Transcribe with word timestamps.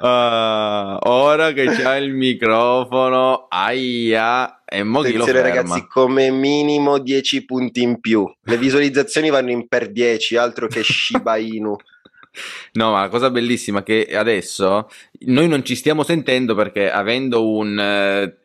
uh, 0.00 0.98
ora 1.08 1.52
che 1.52 1.66
c'ha 1.66 1.96
il 1.96 2.12
microfono, 2.12 3.46
aia, 3.48 4.62
e 4.64 4.82
mo 4.82 5.02
chi 5.02 5.12
lo 5.14 5.24
ferma? 5.24 5.40
ragazzi, 5.42 5.86
come 5.86 6.30
minimo 6.30 6.98
10 6.98 7.44
punti 7.44 7.82
in 7.82 8.00
più. 8.00 8.28
Le 8.42 8.56
visualizzazioni 8.56 9.30
vanno 9.30 9.50
in 9.50 9.68
per 9.68 9.92
10, 9.92 10.36
altro 10.36 10.66
che 10.66 10.82
Shiba 10.82 11.36
Inu. 11.36 11.76
No, 12.74 12.92
ma 12.92 13.00
la 13.00 13.08
cosa 13.08 13.30
bellissima 13.30 13.80
è 13.80 13.82
che 13.82 14.06
adesso 14.14 14.88
noi 15.20 15.48
non 15.48 15.64
ci 15.64 15.74
stiamo 15.74 16.02
sentendo 16.02 16.54
perché 16.54 16.90
avendo 16.90 17.48
un 17.48 17.78
eh, 17.78 18.38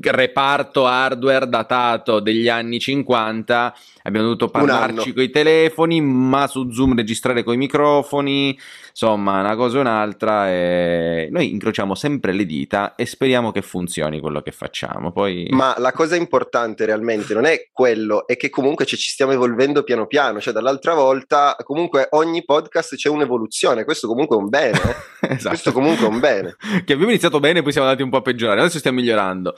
reparto 0.00 0.86
hardware 0.86 1.48
datato 1.48 2.20
degli 2.20 2.48
anni 2.48 2.78
50 2.78 3.74
abbiamo 4.06 4.26
dovuto 4.26 4.48
parlarci 4.48 5.12
con 5.12 5.22
i 5.22 5.30
telefoni, 5.30 6.00
ma 6.00 6.46
su 6.46 6.70
Zoom 6.70 6.94
registrare 6.94 7.42
con 7.42 7.54
i 7.54 7.58
microfoni, 7.58 8.56
insomma, 8.90 9.40
una 9.40 9.56
cosa 9.56 9.78
o 9.78 9.80
un'altra 9.80 10.48
e 10.48 11.28
noi 11.30 11.50
incrociamo 11.50 11.94
sempre 11.94 12.32
le 12.32 12.46
dita 12.46 12.94
e 12.94 13.04
speriamo 13.04 13.50
che 13.50 13.62
funzioni 13.62 14.20
quello 14.20 14.42
che 14.42 14.52
facciamo. 14.52 15.12
Poi... 15.12 15.48
Ma 15.50 15.74
la 15.78 15.92
cosa 15.92 16.14
importante 16.16 16.86
realmente 16.86 17.34
non 17.34 17.44
è 17.44 17.68
quello, 17.72 18.26
è 18.26 18.36
che 18.36 18.48
comunque 18.48 18.86
ci 18.86 18.96
stiamo 18.96 19.32
evolvendo 19.32 19.82
piano 19.82 20.06
piano, 20.06 20.40
cioè 20.40 20.52
dall'altra 20.52 20.94
volta 20.94 21.56
comunque 21.64 22.06
ogni 22.10 22.44
podcast 22.44 22.94
c'è 22.94 23.08
un'evoluzione, 23.08 23.84
questo 23.84 24.06
comunque 24.06 24.36
è 24.36 24.40
un 24.40 24.48
bene. 24.48 24.80
Eh? 25.20 25.34
esatto. 25.34 25.48
Questo 25.48 25.72
comunque 25.72 26.05
un 26.08 26.18
bene. 26.20 26.56
che 26.84 26.92
abbiamo 26.92 27.10
iniziato 27.10 27.40
bene 27.40 27.60
e 27.60 27.62
poi 27.62 27.72
siamo 27.72 27.86
andati 27.86 28.04
un 28.04 28.10
po' 28.10 28.18
a 28.18 28.22
peggiorare, 28.22 28.60
adesso 28.60 28.78
stiamo 28.78 28.98
migliorando. 28.98 29.54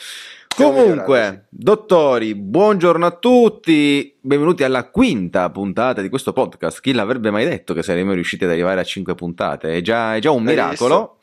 Comunque, 0.55 1.47
dottori, 1.51 2.35
buongiorno 2.35 3.07
a 3.07 3.13
tutti, 3.13 4.17
benvenuti 4.21 4.65
alla 4.65 4.91
quinta 4.91 5.49
puntata 5.51 6.03
di 6.03 6.09
questo 6.09 6.33
podcast. 6.33 6.81
Chi 6.81 6.93
l'avrebbe 6.93 7.31
mai 7.31 7.45
detto 7.45 7.75
che 7.75 7.83
saremmo 7.85 8.13
riusciti 8.13 8.45
ad 8.45 8.51
arrivare 8.51 8.81
a 8.81 8.85
cinque 8.85 9.15
puntate? 9.15 9.77
È 9.77 9.81
già, 9.83 10.17
è 10.17 10.19
già 10.19 10.33
un 10.33 10.43
miracolo. 10.43 11.19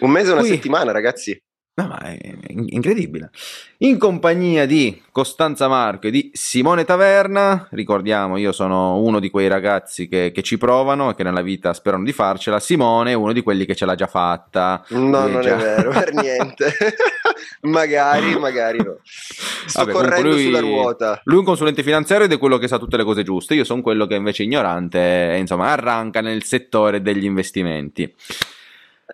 Un 0.00 0.10
mese 0.10 0.30
e 0.30 0.32
una 0.32 0.40
Qui... 0.40 0.50
settimana, 0.50 0.92
ragazzi. 0.92 1.38
No, 1.78 1.86
ma 1.86 1.98
è 2.00 2.18
incredibile. 2.48 3.30
In 3.78 3.98
compagnia 3.98 4.66
di 4.66 5.00
Costanza 5.12 5.68
Marco 5.68 6.08
e 6.08 6.10
di 6.10 6.28
Simone 6.34 6.84
Taverna, 6.84 7.68
ricordiamo, 7.70 8.36
io 8.36 8.50
sono 8.50 8.96
uno 8.96 9.20
di 9.20 9.30
quei 9.30 9.46
ragazzi 9.46 10.08
che, 10.08 10.32
che, 10.34 10.42
ci 10.42 10.58
provano 10.58 11.10
e 11.10 11.14
che 11.14 11.22
nella 11.22 11.40
vita 11.40 11.72
sperano 11.72 12.02
di 12.02 12.12
farcela. 12.12 12.58
Simone 12.58 13.12
è 13.12 13.14
uno 13.14 13.32
di 13.32 13.42
quelli 13.42 13.64
che 13.64 13.76
ce 13.76 13.86
l'ha 13.86 13.94
già 13.94 14.08
fatta. 14.08 14.84
No, 14.88 15.28
non 15.28 15.40
già... 15.40 15.54
è 15.54 15.56
vero, 15.56 15.90
per 15.90 16.14
niente. 16.20 16.74
magari, 17.62 18.36
magari 18.36 18.78
no. 18.78 18.96
Sto 19.04 19.84
Vabbè, 19.84 19.92
correndo 19.92 20.30
lui, 20.30 20.42
sulla 20.42 20.58
ruota. 20.58 21.20
Lui 21.26 21.36
è 21.36 21.38
un 21.38 21.44
consulente 21.44 21.84
finanziario 21.84 22.26
ed 22.26 22.32
è 22.32 22.38
quello 22.38 22.58
che 22.58 22.66
sa 22.66 22.78
tutte 22.78 22.96
le 22.96 23.04
cose 23.04 23.22
giuste. 23.22 23.54
Io 23.54 23.62
sono 23.62 23.82
quello 23.82 24.08
che 24.08 24.16
invece 24.16 24.42
è 24.42 24.46
ignorante 24.46 25.32
e 25.32 25.38
insomma 25.38 25.70
arranca 25.70 26.20
nel 26.22 26.42
settore 26.42 27.02
degli 27.02 27.24
investimenti. 27.24 28.12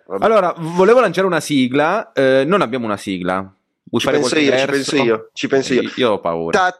Allora, 0.07 0.53
volevo 0.57 0.99
lanciare 0.99 1.25
una 1.25 1.39
sigla, 1.39 2.11
eh, 2.13 2.43
non 2.45 2.61
abbiamo 2.61 2.85
una 2.85 2.97
sigla. 2.97 3.51
Vuoi 3.87 4.01
ci 4.01 4.09
penso 4.09 4.37
io, 4.39 4.57
ci 4.57 4.65
penso 4.65 4.95
io, 4.95 5.29
ci 5.33 5.47
penso 5.47 5.73
io. 5.73 5.91
Io 5.95 6.11
ho 6.11 6.19
paura. 6.19 6.73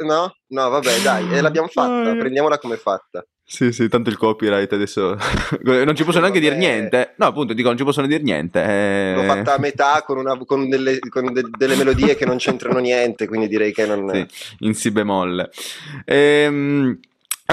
No? 0.00 0.34
No, 0.48 0.68
vabbè, 0.68 1.00
dai, 1.02 1.32
e 1.32 1.40
l'abbiamo 1.40 1.68
fatta, 1.68 2.14
prendiamola 2.16 2.58
come 2.58 2.76
fatta. 2.76 3.24
Sì, 3.48 3.70
sì, 3.70 3.88
tanto 3.88 4.10
il 4.10 4.16
copyright 4.16 4.72
adesso 4.72 5.16
non 5.62 5.94
ci 5.94 6.02
possono 6.02 6.22
neanche 6.22 6.40
dire 6.40 6.56
niente. 6.56 7.14
No, 7.18 7.26
appunto, 7.26 7.52
dico, 7.52 7.68
non 7.68 7.78
ci 7.78 7.84
possono 7.84 8.08
dire 8.08 8.22
niente. 8.22 8.60
Eh... 8.60 9.12
L'ho 9.14 9.22
fatta 9.22 9.54
a 9.54 9.58
metà 9.58 10.02
con, 10.04 10.18
una, 10.18 10.36
con, 10.44 10.68
delle, 10.68 10.98
con 10.98 11.32
de, 11.32 11.42
delle, 11.56 11.76
melodie 11.76 12.16
che 12.16 12.26
non 12.26 12.38
c'entrano 12.38 12.80
niente, 12.80 13.28
quindi 13.28 13.46
direi 13.46 13.72
che 13.72 13.86
non... 13.86 14.10
Sì, 14.12 14.26
in 14.66 14.74
si 14.74 14.90
bemolle. 14.90 15.50
Ehm... 16.04 16.98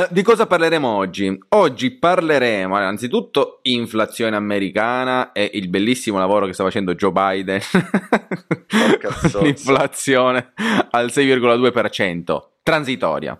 Di 0.10 0.24
cosa 0.24 0.48
parleremo 0.48 0.88
oggi? 0.88 1.38
Oggi 1.50 1.92
parleremo 1.92 2.76
anzitutto 2.76 3.60
inflazione 3.62 4.36
americana 4.36 5.34
e 5.34 5.52
il 5.54 5.70
bellissimo 5.70 6.18
lavoro 6.18 6.48
che 6.48 6.54
sta 6.54 6.64
facendo 6.64 6.96
Joe 6.96 7.12
Biden. 7.12 7.60
L'inflazione 9.40 10.54
al 10.90 11.12
6,2%, 11.14 12.42
transitoria. 12.64 13.40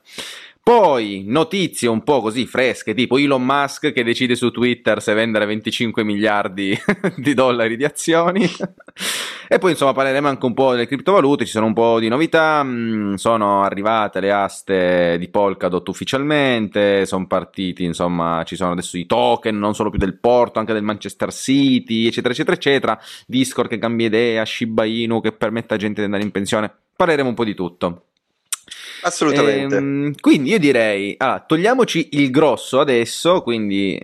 Poi 0.62 1.24
notizie 1.26 1.90
un 1.90 2.04
po' 2.04 2.22
così 2.22 2.46
fresche, 2.46 2.94
tipo 2.94 3.18
Elon 3.18 3.44
Musk 3.44 3.92
che 3.92 4.04
decide 4.04 4.36
su 4.36 4.52
Twitter 4.52 5.02
se 5.02 5.16
vendere 5.16 5.48
25 5.48 6.04
miliardi 6.04 6.80
di 7.18 7.34
dollari 7.34 7.76
di 7.78 7.84
azioni. 7.84 8.48
E 9.48 9.60
poi 9.60 9.72
insomma 9.72 9.94
parleremo 9.94 10.28
anche 10.28 10.46
un 10.46 10.54
po' 10.54 10.72
delle 10.72 10.88
criptovalute, 10.88 11.46
ci 11.46 11.52
sono 11.52 11.66
un 11.66 11.74
po' 11.74 12.00
di 12.00 12.08
novità, 12.08 12.64
mm, 12.64 13.16
sono 13.16 13.64
arrivate 13.64 14.20
le 14.20 14.32
aste 14.32 15.18
di 15.18 15.30
Polkadot 15.30 15.88
ufficialmente, 15.88 17.06
sono 17.06 17.28
partiti 17.28 17.84
insomma, 17.84 18.44
ci 18.46 18.56
sono 18.56 18.72
adesso 18.72 18.98
i 18.98 19.06
token, 19.06 19.58
non 19.58 19.76
solo 19.76 19.90
più 19.90 20.00
del 20.00 20.18
Porto, 20.18 20.60
anche 20.60 20.74
del 20.74 20.84
Manchester 20.84 21.32
City, 21.32 22.08
eccetera 22.08 22.34
eccetera 22.34 22.56
eccetera, 22.56 23.00
Discord 23.26 23.70
che 23.70 23.78
cambia 23.78 24.08
idea, 24.08 24.46
Shiba 24.46 24.86
Inu 24.86 25.22
che 25.22 25.32
permette 25.32 25.74
a 25.74 25.78
gente 25.78 26.00
di 26.00 26.06
andare 26.06 26.24
in 26.24 26.32
pensione, 26.32 26.72
parleremo 26.96 27.30
un 27.30 27.36
po' 27.36 27.44
di 27.44 27.54
tutto. 27.54 28.06
Assolutamente. 29.02 29.76
Ehm, 29.76 30.14
quindi 30.20 30.52
io 30.52 30.60
direi, 30.60 31.16
allora, 31.18 31.44
togliamoci 31.46 32.10
il 32.14 32.30
grosso 32.30 32.80
adesso, 32.80 33.42
quindi 33.42 34.02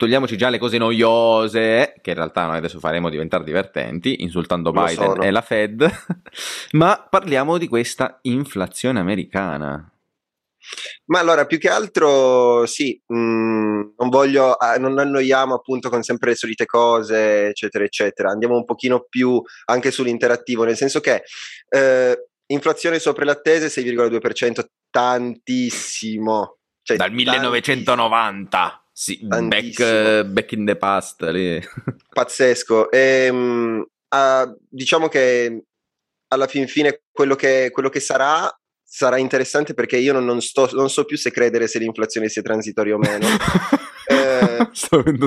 togliamoci 0.00 0.38
già 0.38 0.48
le 0.48 0.58
cose 0.58 0.78
noiose, 0.78 1.94
che 2.00 2.10
in 2.10 2.16
realtà 2.16 2.46
noi 2.46 2.56
adesso 2.56 2.78
faremo 2.78 3.10
diventare 3.10 3.44
divertenti, 3.44 4.22
insultando 4.22 4.72
Lo 4.72 4.82
Biden 4.82 5.06
sono. 5.08 5.22
e 5.22 5.30
la 5.30 5.42
Fed, 5.42 5.88
ma 6.72 7.06
parliamo 7.08 7.58
di 7.58 7.68
questa 7.68 8.18
inflazione 8.22 8.98
americana. 8.98 9.92
Ma 11.06 11.18
allora, 11.18 11.44
più 11.44 11.58
che 11.58 11.68
altro, 11.68 12.64
sì, 12.64 12.98
mh, 13.06 13.18
mm, 13.18 13.80
non 13.98 14.08
voglio, 14.08 14.58
eh, 14.58 14.78
non 14.78 14.98
annoiamo 14.98 15.54
appunto 15.54 15.90
con 15.90 16.02
sempre 16.02 16.30
le 16.30 16.36
solite 16.36 16.64
cose, 16.64 17.48
eccetera, 17.48 17.84
eccetera. 17.84 18.30
Andiamo 18.30 18.56
un 18.56 18.64
pochino 18.64 19.04
più 19.06 19.42
anche 19.66 19.90
sull'interattivo, 19.90 20.64
nel 20.64 20.76
senso 20.76 21.00
che 21.00 21.22
eh, 21.68 22.24
Inflazione 22.50 22.98
sopra 22.98 23.24
l'attese 23.24 23.68
6,2%, 23.68 24.64
tantissimo. 24.90 26.58
Cioè, 26.82 26.96
Dal 26.96 27.12
1990, 27.12 28.79
sì, 29.00 29.18
back, 29.22 30.24
back, 30.24 30.52
in 30.52 30.66
the 30.66 30.76
past. 30.76 31.22
Lì. 31.22 31.58
Pazzesco. 32.12 32.90
E, 32.90 33.30
um, 33.30 33.82
uh, 34.10 34.58
diciamo 34.68 35.08
che 35.08 35.64
alla 36.28 36.46
fin 36.46 36.68
fine 36.68 37.00
quello 37.10 37.34
che, 37.34 37.70
quello 37.72 37.88
che 37.88 37.98
sarà 37.98 38.54
sarà 38.84 39.16
interessante 39.16 39.72
perché 39.72 39.96
io 39.96 40.12
non, 40.12 40.26
non, 40.26 40.42
sto, 40.42 40.68
non, 40.72 40.90
so 40.90 41.06
più 41.06 41.16
se 41.16 41.30
credere 41.30 41.66
se 41.66 41.78
l'inflazione 41.78 42.28
sia 42.28 42.42
transitoria 42.42 42.94
o 42.94 42.98
meno. 42.98 43.26
eh, 44.06 44.68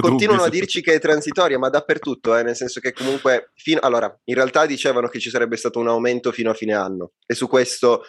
continuano 0.01 0.43
a 0.43 0.49
dirci 0.49 0.83
che 0.83 0.93
è 0.93 0.99
transitoria, 0.99 1.57
ma 1.57 1.69
dappertutto, 1.69 2.37
eh, 2.37 2.43
nel 2.43 2.55
senso 2.55 2.79
che 2.79 2.93
comunque, 2.93 3.53
fino, 3.55 3.79
allora, 3.79 4.15
in 4.25 4.35
realtà 4.35 4.67
dicevano 4.67 5.07
che 5.07 5.19
ci 5.19 5.31
sarebbe 5.31 5.57
stato 5.57 5.79
un 5.79 5.87
aumento 5.87 6.31
fino 6.31 6.51
a 6.51 6.53
fine 6.53 6.75
anno 6.75 7.13
e 7.25 7.33
su 7.33 7.47
questo 7.47 8.03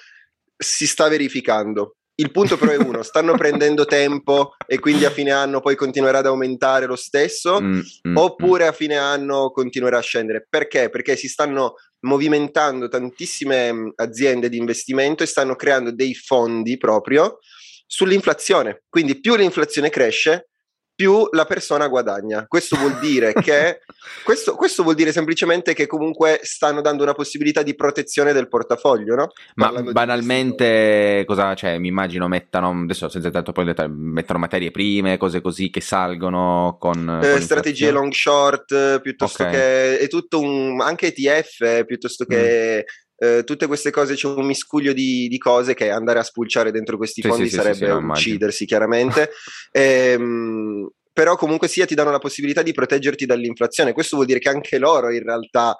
si 0.59 0.87
sta 0.87 1.09
verificando. 1.09 1.97
Il 2.17 2.31
punto 2.31 2.57
però 2.57 2.71
è 2.73 2.77
uno, 2.77 3.03
stanno 3.03 3.35
prendendo 3.37 3.85
tempo 3.85 4.55
e 4.67 4.79
quindi 4.79 5.05
a 5.05 5.11
fine 5.11 5.33
anno 5.33 5.61
poi 5.61 5.75
continuerà 5.75 6.19
ad 6.19 6.27
aumentare 6.27 6.87
lo 6.87 6.97
stesso 6.97 7.61
mm, 7.61 7.81
mm, 8.09 8.17
oppure 8.17 8.65
mm. 8.65 8.69
a 8.69 8.73
fine 8.73 8.97
anno 8.97 9.51
continuerà 9.51 9.99
a 9.99 10.03
scendere. 10.03 10.47
Perché? 10.49 10.91
Perché 10.91 11.17
si 11.17 11.29
stanno 11.29 11.75
movimentando 12.01 12.89
tantissime 12.89 13.73
mm, 13.73 13.89
aziende 13.97 14.49
di 14.49 14.59
investimento 14.59 15.23
e 15.23 15.27
stanno 15.27 15.57
creando 15.57 15.93
dei 15.93 16.15
fondi 16.15 16.77
proprio 16.77 17.39
sull'inflazione. 17.87 18.85
Quindi 18.89 19.21
più 19.21 19.35
l'inflazione 19.35 19.91
cresce, 19.91 20.51
più 20.95 21.27
la 21.33 21.45
persona 21.45 21.89
guadagna. 21.89 22.47
Questo 22.47 22.77
vuol 22.77 22.99
dire 22.99 23.33
che 23.43 23.81
questo, 24.25 24.55
questo, 24.55 24.83
vuol 24.83 24.95
dire 24.95 25.13
semplicemente 25.13 25.75
che 25.75 25.87
comunque 25.87 26.41
stanno 26.43 26.81
dando 26.81 27.03
una 27.03 27.15
possibilità 27.15 27.63
di 27.63 27.75
protezione 27.75 28.33
del 28.33 28.49
portafoglio, 28.49 29.15
no? 29.15 29.33
Ma 29.57 29.71
banalmente 29.71 31.25
cosa 31.27 31.55
cioè, 31.55 31.79
mi 31.79 31.89
immagino 31.89 32.29
mettano 32.29 32.83
adesso 32.83 33.09
senza 33.09 33.31
tanto 33.31 33.53
poi 33.53 33.65
mettono 33.89 34.39
materie 34.39 34.71
prime, 34.71 35.17
cose 35.17 35.41
così 35.41 35.71
che 35.71 35.81
salgono 35.81 36.77
con, 36.79 37.21
eh, 37.23 37.31
con 37.33 37.41
strategie 37.41 37.91
long 37.91 38.13
short 38.13 39.01
piuttosto 39.01 39.43
okay. 39.43 39.55
che 39.55 39.99
è 39.99 40.09
tutto 40.09 40.41
un 40.41 40.81
anche 40.81 41.13
ETF 41.15 41.85
piuttosto 41.85 42.25
che 42.25 42.85
mm 42.85 43.03
eh, 43.17 43.43
tutte 43.45 43.67
queste 43.67 43.91
cose 43.91 44.15
c'è 44.15 44.27
un 44.27 44.47
miscuglio 44.47 44.93
di, 44.93 45.29
di, 45.29 45.39
cose 45.39 45.75
che 45.75 45.91
andare 45.91 46.19
a 46.19 46.25
spulciare 46.25 46.73
dentro 46.73 46.97
questi 46.97 47.23
sì, 47.23 47.29
fondi 47.29 47.49
sì, 47.49 47.55
sarebbe 47.55 47.87
sì, 47.87 47.91
uccidersi 47.91 48.67
chiaramente. 48.67 49.31
ehm, 49.73 50.89
però 51.13 51.37
comunque 51.37 51.69
sia 51.69 51.87
ti 51.87 51.95
danno 51.95 52.11
la 52.11 52.19
possibilità 52.19 52.63
di 52.63 52.73
proteggerti 52.73 53.25
dall'inflazione. 53.25 53.93
Questo 53.93 54.17
vuol 54.17 54.27
dire 54.27 54.41
che 54.41 54.49
anche 54.49 54.79
loro 54.79 55.13
in 55.13 55.23
realtà 55.23 55.77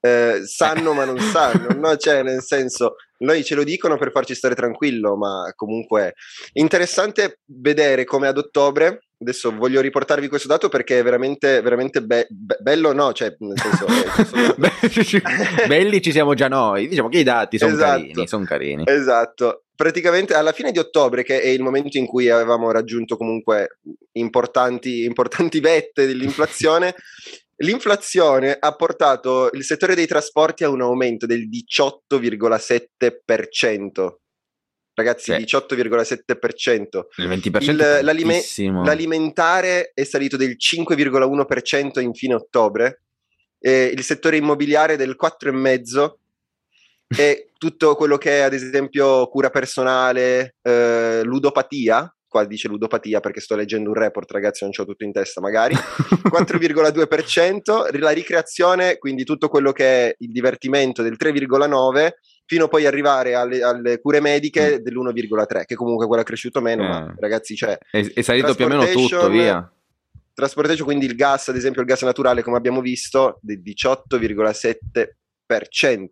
eh, 0.00 0.40
sanno 0.44 0.94
ma 0.94 1.04
non 1.04 1.18
sanno, 1.18 1.68
no? 1.78 1.96
Cioè, 1.96 2.22
nel 2.22 2.42
senso, 2.42 2.94
noi 3.18 3.44
ce 3.44 3.54
lo 3.54 3.64
dicono 3.64 3.98
per 3.98 4.10
farci 4.12 4.34
stare 4.34 4.54
tranquillo, 4.54 5.16
ma 5.16 5.52
comunque 5.54 6.14
interessante 6.54 7.40
vedere 7.46 8.04
come 8.04 8.28
ad 8.28 8.38
ottobre 8.38 9.07
Adesso 9.20 9.52
voglio 9.56 9.80
riportarvi 9.80 10.28
questo 10.28 10.46
dato 10.46 10.68
perché 10.68 11.00
è 11.00 11.02
veramente, 11.02 11.60
veramente 11.60 12.00
be- 12.02 12.28
be- 12.30 12.56
bello, 12.60 12.92
no? 12.92 13.12
Cioè, 13.12 13.34
nel 13.40 13.58
senso, 13.58 13.86
Belli 15.66 16.00
ci 16.00 16.12
siamo 16.12 16.34
già 16.34 16.46
noi. 16.46 16.86
Diciamo 16.86 17.08
che 17.08 17.18
i 17.18 17.24
dati 17.24 17.58
sono 17.58 17.72
esatto. 17.72 18.00
carini, 18.00 18.28
sono 18.28 18.44
carini. 18.44 18.84
Esatto. 18.86 19.64
praticamente 19.74 20.34
alla 20.34 20.52
fine 20.52 20.70
di 20.70 20.78
ottobre, 20.78 21.24
che 21.24 21.40
è 21.40 21.48
il 21.48 21.62
momento 21.62 21.98
in 21.98 22.06
cui 22.06 22.30
avevamo 22.30 22.70
raggiunto 22.70 23.16
comunque 23.16 23.80
importanti, 24.12 25.02
importanti 25.02 25.58
vette 25.58 26.06
dell'inflazione, 26.06 26.94
l'inflazione 27.62 28.56
ha 28.58 28.76
portato 28.76 29.50
il 29.52 29.64
settore 29.64 29.96
dei 29.96 30.06
trasporti 30.06 30.62
a 30.62 30.68
un 30.68 30.82
aumento 30.82 31.26
del 31.26 31.48
18,7%. 31.48 34.14
Ragazzi, 34.98 35.32
sì. 35.32 35.56
18,7%. 35.56 37.06
Il 37.18 37.28
20% 37.28 37.70
il, 37.70 37.98
l'alime- 38.02 38.42
l'alimentare 38.84 39.92
è 39.94 40.02
salito 40.02 40.36
del 40.36 40.56
5,1% 40.58 42.00
in 42.00 42.14
fine 42.14 42.34
ottobre, 42.34 43.02
il 43.60 44.02
settore 44.02 44.38
immobiliare 44.38 44.96
del 44.96 45.16
4,5% 45.20 46.14
e 47.16 47.52
tutto 47.58 47.94
quello 47.94 48.18
che 48.18 48.38
è 48.38 48.40
ad 48.40 48.54
esempio 48.54 49.28
cura 49.28 49.50
personale, 49.50 50.56
eh, 50.62 51.20
ludopatia, 51.22 52.12
qua 52.26 52.44
dice 52.44 52.68
ludopatia 52.68 53.20
perché 53.20 53.40
sto 53.40 53.54
leggendo 53.54 53.90
un 53.90 53.94
report, 53.94 54.32
ragazzi, 54.32 54.64
non 54.64 54.72
c'ho 54.72 54.84
tutto 54.84 55.04
in 55.04 55.12
testa 55.12 55.40
magari, 55.40 55.74
4,2%, 56.28 57.98
la 58.00 58.10
ricreazione, 58.10 58.98
quindi 58.98 59.22
tutto 59.22 59.48
quello 59.48 59.70
che 59.70 60.08
è 60.08 60.14
il 60.18 60.32
divertimento 60.32 61.02
del 61.02 61.16
3,9%, 61.16 62.10
fino 62.48 62.66
poi 62.66 62.86
arrivare 62.86 63.34
alle, 63.34 63.62
alle 63.62 64.00
cure 64.00 64.20
mediche 64.20 64.78
mm. 64.78 64.82
dell'1,3%, 64.82 65.64
che 65.66 65.74
comunque 65.74 66.06
quello 66.06 66.22
è 66.22 66.24
cresciuto 66.24 66.62
meno, 66.62 66.82
eh. 66.82 66.88
ma 66.88 67.14
ragazzi, 67.20 67.54
cioè... 67.54 67.76
È, 67.90 68.12
è 68.14 68.22
salito 68.22 68.54
più 68.54 68.64
o 68.64 68.68
meno 68.68 68.86
tutto, 68.86 69.28
via. 69.28 69.70
Trasportation, 70.32 70.86
quindi 70.86 71.04
il 71.04 71.14
gas, 71.14 71.48
ad 71.48 71.56
esempio 71.56 71.82
il 71.82 71.86
gas 71.86 72.00
naturale, 72.02 72.42
come 72.42 72.56
abbiamo 72.56 72.80
visto, 72.80 73.38
del 73.42 73.60
18,7%. 73.60 76.06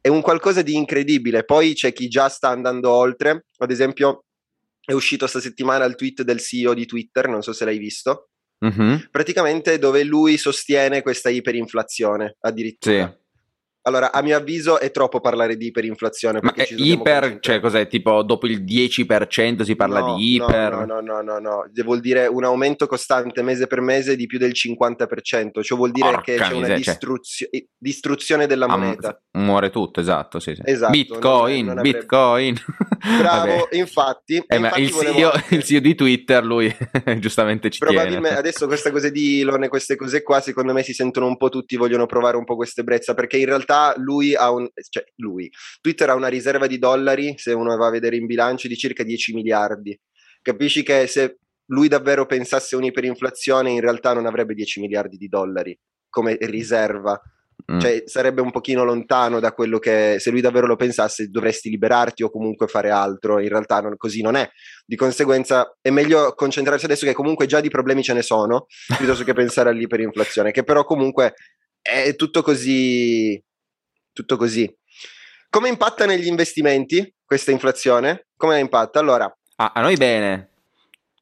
È 0.00 0.08
un 0.08 0.22
qualcosa 0.22 0.62
di 0.62 0.76
incredibile. 0.76 1.44
Poi 1.44 1.74
c'è 1.74 1.92
chi 1.92 2.08
già 2.08 2.30
sta 2.30 2.48
andando 2.48 2.90
oltre. 2.90 3.44
Ad 3.58 3.70
esempio, 3.70 4.24
è 4.82 4.92
uscito 4.92 5.26
sta 5.26 5.40
settimana 5.40 5.84
il 5.84 5.94
tweet 5.94 6.22
del 6.22 6.40
CEO 6.40 6.72
di 6.72 6.86
Twitter, 6.86 7.28
non 7.28 7.42
so 7.42 7.52
se 7.52 7.66
l'hai 7.66 7.76
visto. 7.76 8.30
Mm-hmm. 8.64 8.96
Praticamente 9.10 9.78
dove 9.78 10.04
lui 10.04 10.38
sostiene 10.38 11.02
questa 11.02 11.28
iperinflazione 11.28 12.36
addirittura. 12.40 13.06
Sì. 13.06 13.24
Allora, 13.86 14.12
a 14.12 14.20
mio 14.20 14.36
avviso 14.36 14.80
è 14.80 14.90
troppo 14.90 15.20
parlare 15.20 15.56
di 15.56 15.66
iperinflazione. 15.66 16.40
Ma 16.42 16.52
è 16.54 16.66
iper, 16.76 17.38
cioè 17.38 17.60
cos'è? 17.60 17.86
Tipo 17.86 18.24
dopo 18.24 18.48
il 18.48 18.64
10% 18.64 19.62
si 19.62 19.76
parla 19.76 20.00
no, 20.00 20.16
di 20.16 20.34
iper? 20.34 20.72
No, 20.72 20.84
no, 20.84 21.00
no, 21.00 21.20
no, 21.22 21.38
no, 21.38 21.70
vuol 21.84 22.00
dire 22.00 22.26
un 22.26 22.42
aumento 22.42 22.88
costante 22.88 23.42
mese 23.42 23.68
per 23.68 23.80
mese 23.80 24.16
di 24.16 24.26
più 24.26 24.38
del 24.38 24.50
50%, 24.52 25.62
cioè 25.62 25.78
vuol 25.78 25.92
dire 25.92 26.20
che 26.20 26.34
c'è 26.34 26.52
una 26.52 26.80
cioè... 26.80 26.98
distruzione 27.78 28.48
della 28.48 28.66
moneta. 28.66 29.20
Muore 29.38 29.70
tutto, 29.70 30.00
esatto, 30.00 30.40
sì, 30.40 30.56
esatto 30.64 30.90
Bitcoin. 30.90 31.78
Bitcoin. 31.80 32.56
Bravo, 33.18 33.68
infatti. 33.70 34.42
Eh, 34.44 34.56
il, 34.56 34.90
CEO, 34.90 35.30
il, 35.50 35.62
CEO, 35.62 35.80
di 35.80 35.94
Twitter, 35.94 36.44
lui 36.44 36.74
giustamente 37.18 37.70
ci 37.70 37.78
Probabilmente 37.78 38.36
adesso 38.36 38.66
queste 38.66 38.90
cose 38.90 39.12
di 39.12 39.42
Elon 39.42 39.62
e 39.62 39.68
queste 39.68 39.94
cose 39.94 40.24
qua, 40.24 40.40
secondo 40.40 40.72
me 40.72 40.82
si 40.82 40.92
sentono 40.92 41.26
un 41.26 41.36
po' 41.36 41.50
tutti, 41.50 41.76
vogliono 41.76 42.06
provare 42.06 42.36
un 42.36 42.44
po' 42.44 42.56
queste 42.56 42.82
brezza, 42.82 43.14
perché 43.14 43.36
in 43.36 43.46
realtà 43.46 43.75
lui 43.96 44.34
ha 44.34 44.50
un, 44.50 44.68
cioè 44.88 45.04
lui, 45.16 45.50
Twitter 45.80 46.10
ha 46.10 46.14
una 46.14 46.28
riserva 46.28 46.66
di 46.66 46.78
dollari, 46.78 47.34
se 47.36 47.52
uno 47.52 47.76
va 47.76 47.86
a 47.86 47.90
vedere 47.90 48.16
in 48.16 48.26
bilancio, 48.26 48.68
di 48.68 48.76
circa 48.76 49.02
10 49.02 49.34
miliardi. 49.34 49.98
Capisci 50.42 50.82
che 50.82 51.06
se 51.06 51.38
lui 51.66 51.88
davvero 51.88 52.26
pensasse 52.26 52.76
un'iperinflazione, 52.76 53.70
in 53.70 53.80
realtà 53.80 54.12
non 54.12 54.26
avrebbe 54.26 54.54
10 54.54 54.80
miliardi 54.80 55.16
di 55.16 55.28
dollari 55.28 55.76
come 56.08 56.36
riserva. 56.40 57.20
Mm. 57.72 57.80
Cioè, 57.80 58.02
sarebbe 58.06 58.42
un 58.42 58.52
pochino 58.52 58.84
lontano 58.84 59.40
da 59.40 59.52
quello 59.52 59.78
che 59.78 60.16
se 60.20 60.30
lui 60.30 60.40
davvero 60.40 60.66
lo 60.66 60.76
pensasse 60.76 61.28
dovresti 61.28 61.68
liberarti 61.68 62.22
o 62.22 62.30
comunque 62.30 62.68
fare 62.68 62.90
altro. 62.90 63.40
In 63.40 63.48
realtà 63.48 63.80
non, 63.80 63.96
così 63.96 64.22
non 64.22 64.36
è. 64.36 64.48
Di 64.84 64.94
conseguenza 64.94 65.76
è 65.80 65.90
meglio 65.90 66.34
concentrarsi 66.34 66.84
adesso 66.84 67.06
che 67.06 67.14
comunque 67.14 67.46
già 67.46 67.60
di 67.60 67.70
problemi 67.70 68.02
ce 68.02 68.12
ne 68.12 68.22
sono, 68.22 68.66
piuttosto 68.96 69.24
che 69.24 69.32
pensare 69.32 69.70
all'iperinflazione, 69.70 70.52
che 70.52 70.62
però 70.62 70.84
comunque 70.84 71.34
è 71.80 72.14
tutto 72.14 72.42
così 72.42 73.42
tutto 74.16 74.38
così. 74.38 74.74
Come 75.50 75.68
impatta 75.68 76.06
negli 76.06 76.26
investimenti 76.26 77.14
questa 77.24 77.50
inflazione? 77.50 78.28
Come 78.36 78.58
impatta? 78.58 78.98
Allora, 78.98 79.24
ah, 79.56 79.72
a 79.74 79.80
noi 79.82 79.96
bene. 79.96 80.50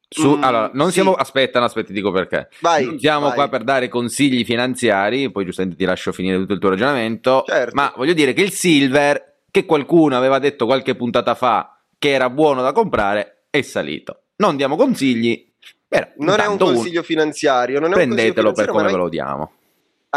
Su, 0.07 0.37
mm, 0.37 0.43
allora, 0.43 0.69
non 0.73 0.87
sì. 0.87 0.93
siamo. 0.93 1.13
Aspetta, 1.13 1.59
no, 1.59 1.65
aspetta, 1.65 1.87
ti 1.87 1.93
dico 1.93 2.11
perché. 2.11 2.47
Vai, 2.61 2.85
non 2.85 2.99
siamo 2.99 3.27
vai. 3.27 3.35
qua 3.35 3.49
per 3.49 3.63
dare 3.63 3.89
consigli 3.89 4.45
finanziari, 4.45 5.29
poi 5.29 5.43
giustamente 5.43 5.77
ti 5.77 5.83
lascio 5.83 6.13
finire 6.13 6.37
tutto 6.37 6.53
il 6.53 6.59
tuo 6.59 6.69
ragionamento. 6.69 7.43
Certo. 7.45 7.75
Ma 7.75 7.91
voglio 7.97 8.13
dire 8.13 8.31
che 8.31 8.41
il 8.41 8.51
silver, 8.51 9.39
che 9.51 9.65
qualcuno 9.65 10.15
aveva 10.15 10.39
detto 10.39 10.65
qualche 10.65 10.95
puntata 10.95 11.35
fa 11.35 11.81
che 11.99 12.11
era 12.11 12.29
buono 12.29 12.61
da 12.61 12.71
comprare, 12.71 13.47
è 13.49 13.61
salito. 13.61 14.21
Non 14.37 14.55
diamo 14.55 14.77
consigli. 14.77 15.51
Però, 15.87 16.07
non 16.17 16.39
è 16.39 16.45
un 16.45 16.57
consiglio 16.57 16.99
un... 16.99 17.05
finanziario. 17.05 17.79
Non 17.79 17.91
è 17.91 17.93
prendetelo 17.93 18.49
un 18.49 18.53
consiglio 18.53 18.71
finanziario, 18.71 18.73
per 18.73 18.81
come 18.81 18.91
ve 18.91 18.97
lo 18.97 19.09
diamo 19.09 19.51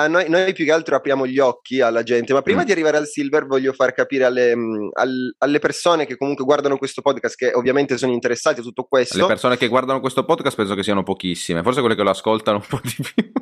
noi, 0.06 0.29
noi, 0.29 0.53
più 0.53 0.65
che 0.65 0.73
altro 0.73 0.97
apriamo 0.97 1.27
gli 1.27 1.39
occhi 1.39 1.81
alla 1.81 2.03
gente, 2.03 2.33
ma 2.33 2.43
prima 2.43 2.62
mm. 2.62 2.65
di 2.65 2.73
arrivare 2.73 2.97
al 2.97 3.06
silver 3.06 3.47
voglio 3.47 3.73
far 3.73 3.93
capire 3.93 4.25
alle, 4.25 4.55
mm, 4.55 4.89
al, 4.93 5.35
alle, 5.39 5.59
persone 5.59 6.06
che 6.06 6.17
comunque 6.17 6.45
guardano 6.45 6.77
questo 6.77 7.03
podcast, 7.03 7.37
che 7.37 7.53
ovviamente 7.55 7.97
sono 7.97 8.12
interessati 8.12 8.61
a 8.61 8.62
tutto 8.62 8.85
questo. 8.85 9.19
Le 9.19 9.27
persone 9.27 9.56
che 9.56 9.69
guardano 9.69 10.00
questo 10.00 10.25
podcast 10.25 10.56
penso 10.56 10.75
che 10.75 10.83
siano 10.83 11.03
pochissime, 11.03 11.62
forse 11.62 11.81
quelle 11.81 11.97
che 11.97 12.03
lo 12.03 12.11
ascoltano 12.11 12.59
un 12.59 12.67
po' 12.69 12.81
di 12.83 12.97
più. 13.15 13.33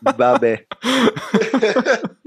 Vabbè. 0.00 0.66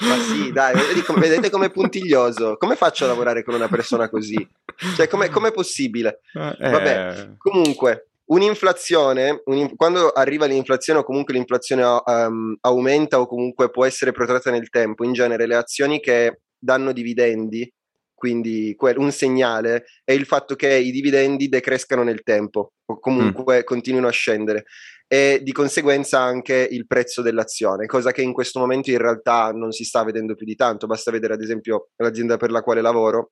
Ma 0.00 0.16
sì, 0.16 0.52
dai, 0.52 0.74
vedete 1.16 1.50
com'è 1.50 1.70
puntiglioso. 1.70 2.56
Come 2.56 2.76
faccio 2.76 3.04
a 3.04 3.08
lavorare 3.08 3.42
con 3.42 3.54
una 3.54 3.68
persona 3.68 4.08
così? 4.08 4.48
Cioè, 4.94 5.08
com'è, 5.08 5.28
com'è 5.28 5.50
possibile? 5.50 6.20
Eh. 6.32 6.70
Vabbè, 6.70 7.34
comunque, 7.36 8.07
Un'inflazione, 8.28 9.42
un, 9.46 9.74
quando 9.74 10.10
arriva 10.10 10.46
l'inflazione 10.46 11.00
o 11.00 11.04
comunque 11.04 11.32
l'inflazione 11.32 11.82
um, 11.82 12.56
aumenta 12.60 13.20
o 13.20 13.26
comunque 13.26 13.70
può 13.70 13.84
essere 13.84 14.12
protratta 14.12 14.50
nel 14.50 14.68
tempo, 14.68 15.04
in 15.04 15.12
genere 15.12 15.46
le 15.46 15.56
azioni 15.56 15.98
che 15.98 16.40
danno 16.58 16.92
dividendi, 16.92 17.70
quindi 18.12 18.76
un 18.96 19.12
segnale, 19.12 19.84
è 20.04 20.12
il 20.12 20.26
fatto 20.26 20.56
che 20.56 20.74
i 20.74 20.90
dividendi 20.90 21.48
decrescano 21.48 22.02
nel 22.02 22.22
tempo 22.22 22.72
o 22.84 22.98
comunque 22.98 23.60
mm. 23.60 23.64
continuino 23.64 24.08
a 24.08 24.10
scendere 24.10 24.64
e 25.06 25.40
di 25.42 25.52
conseguenza 25.52 26.20
anche 26.20 26.68
il 26.70 26.86
prezzo 26.86 27.22
dell'azione, 27.22 27.86
cosa 27.86 28.12
che 28.12 28.20
in 28.20 28.34
questo 28.34 28.58
momento 28.58 28.90
in 28.90 28.98
realtà 28.98 29.52
non 29.52 29.72
si 29.72 29.84
sta 29.84 30.04
vedendo 30.04 30.34
più 30.34 30.44
di 30.44 30.54
tanto, 30.54 30.86
basta 30.86 31.10
vedere 31.10 31.32
ad 31.32 31.40
esempio 31.40 31.88
l'azienda 31.96 32.36
per 32.36 32.50
la 32.50 32.60
quale 32.60 32.82
lavoro 32.82 33.30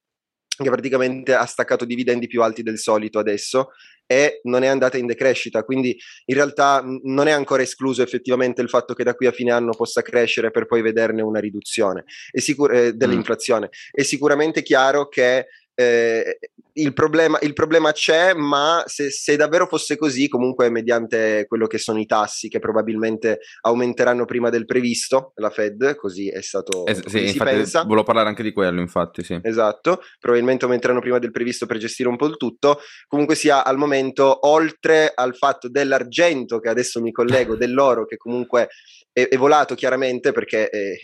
che 0.56 0.70
praticamente 0.70 1.34
ha 1.34 1.44
staccato 1.44 1.84
dividendi 1.84 2.26
più 2.26 2.42
alti 2.42 2.62
del 2.62 2.78
solito 2.78 3.18
adesso 3.18 3.70
e 4.06 4.40
non 4.44 4.62
è 4.62 4.68
andata 4.68 4.96
in 4.96 5.06
decrescita, 5.06 5.64
quindi 5.64 5.98
in 6.26 6.34
realtà 6.34 6.82
non 7.02 7.26
è 7.26 7.32
ancora 7.32 7.62
escluso 7.62 8.02
effettivamente 8.02 8.62
il 8.62 8.68
fatto 8.68 8.94
che 8.94 9.02
da 9.02 9.14
qui 9.14 9.26
a 9.26 9.32
fine 9.32 9.50
anno 9.50 9.72
possa 9.72 10.02
crescere 10.02 10.50
per 10.50 10.66
poi 10.66 10.80
vederne 10.80 11.22
una 11.22 11.40
riduzione 11.40 12.04
sicur- 12.32 12.72
eh, 12.72 12.92
dell'inflazione. 12.92 13.66
Mm. 13.66 13.90
È 13.90 14.02
sicuramente 14.02 14.62
chiaro 14.62 15.08
che 15.08 15.48
eh, 15.78 16.38
il, 16.72 16.92
problema, 16.94 17.38
il, 17.42 17.52
problema, 17.52 17.92
c'è, 17.92 18.32
ma 18.32 18.82
se, 18.86 19.10
se, 19.10 19.36
davvero 19.36 19.66
fosse 19.66 19.96
così, 19.96 20.26
comunque 20.26 20.70
mediante 20.70 21.44
quello 21.46 21.66
che 21.66 21.76
sono 21.76 22.00
i 22.00 22.06
tassi 22.06 22.48
che 22.48 22.60
probabilmente 22.60 23.40
aumenteranno 23.60 24.24
prima 24.24 24.48
del 24.48 24.64
previsto, 24.64 25.32
la 25.34 25.50
Fed, 25.50 25.96
così 25.96 26.30
è 26.30 26.40
stato... 26.40 26.86
Eh, 26.86 26.94
sì, 26.94 27.28
si 27.28 27.38
pensa. 27.38 27.82
Volevo 27.82 28.04
parlare 28.04 28.28
anche 28.28 28.42
di 28.42 28.52
quello, 28.52 28.80
infatti, 28.80 29.22
sì. 29.22 29.38
Esatto, 29.42 30.00
probabilmente 30.18 30.64
aumenteranno 30.64 31.00
prima 31.00 31.18
del 31.18 31.30
previsto 31.30 31.66
per 31.66 31.76
gestire 31.76 32.08
un 32.08 32.16
po' 32.16 32.26
il 32.26 32.38
tutto. 32.38 32.80
Comunque 33.06 33.34
sia, 33.34 33.62
al 33.62 33.76
momento, 33.76 34.48
oltre 34.48 35.12
al 35.14 35.36
fatto 35.36 35.68
dell'argento, 35.68 36.58
che 36.58 36.70
adesso 36.70 37.02
mi 37.02 37.12
collego, 37.12 37.54
dell'oro, 37.56 38.06
che 38.06 38.16
comunque 38.16 38.68
è, 39.12 39.28
è 39.28 39.36
volato 39.36 39.74
chiaramente, 39.74 40.32
perché, 40.32 40.70
eh, 40.70 40.98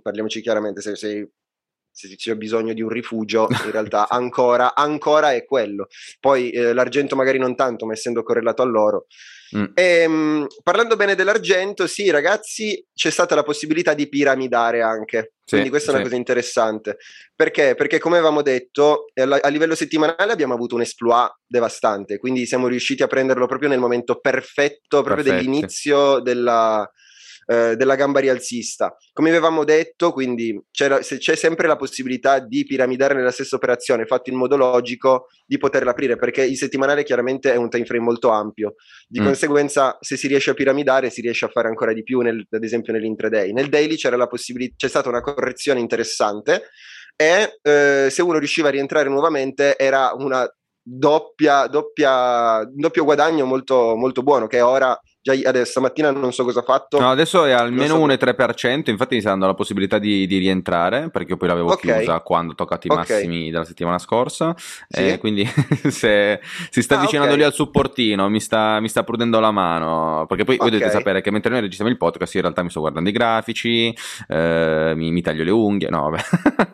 parliamoci 0.00 0.40
chiaramente, 0.40 0.80
se, 0.80 0.96
se 0.96 1.28
se 1.96 2.14
c'è 2.14 2.34
bisogno 2.34 2.74
di 2.74 2.82
un 2.82 2.90
rifugio, 2.90 3.48
in 3.64 3.70
realtà 3.70 4.08
ancora, 4.08 4.74
ancora 4.74 5.32
è 5.32 5.44
quello. 5.44 5.86
Poi 6.20 6.50
eh, 6.50 6.74
l'argento 6.74 7.16
magari 7.16 7.38
non 7.38 7.56
tanto, 7.56 7.86
ma 7.86 7.94
essendo 7.94 8.22
correlato 8.22 8.62
all'oro. 8.62 9.06
Mm. 9.56 9.64
E, 9.74 9.82
ehm, 9.82 10.12
mh, 10.12 10.46
parlando 10.62 10.96
bene 10.96 11.14
dell'argento, 11.14 11.86
sì, 11.86 12.10
ragazzi, 12.10 12.84
c'è 12.92 13.10
stata 13.10 13.34
la 13.34 13.42
possibilità 13.42 13.94
di 13.94 14.08
piramidare 14.08 14.82
anche. 14.82 15.32
Sì, 15.44 15.54
Quindi 15.54 15.70
questa 15.70 15.90
sì. 15.90 15.94
è 15.96 16.00
una 16.00 16.08
cosa 16.08 16.18
interessante. 16.18 16.96
Perché? 17.34 17.74
Perché 17.76 17.98
come 17.98 18.16
avevamo 18.16 18.42
detto, 18.42 19.06
a 19.14 19.48
livello 19.48 19.74
settimanale 19.74 20.32
abbiamo 20.32 20.54
avuto 20.54 20.74
un 20.74 20.80
exploit 20.80 21.32
devastante, 21.46 22.18
quindi 22.18 22.44
siamo 22.46 22.66
riusciti 22.66 23.02
a 23.02 23.06
prenderlo 23.06 23.46
proprio 23.46 23.68
nel 23.68 23.78
momento 23.78 24.18
perfetto, 24.18 25.02
proprio 25.02 25.22
Perfetto. 25.22 25.36
dell'inizio 25.36 26.18
della, 26.18 26.90
eh, 27.46 27.76
della 27.76 27.94
gamba 27.94 28.20
rialzista. 28.20 28.94
Come 29.12 29.30
avevamo 29.30 29.64
detto, 29.64 30.12
quindi 30.12 30.60
c'è, 30.70 30.98
c'è 30.98 31.36
sempre 31.36 31.66
la 31.66 31.76
possibilità 31.76 32.38
di 32.40 32.64
piramidare 32.64 33.14
nella 33.14 33.30
stessa 33.30 33.56
operazione, 33.56 34.04
fatto 34.04 34.30
in 34.30 34.36
modo 34.36 34.56
logico, 34.56 35.28
di 35.46 35.56
poterla 35.58 35.92
aprire, 35.92 36.16
perché 36.16 36.44
il 36.44 36.56
settimanale 36.56 37.04
chiaramente 37.04 37.52
è 37.52 37.56
un 37.56 37.70
time 37.70 37.84
frame 37.84 38.04
molto 38.04 38.30
ampio. 38.30 38.74
Di 39.06 39.20
mm. 39.20 39.24
conseguenza, 39.24 39.96
se 40.00 40.16
si 40.16 40.26
riesce 40.26 40.50
a 40.50 40.54
piramidare, 40.54 41.10
si 41.10 41.20
riesce 41.20 41.44
a 41.44 41.48
fare 41.48 41.68
ancora 41.68 41.92
di 41.92 42.02
più, 42.02 42.20
nel, 42.20 42.46
ad 42.50 42.64
esempio 42.64 42.92
nell'intraday. 42.92 43.52
Nel 43.52 43.68
daily 43.68 43.96
c'era 43.96 44.16
la 44.16 44.26
possibilità, 44.26 44.74
c'è 44.76 44.88
stata 44.88 45.08
una 45.08 45.20
correzione 45.20 45.80
interessante 45.80 46.64
e 47.16 47.58
eh, 47.62 48.08
se 48.10 48.22
uno 48.22 48.38
riusciva 48.38 48.68
a 48.68 48.72
rientrare 48.72 49.08
nuovamente 49.08 49.78
era 49.78 50.12
una 50.14 50.46
doppia, 50.82 51.66
doppia, 51.66 52.62
doppio 52.72 53.04
guadagno 53.04 53.44
molto, 53.46 53.96
molto 53.96 54.22
buono 54.22 54.46
che 54.46 54.60
ora 54.60 54.98
già 55.26 55.48
adesso 55.48 55.72
stamattina 55.72 56.12
non 56.12 56.32
so 56.32 56.44
cosa 56.44 56.60
ha 56.60 56.62
fatto. 56.62 57.00
No, 57.00 57.10
adesso 57.10 57.44
è 57.44 57.50
almeno 57.50 57.96
so. 57.96 58.06
1,3%, 58.06 58.90
infatti 58.90 59.16
mi 59.16 59.20
sta 59.20 59.30
dando 59.30 59.46
la 59.46 59.54
possibilità 59.54 59.98
di, 59.98 60.26
di 60.26 60.38
rientrare, 60.38 61.10
perché 61.10 61.32
io 61.32 61.36
poi 61.36 61.48
l'avevo 61.48 61.72
okay. 61.72 61.96
chiusa 61.96 62.20
quando 62.20 62.52
ho 62.52 62.54
toccato 62.54 62.86
i 62.86 62.94
massimi 62.94 63.38
okay. 63.38 63.50
della 63.50 63.64
settimana 63.64 63.98
scorsa, 63.98 64.54
sì. 64.56 65.08
eh, 65.08 65.18
quindi 65.18 65.44
se 65.90 66.40
si 66.70 66.80
sta 66.80 66.94
ah, 66.94 66.98
avvicinando 66.98 67.32
okay. 67.32 67.42
lì 67.42 67.48
al 67.48 67.52
supportino, 67.52 68.28
mi 68.28 68.40
sta, 68.40 68.78
mi 68.78 68.88
sta, 68.88 69.02
prudendo 69.02 69.40
la 69.40 69.50
mano, 69.50 70.26
perché 70.28 70.44
poi 70.44 70.56
voi 70.58 70.70
dovete 70.70 70.90
sapere 70.90 71.20
che 71.20 71.30
mentre 71.32 71.50
noi 71.50 71.60
registriamo 71.60 71.92
il 71.92 71.98
podcast 71.98 72.32
io 72.34 72.40
in 72.40 72.46
realtà 72.46 72.62
mi 72.62 72.70
sto 72.70 72.80
guardando 72.80 73.08
i 73.08 73.12
grafici, 73.12 73.96
eh, 74.28 74.92
mi, 74.94 75.10
mi, 75.10 75.22
taglio 75.22 75.42
le 75.42 75.50
unghie, 75.50 75.90
no 75.90 76.08
vabbè, 76.08 76.22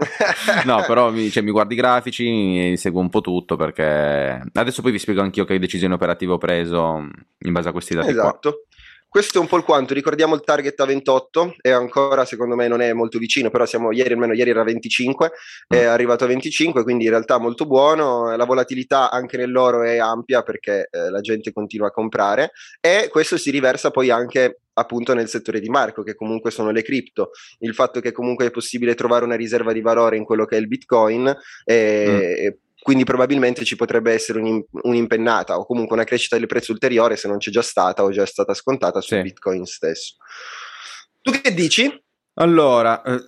no 0.66 0.84
però 0.86 1.10
mi, 1.10 1.30
cioè, 1.30 1.42
mi 1.42 1.50
guardo 1.50 1.72
i 1.72 1.76
grafici, 1.76 2.28
mi 2.28 2.76
seguo 2.76 3.00
un 3.00 3.08
po' 3.08 3.22
tutto, 3.22 3.56
perché 3.56 4.42
adesso 4.52 4.82
poi 4.82 4.92
vi 4.92 4.98
spiego 4.98 5.22
anch'io 5.22 5.44
che 5.46 5.58
decisioni 5.58 5.94
operative 5.94 6.32
ho 6.32 6.38
preso 6.38 7.08
in 7.44 7.52
base 7.52 7.68
a 7.68 7.72
questi 7.72 7.94
dati 7.94 8.10
esatto. 8.10 8.28
qua. 8.28 8.38
Esatto. 8.42 8.64
Questo 9.12 9.36
è 9.36 9.40
un 9.42 9.46
po' 9.46 9.58
il 9.58 9.62
quanto, 9.62 9.92
ricordiamo 9.92 10.34
il 10.34 10.40
target 10.40 10.80
a 10.80 10.86
28 10.86 11.56
e 11.60 11.70
ancora 11.70 12.24
secondo 12.24 12.56
me 12.56 12.66
non 12.66 12.80
è 12.80 12.94
molto 12.94 13.18
vicino, 13.18 13.50
però 13.50 13.66
siamo 13.66 13.92
ieri, 13.92 14.14
almeno 14.14 14.32
ieri 14.32 14.48
era 14.48 14.62
25, 14.62 15.32
è 15.68 15.84
mm. 15.84 15.88
arrivato 15.88 16.24
a 16.24 16.28
25, 16.28 16.82
quindi 16.82 17.04
in 17.04 17.10
realtà 17.10 17.36
molto 17.36 17.66
buono, 17.66 18.34
la 18.34 18.44
volatilità 18.46 19.10
anche 19.10 19.36
nell'oro 19.36 19.82
è 19.82 19.98
ampia 19.98 20.40
perché 20.40 20.88
eh, 20.90 21.10
la 21.10 21.20
gente 21.20 21.52
continua 21.52 21.88
a 21.88 21.90
comprare 21.90 22.52
e 22.80 23.08
questo 23.10 23.36
si 23.36 23.50
riversa 23.50 23.90
poi 23.90 24.08
anche 24.08 24.60
appunto 24.72 25.12
nel 25.12 25.28
settore 25.28 25.60
di 25.60 25.68
Marco, 25.68 26.02
che 26.02 26.14
comunque 26.14 26.50
sono 26.50 26.70
le 26.70 26.80
cripto, 26.80 27.32
il 27.58 27.74
fatto 27.74 28.00
che 28.00 28.12
comunque 28.12 28.46
è 28.46 28.50
possibile 28.50 28.94
trovare 28.94 29.26
una 29.26 29.36
riserva 29.36 29.74
di 29.74 29.82
valore 29.82 30.16
in 30.16 30.24
quello 30.24 30.46
che 30.46 30.56
è 30.56 30.58
il 30.58 30.68
Bitcoin 30.68 31.36
e, 31.66 32.46
mm 32.48 32.70
quindi 32.82 33.04
probabilmente 33.04 33.64
ci 33.64 33.76
potrebbe 33.76 34.12
essere 34.12 34.40
un'impennata 34.40 35.58
o 35.58 35.64
comunque 35.64 35.94
una 35.94 36.04
crescita 36.04 36.36
del 36.36 36.46
prezzo 36.46 36.72
ulteriore 36.72 37.16
se 37.16 37.28
non 37.28 37.38
c'è 37.38 37.50
già 37.50 37.62
stata 37.62 38.02
o 38.02 38.10
già 38.10 38.22
è 38.22 38.26
stata 38.26 38.54
scontata 38.54 39.00
sul 39.00 39.18
sì. 39.18 39.22
Bitcoin 39.22 39.64
stesso. 39.64 40.16
Tu 41.22 41.30
che 41.40 41.54
dici? 41.54 42.04
Allora, 42.34 43.02
eh, 43.02 43.20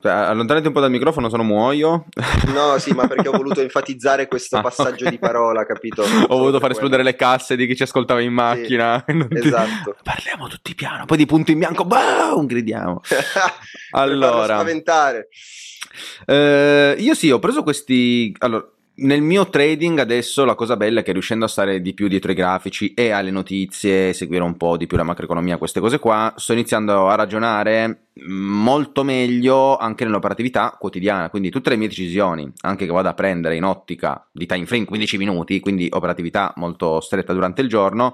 cioè, 0.00 0.12
allontanati 0.12 0.66
un 0.66 0.72
po' 0.72 0.80
dal 0.80 0.90
microfono, 0.90 1.28
se 1.28 1.36
no 1.36 1.42
muoio. 1.42 2.06
No, 2.54 2.78
sì, 2.78 2.92
ma 2.92 3.06
perché 3.06 3.28
ho 3.28 3.32
voluto 3.32 3.60
enfatizzare 3.62 4.28
questo 4.28 4.56
ah, 4.56 4.62
passaggio 4.62 5.04
okay. 5.04 5.10
di 5.10 5.18
parola, 5.18 5.66
capito? 5.66 6.02
ho 6.02 6.36
voluto 6.36 6.58
far 6.58 6.70
esplodere 6.70 7.02
le 7.02 7.14
casse 7.14 7.54
di 7.54 7.66
chi 7.66 7.76
ci 7.76 7.82
ascoltava 7.82 8.20
in 8.20 8.32
macchina. 8.32 9.04
Sì, 9.12 9.46
esatto. 9.46 9.94
Ti... 9.96 10.02
Parliamo 10.02 10.48
tutti 10.48 10.74
piano, 10.74 11.04
poi 11.06 11.16
di 11.18 11.26
punto 11.26 11.50
in 11.50 11.58
bianco, 11.58 11.84
boom, 11.84 12.46
gridiamo. 12.46 13.00
allora, 13.92 14.54
spaventare. 14.54 15.28
Eh, 16.24 16.96
io 16.98 17.14
sì, 17.14 17.30
ho 17.30 17.38
preso 17.38 17.62
questi... 17.62 18.34
Allora, 18.38 18.66
nel 18.94 19.22
mio 19.22 19.48
trading 19.48 19.98
adesso 19.98 20.44
la 20.44 20.54
cosa 20.54 20.76
bella 20.76 21.00
è 21.00 21.02
che 21.02 21.12
riuscendo 21.12 21.46
a 21.46 21.48
stare 21.48 21.80
di 21.80 21.94
più 21.94 22.08
dietro 22.08 22.30
i 22.30 22.34
grafici 22.34 22.92
e 22.92 23.10
alle 23.10 23.30
notizie, 23.30 24.12
seguire 24.12 24.44
un 24.44 24.56
po' 24.56 24.76
di 24.76 24.86
più 24.86 24.98
la 24.98 25.02
macroeconomia, 25.02 25.56
queste 25.56 25.80
cose 25.80 25.98
qua, 25.98 26.34
sto 26.36 26.52
iniziando 26.52 27.08
a 27.08 27.14
ragionare 27.14 28.08
molto 28.26 29.02
meglio 29.02 29.78
anche 29.78 30.04
nell'operatività 30.04 30.76
quotidiana, 30.78 31.30
quindi 31.30 31.48
tutte 31.48 31.70
le 31.70 31.76
mie 31.76 31.88
decisioni, 31.88 32.52
anche 32.60 32.84
che 32.84 32.92
vado 32.92 33.08
a 33.08 33.14
prendere 33.14 33.56
in 33.56 33.64
ottica 33.64 34.26
di 34.30 34.44
time 34.44 34.66
frame 34.66 34.84
15 34.84 35.16
minuti, 35.16 35.60
quindi 35.60 35.88
operatività 35.90 36.52
molto 36.56 37.00
stretta 37.00 37.32
durante 37.32 37.62
il 37.62 37.68
giorno, 37.68 38.12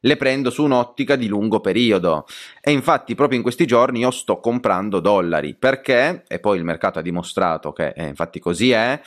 le 0.00 0.16
prendo 0.16 0.50
su 0.50 0.64
un'ottica 0.64 1.16
di 1.16 1.28
lungo 1.28 1.60
periodo. 1.60 2.26
E 2.62 2.72
infatti 2.72 3.14
proprio 3.14 3.36
in 3.36 3.42
questi 3.42 3.66
giorni 3.66 4.00
io 4.00 4.10
sto 4.10 4.38
comprando 4.40 5.00
dollari 5.00 5.54
perché, 5.54 6.24
e 6.26 6.38
poi 6.38 6.56
il 6.56 6.64
mercato 6.64 6.98
ha 6.98 7.02
dimostrato 7.02 7.72
che 7.72 7.88
eh, 7.88 8.06
infatti 8.06 8.38
così 8.38 8.70
è, 8.70 8.98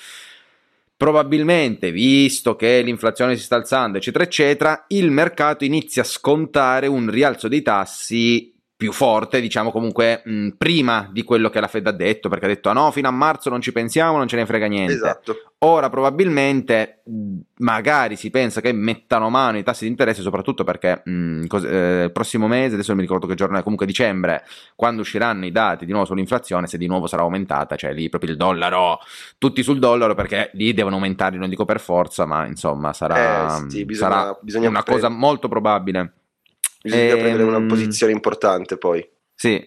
Probabilmente, 0.98 1.92
visto 1.92 2.56
che 2.56 2.82
l'inflazione 2.82 3.36
si 3.36 3.44
sta 3.44 3.56
alzando, 3.56 4.00
eccetera, 4.00 4.24
eccetera, 4.24 4.86
il 4.88 5.12
mercato 5.12 5.64
inizia 5.64 6.02
a 6.02 6.06
scontare 6.06 6.88
un 6.88 7.12
rialzo 7.12 7.48
dei 7.48 7.62
tassi 7.62 8.52
più 8.78 8.92
forte, 8.92 9.42
diciamo 9.42 9.72
comunque 9.72 10.22
mh, 10.24 10.50
prima 10.50 11.10
di 11.12 11.24
quello 11.24 11.50
che 11.50 11.60
la 11.60 11.68
Fed 11.68 11.88
ha 11.88 11.92
detto, 11.92 12.30
perché 12.30 12.46
ha 12.46 12.50
detto 12.50 12.70
ah 12.70 12.74
no, 12.74 12.92
fino 12.92 13.08
a 13.08 13.12
marzo 13.12 13.50
non 13.50 13.60
ci 13.60 13.72
pensiamo, 13.72 14.18
non 14.18 14.28
ce 14.28 14.36
ne 14.36 14.46
frega 14.46 14.68
niente. 14.68 14.94
Esatto. 14.94 15.36
Ora 15.62 15.90
probabilmente 15.90 17.02
magari 17.58 18.16
si 18.16 18.30
pensa 18.30 18.62
che 18.62 18.72
mettano 18.74 19.32
mano 19.32 19.58
i 19.58 19.64
tassi 19.64 19.86
di 19.86 19.90
interesse, 19.90 20.22
soprattutto 20.22 20.64
perché 20.64 21.02
mh, 21.04 21.48
cos- 21.48 21.64
eh, 21.64 22.04
il 22.04 22.12
prossimo 22.12 22.48
mese, 22.48 22.76
adesso 22.76 22.90
non 22.90 22.98
mi 22.98 23.08
ricordo 23.08 23.26
che 23.26 23.34
giorno 23.34 23.58
è, 23.58 23.64
comunque 23.64 23.88
dicembre, 23.88 24.46
quando 24.76 25.02
usciranno 25.02 25.48
i 25.48 25.52
dati 25.52 25.84
di 25.84 25.92
nuovo 25.92 26.06
sull'inflazione, 26.06 26.68
se 26.68 26.78
di 26.78 26.86
nuovo 26.86 27.08
sarà 27.08 27.24
aumentata, 27.24 27.76
cioè 27.76 27.94
lì 27.94 28.10
proprio 28.10 28.30
il 28.30 28.38
dollaro, 28.38 29.00
tutti 29.40 29.64
sul 29.64 29.80
dollaro, 29.80 30.14
perché 30.14 30.52
lì 30.54 30.72
devono 30.76 30.98
aumentare, 30.98 31.38
non 31.38 31.50
dico 31.50 31.66
per 31.66 31.80
forza, 31.80 32.28
ma 32.28 32.46
insomma 32.46 32.94
sarà, 32.94 33.56
eh, 33.56 33.70
sì, 33.72 33.86
bisogna, 33.86 34.12
sarà 34.12 34.40
bisogna 34.40 34.70
una 34.70 34.84
pre- 34.84 34.94
cosa 34.94 35.10
molto 35.10 35.48
probabile. 35.48 36.12
Bisogna 36.82 37.14
e, 37.14 37.18
prendere 37.18 37.44
una 37.44 37.58
ehm, 37.58 37.68
posizione 37.68 38.12
importante 38.12 38.78
poi. 38.78 39.08
Sì. 39.36 39.66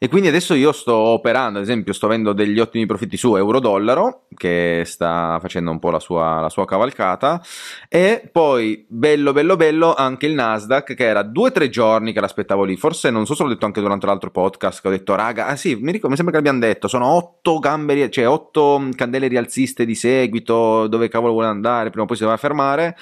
E 0.00 0.06
quindi 0.06 0.28
adesso 0.28 0.54
io 0.54 0.70
sto 0.70 0.94
operando, 0.94 1.58
ad 1.58 1.64
esempio, 1.64 1.92
sto 1.92 2.06
avendo 2.06 2.32
degli 2.32 2.60
ottimi 2.60 2.86
profitti 2.86 3.16
su 3.16 3.34
euro-dollaro, 3.34 4.26
che 4.36 4.84
sta 4.86 5.38
facendo 5.40 5.72
un 5.72 5.80
po' 5.80 5.90
la 5.90 5.98
sua, 5.98 6.38
la 6.38 6.48
sua, 6.48 6.64
cavalcata, 6.66 7.42
e 7.88 8.28
poi, 8.30 8.86
bello, 8.88 9.32
bello, 9.32 9.56
bello, 9.56 9.94
anche 9.94 10.26
il 10.26 10.34
Nasdaq, 10.34 10.94
che 10.94 11.04
era 11.04 11.24
due 11.24 11.48
o 11.48 11.52
tre 11.52 11.68
giorni 11.68 12.12
che 12.12 12.20
l'aspettavo 12.20 12.62
lì, 12.62 12.76
forse 12.76 13.10
non 13.10 13.26
so 13.26 13.34
se 13.34 13.42
l'ho 13.42 13.48
detto 13.48 13.64
anche 13.64 13.80
durante 13.80 14.06
l'altro 14.06 14.30
podcast, 14.30 14.82
che 14.82 14.86
ho 14.86 14.92
detto, 14.92 15.16
raga, 15.16 15.48
ah 15.48 15.56
sì, 15.56 15.74
mi, 15.74 15.90
ricordo, 15.90 16.10
mi 16.10 16.14
sembra 16.14 16.38
che 16.38 16.44
l'abbiamo 16.44 16.64
detto, 16.64 16.86
sono 16.86 17.06
otto 17.06 17.58
gambe, 17.58 18.08
cioè 18.08 18.28
otto 18.28 18.88
candele 18.94 19.26
rialziste 19.26 19.84
di 19.84 19.96
seguito, 19.96 20.86
dove 20.86 21.08
cavolo 21.08 21.32
vuole 21.32 21.48
andare, 21.48 21.88
prima 21.88 22.04
o 22.04 22.06
poi 22.06 22.16
si 22.16 22.22
deve 22.22 22.36
fermare, 22.36 22.96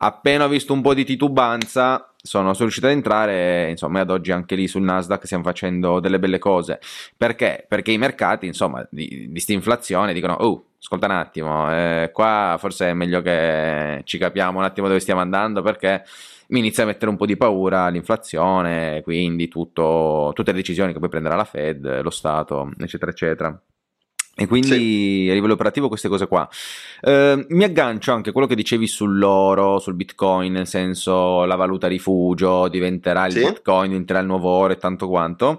appena 0.00 0.44
ho 0.44 0.48
visto 0.48 0.74
un 0.74 0.82
po' 0.82 0.92
di 0.92 1.06
titubanza 1.06 2.10
sono, 2.26 2.52
sono 2.52 2.64
riuscito 2.64 2.86
ad 2.86 2.92
entrare, 2.92 3.70
insomma, 3.70 4.00
ad 4.00 4.10
oggi 4.10 4.32
anche 4.32 4.54
lì 4.56 4.66
sul 4.68 4.82
Nasdaq 4.82 5.24
stiamo 5.24 5.44
facendo 5.44 6.00
delle 6.00 6.18
belle 6.18 6.38
cose. 6.38 6.80
Perché? 7.16 7.64
Perché 7.68 7.92
i 7.92 7.98
mercati, 7.98 8.46
insomma, 8.46 8.86
di, 8.90 9.28
questa 9.30 9.52
inflazione 9.52 10.12
dicono, 10.12 10.34
oh, 10.34 10.64
ascolta 10.78 11.06
un 11.06 11.12
attimo, 11.12 11.72
eh, 11.72 12.10
qua 12.12 12.56
forse 12.58 12.90
è 12.90 12.92
meglio 12.92 13.22
che 13.22 14.02
ci 14.04 14.18
capiamo 14.18 14.58
un 14.58 14.64
attimo 14.64 14.88
dove 14.88 15.00
stiamo 15.00 15.20
andando 15.20 15.62
perché 15.62 16.04
mi 16.48 16.58
inizia 16.60 16.84
a 16.84 16.86
mettere 16.86 17.10
un 17.10 17.16
po' 17.16 17.26
di 17.26 17.36
paura 17.36 17.88
l'inflazione, 17.88 19.02
quindi 19.02 19.48
tutto, 19.48 20.32
tutte 20.34 20.52
le 20.52 20.58
decisioni 20.58 20.92
che 20.92 20.98
poi 20.98 21.08
prenderà 21.08 21.34
la 21.36 21.44
Fed, 21.44 22.02
lo 22.02 22.10
Stato, 22.10 22.70
eccetera, 22.78 23.10
eccetera. 23.10 23.60
E 24.38 24.46
quindi 24.46 24.68
sì. 25.24 25.28
a 25.30 25.32
livello 25.32 25.54
operativo 25.54 25.88
queste 25.88 26.08
cose 26.08 26.26
qua. 26.26 26.46
Eh, 27.00 27.46
mi 27.48 27.64
aggancio 27.64 28.12
anche 28.12 28.28
a 28.28 28.32
quello 28.32 28.46
che 28.46 28.54
dicevi 28.54 28.86
sull'oro, 28.86 29.78
sul 29.78 29.94
bitcoin, 29.94 30.52
nel 30.52 30.66
senso 30.66 31.44
la 31.44 31.56
valuta 31.56 31.88
rifugio, 31.88 32.68
diventerà 32.68 33.24
il 33.26 33.32
sì. 33.32 33.40
bitcoin, 33.40 33.88
diventerà 33.88 34.18
il 34.18 34.26
nuovo 34.26 34.50
oro 34.50 34.74
e 34.74 34.76
tanto 34.76 35.08
quanto. 35.08 35.58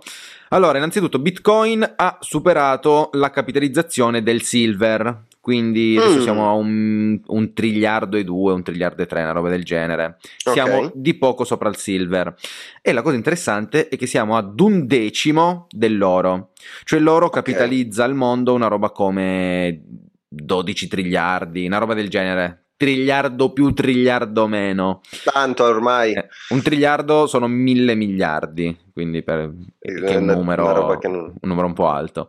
Allora, 0.49 0.77
innanzitutto 0.77 1.19
Bitcoin 1.19 1.93
ha 1.97 2.17
superato 2.21 3.09
la 3.13 3.31
capitalizzazione 3.31 4.23
del 4.23 4.43
silver, 4.43 5.23
quindi 5.47 5.95
adesso 5.97 6.19
mm. 6.19 6.23
siamo 6.23 6.49
a 6.49 6.51
un, 6.51 7.21
un, 7.25 7.53
triliardo 7.53 8.17
e 8.17 8.25
due, 8.25 8.51
un 8.51 8.63
triliardo 8.63 9.01
e 9.01 9.05
tre, 9.05 9.21
una 9.21 9.31
roba 9.31 9.47
del 9.47 9.63
genere. 9.63 10.17
Siamo 10.35 10.77
okay. 10.77 10.91
di 10.93 11.13
poco 11.13 11.45
sopra 11.45 11.69
il 11.69 11.77
silver. 11.77 12.35
E 12.81 12.91
la 12.91 13.01
cosa 13.01 13.15
interessante 13.15 13.87
è 13.87 13.95
che 13.95 14.07
siamo 14.07 14.35
ad 14.35 14.59
un 14.59 14.85
decimo 14.85 15.67
dell'oro. 15.69 16.49
Cioè 16.83 16.99
l'oro 16.99 17.27
okay. 17.27 17.41
capitalizza 17.41 18.03
al 18.03 18.13
mondo 18.13 18.53
una 18.55 18.67
roba 18.67 18.89
come 18.89 19.83
12 20.27 20.87
triliardi, 20.89 21.65
una 21.65 21.77
roba 21.77 21.93
del 21.93 22.09
genere 22.09 22.63
triliardo 22.75 23.53
più, 23.53 23.71
triliardo 23.71 24.47
meno. 24.47 24.99
Tanto 25.23 25.63
ormai. 25.63 26.11
Eh, 26.13 26.27
un 26.49 26.61
triliardo 26.61 27.25
sono 27.25 27.47
mille 27.47 27.95
miliardi, 27.95 28.77
quindi 28.91 29.23
per, 29.23 29.49
eh, 29.79 29.93
che 29.93 30.07
è 30.07 30.15
un 30.17 30.25
numero, 30.25 30.99
non... 31.01 31.33
un 31.39 31.49
numero 31.49 31.67
un 31.67 31.73
po' 31.73 31.87
alto. 31.87 32.27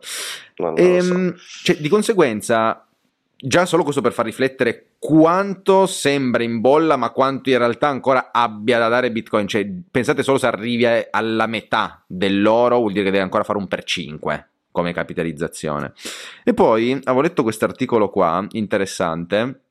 No, 0.55 0.75
e, 0.75 0.95
ehm, 0.95 1.35
so. 1.35 1.65
cioè, 1.65 1.75
di 1.77 1.89
conseguenza, 1.89 2.88
già 3.41 3.65
solo 3.65 3.83
questo 3.83 4.01
per 4.01 4.11
far 4.11 4.25
riflettere 4.25 4.95
quanto 4.99 5.85
sembra 5.85 6.43
in 6.43 6.59
bolla, 6.59 6.97
ma 6.97 7.11
quanto 7.11 7.49
in 7.49 7.57
realtà 7.57 7.87
ancora 7.87 8.31
abbia 8.31 8.77
da 8.77 8.89
dare 8.89 9.11
Bitcoin. 9.11 9.47
Cioè, 9.47 9.67
pensate 9.89 10.23
solo 10.23 10.37
se 10.37 10.47
arrivi 10.47 10.85
alla 11.09 11.47
metà 11.47 12.03
dell'oro, 12.05 12.77
vuol 12.77 12.91
dire 12.91 13.05
che 13.05 13.11
deve 13.11 13.23
ancora 13.23 13.43
fare 13.43 13.59
un 13.59 13.67
per 13.67 13.83
5 13.83 14.47
come 14.71 14.93
capitalizzazione. 14.93 15.93
E 16.43 16.53
poi 16.53 16.91
avevo 16.91 17.21
letto 17.21 17.43
questo 17.43 17.65
articolo 17.65 18.09
qua, 18.09 18.45
interessante, 18.51 19.61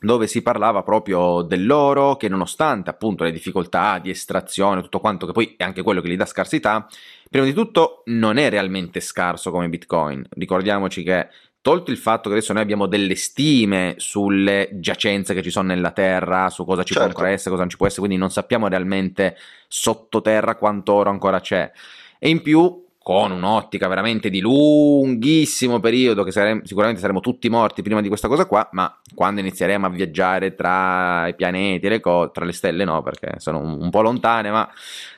dove 0.00 0.26
si 0.26 0.40
parlava 0.40 0.82
proprio 0.82 1.42
dell'oro 1.42 2.16
che 2.16 2.28
nonostante 2.28 2.88
appunto 2.88 3.24
le 3.24 3.32
difficoltà 3.32 3.98
di 3.98 4.08
estrazione, 4.08 4.80
tutto 4.80 4.98
quanto 4.98 5.26
che 5.26 5.32
poi 5.32 5.54
è 5.58 5.64
anche 5.64 5.82
quello 5.82 6.00
che 6.00 6.08
gli 6.08 6.16
dà 6.16 6.24
scarsità, 6.24 6.86
prima 7.28 7.44
di 7.44 7.52
tutto 7.52 8.02
non 8.06 8.38
è 8.38 8.48
realmente 8.48 9.00
scarso 9.00 9.50
come 9.50 9.68
Bitcoin. 9.68 10.26
Ricordiamoci 10.30 11.02
che 11.02 11.28
tolto 11.62 11.90
il 11.90 11.98
fatto 11.98 12.28
che 12.28 12.36
adesso 12.36 12.52
noi 12.52 12.62
abbiamo 12.62 12.86
delle 12.86 13.14
stime 13.14 13.94
sulle 13.98 14.70
giacenze 14.74 15.34
che 15.34 15.42
ci 15.42 15.50
sono 15.50 15.68
nella 15.68 15.90
terra, 15.90 16.48
su 16.48 16.64
cosa 16.64 16.82
ci 16.82 16.94
certo. 16.94 17.14
può 17.14 17.24
essere, 17.24 17.50
cosa 17.50 17.62
non 17.62 17.70
ci 17.70 17.76
può 17.76 17.86
essere, 17.86 18.00
quindi 18.02 18.18
non 18.18 18.30
sappiamo 18.30 18.68
realmente 18.68 19.36
sottoterra 19.68 20.56
quanto 20.56 20.92
oro 20.94 21.10
ancora 21.10 21.40
c'è. 21.40 21.70
E 22.18 22.28
in 22.28 22.42
più 22.42 22.88
con 23.02 23.32
un'ottica 23.32 23.88
veramente 23.88 24.28
di 24.28 24.40
lunghissimo 24.40 25.80
periodo, 25.80 26.22
che 26.22 26.30
saremo, 26.30 26.60
sicuramente 26.64 27.00
saremo 27.00 27.20
tutti 27.20 27.48
morti 27.48 27.82
prima 27.82 28.00
di 28.00 28.08
questa 28.08 28.28
cosa 28.28 28.44
qua, 28.44 28.68
ma 28.72 28.94
quando 29.14 29.40
inizieremo 29.40 29.86
a 29.86 29.88
viaggiare 29.88 30.54
tra 30.54 31.26
i 31.26 31.34
pianeti 31.34 31.88
le 31.88 31.98
cose, 31.98 32.30
tra 32.32 32.44
le 32.44 32.52
stelle 32.52 32.84
no, 32.84 33.02
perché 33.02 33.34
sono 33.38 33.58
un, 33.58 33.80
un 33.80 33.90
po' 33.90 34.02
lontane, 34.02 34.50
ma 34.50 34.68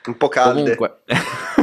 un 0.07 0.17
po' 0.17 0.29
calde. 0.29 0.61
Comunque, 0.75 1.01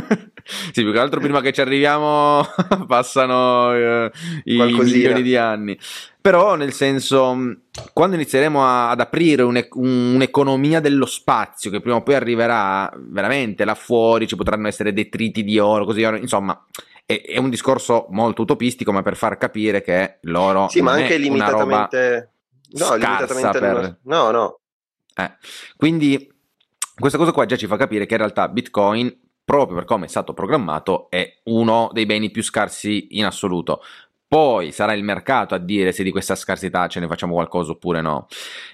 sì, 0.73 0.83
più 0.83 0.93
che 0.93 0.99
altro 0.99 1.21
prima 1.21 1.41
che 1.41 1.53
ci 1.53 1.61
arriviamo 1.61 2.45
passano 2.87 3.75
eh, 3.75 4.11
i 4.45 4.57
milioni 4.57 5.23
di 5.23 5.37
anni. 5.37 5.79
Però, 6.21 6.55
nel 6.55 6.73
senso, 6.73 7.35
quando 7.95 8.17
inizieremo 8.17 8.63
a, 8.63 8.91
ad 8.91 9.01
aprire 9.01 9.43
un, 9.43 9.67
un'economia 9.73 10.81
dello 10.81 11.07
spazio, 11.07 11.71
che 11.71 11.81
prima 11.81 11.97
o 11.97 12.03
poi 12.03 12.15
arriverà 12.15 12.93
veramente 12.97 13.65
là 13.65 13.75
fuori, 13.75 14.27
ci 14.27 14.37
potranno 14.37 14.69
essere 14.69 14.93
detriti 14.93 15.43
di 15.43 15.59
oro, 15.59 15.87
così, 15.87 16.03
insomma, 16.03 16.63
è, 17.07 17.23
è 17.25 17.39
un 17.39 17.49
discorso 17.49 18.07
molto 18.11 18.43
utopistico, 18.43 18.93
ma 18.93 19.03
per 19.03 19.17
far 19.17 19.39
capire 19.39 19.83
che 19.83 20.19
l'oro 20.23 20.69
sì, 20.69 20.83
ma 20.83 20.93
anche 20.93 21.17
limitatamente... 21.17 22.33
No, 22.73 22.95
limitatamente 22.95 23.59
per... 23.59 23.99
no, 24.03 24.31
no. 24.31 24.61
Eh. 25.17 25.33
Quindi 25.77 26.33
questa 26.95 27.19
cosa 27.19 27.33
qua 27.33 27.47
già 27.47 27.57
ci 27.57 27.67
fa 27.67 27.77
capire 27.77 28.07
che 28.07 28.13
in 28.13 28.21
realtà 28.21 28.47
Bitcoin, 28.49 29.13
proprio 29.51 29.79
per 29.79 29.85
come 29.85 30.05
è 30.05 30.09
stato 30.09 30.33
programmato, 30.33 31.11
è 31.11 31.39
uno 31.47 31.91
dei 31.93 32.07
beni 32.07 32.31
più 32.31 32.41
scarsi 32.41 33.19
in 33.19 33.25
assoluto. 33.25 33.83
Poi 34.29 34.71
sarà 34.71 34.93
il 34.93 35.03
mercato 35.03 35.57
a 35.57 35.59
dire 35.59 35.91
se 35.91 36.05
di 36.05 36.13
questa 36.13 36.37
scarsità 36.37 36.87
ce 36.87 37.01
ne 37.01 37.09
facciamo 37.09 37.33
qualcosa 37.33 37.73
oppure 37.73 38.01
no. 38.01 38.29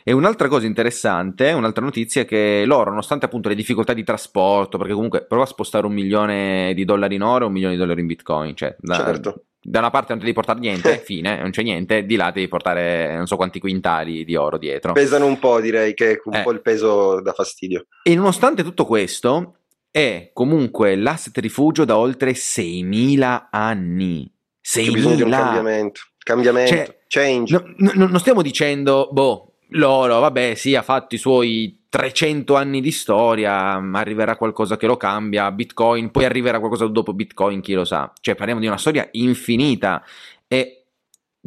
E 0.04 0.12
un'altra 0.12 0.48
cosa 0.48 0.66
interessante, 0.66 1.52
un'altra 1.52 1.82
notizia 1.82 2.20
è 2.20 2.24
che 2.26 2.64
loro, 2.66 2.90
nonostante 2.90 3.24
appunto 3.24 3.48
le 3.48 3.54
difficoltà 3.54 3.94
di 3.94 4.04
trasporto, 4.04 4.76
perché 4.76 4.92
comunque 4.92 5.24
prova 5.24 5.44
a 5.44 5.46
spostare 5.46 5.86
un 5.86 5.94
milione 5.94 6.74
di 6.74 6.84
dollari 6.84 7.14
in 7.14 7.22
oro 7.22 7.44
e 7.44 7.46
un 7.46 7.54
milione 7.54 7.72
di 7.72 7.80
dollari 7.80 8.02
in 8.02 8.06
bitcoin, 8.06 8.54
cioè 8.54 8.76
da, 8.78 8.96
certo. 8.96 9.44
da 9.62 9.78
una 9.78 9.88
parte 9.88 10.12
non 10.12 10.18
devi 10.18 10.34
portare 10.34 10.58
niente, 10.58 10.98
fine, 11.02 11.40
non 11.40 11.52
c'è 11.52 11.62
niente, 11.62 12.04
di 12.04 12.16
là 12.16 12.30
devi 12.30 12.48
portare 12.48 13.16
non 13.16 13.26
so 13.26 13.36
quanti 13.36 13.60
quintali 13.60 14.26
di 14.26 14.36
oro 14.36 14.58
dietro. 14.58 14.92
Pesano 14.92 15.24
un 15.24 15.38
po', 15.38 15.58
direi 15.58 15.94
che 15.94 16.20
un 16.22 16.34
eh. 16.34 16.42
po' 16.42 16.50
il 16.50 16.60
peso 16.60 17.22
da 17.22 17.32
fastidio. 17.32 17.86
E 18.02 18.14
nonostante 18.14 18.62
tutto 18.62 18.84
questo, 18.84 19.54
è 19.96 20.28
comunque 20.34 20.94
l'asset 20.94 21.38
rifugio 21.38 21.86
da 21.86 21.96
oltre 21.96 22.32
6.000 22.32 23.46
anni. 23.50 24.30
6.000. 24.62 24.92
bisogno 24.92 25.14
di 25.14 25.22
un 25.22 25.30
cambiamento, 25.30 26.00
cambiamento, 26.18 26.74
cioè, 26.74 26.98
change. 27.08 27.74
No, 27.78 27.92
no, 27.94 28.06
non 28.06 28.18
stiamo 28.18 28.42
dicendo, 28.42 29.08
boh, 29.10 29.54
loro, 29.68 30.18
vabbè, 30.18 30.54
sì, 30.54 30.74
ha 30.74 30.82
fatto 30.82 31.14
i 31.14 31.18
suoi 31.18 31.86
300 31.88 32.56
anni 32.56 32.82
di 32.82 32.90
storia, 32.90 33.82
arriverà 33.94 34.36
qualcosa 34.36 34.76
che 34.76 34.86
lo 34.86 34.98
cambia, 34.98 35.50
Bitcoin, 35.50 36.10
poi 36.10 36.26
arriverà 36.26 36.58
qualcosa 36.58 36.86
dopo 36.88 37.14
Bitcoin, 37.14 37.62
chi 37.62 37.72
lo 37.72 37.86
sa. 37.86 38.12
Cioè, 38.20 38.34
parliamo 38.34 38.60
di 38.60 38.66
una 38.66 38.76
storia 38.76 39.08
infinita 39.12 40.04
e 40.46 40.88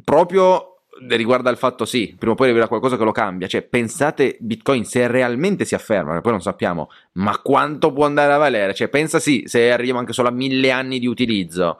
proprio 0.03 0.68
riguarda 1.07 1.49
il 1.49 1.57
fatto 1.57 1.85
sì, 1.85 2.15
prima 2.17 2.33
o 2.33 2.35
poi 2.35 2.47
arriverà 2.47 2.67
qualcosa 2.67 2.97
che 2.97 3.03
lo 3.03 3.11
cambia, 3.11 3.47
cioè 3.47 3.61
pensate 3.61 4.37
Bitcoin 4.39 4.85
se 4.85 5.07
realmente 5.07 5.65
si 5.65 5.75
afferma, 5.75 6.19
poi 6.21 6.31
non 6.31 6.41
sappiamo, 6.41 6.89
ma 7.13 7.37
quanto 7.39 7.91
può 7.91 8.05
andare 8.05 8.33
a 8.33 8.37
valere, 8.37 8.73
cioè 8.73 8.87
pensa 8.87 9.19
sì, 9.19 9.43
se 9.45 9.71
arriviamo 9.71 9.99
anche 9.99 10.13
solo 10.13 10.29
a 10.29 10.31
mille 10.31 10.71
anni 10.71 10.99
di 10.99 11.07
utilizzo, 11.07 11.79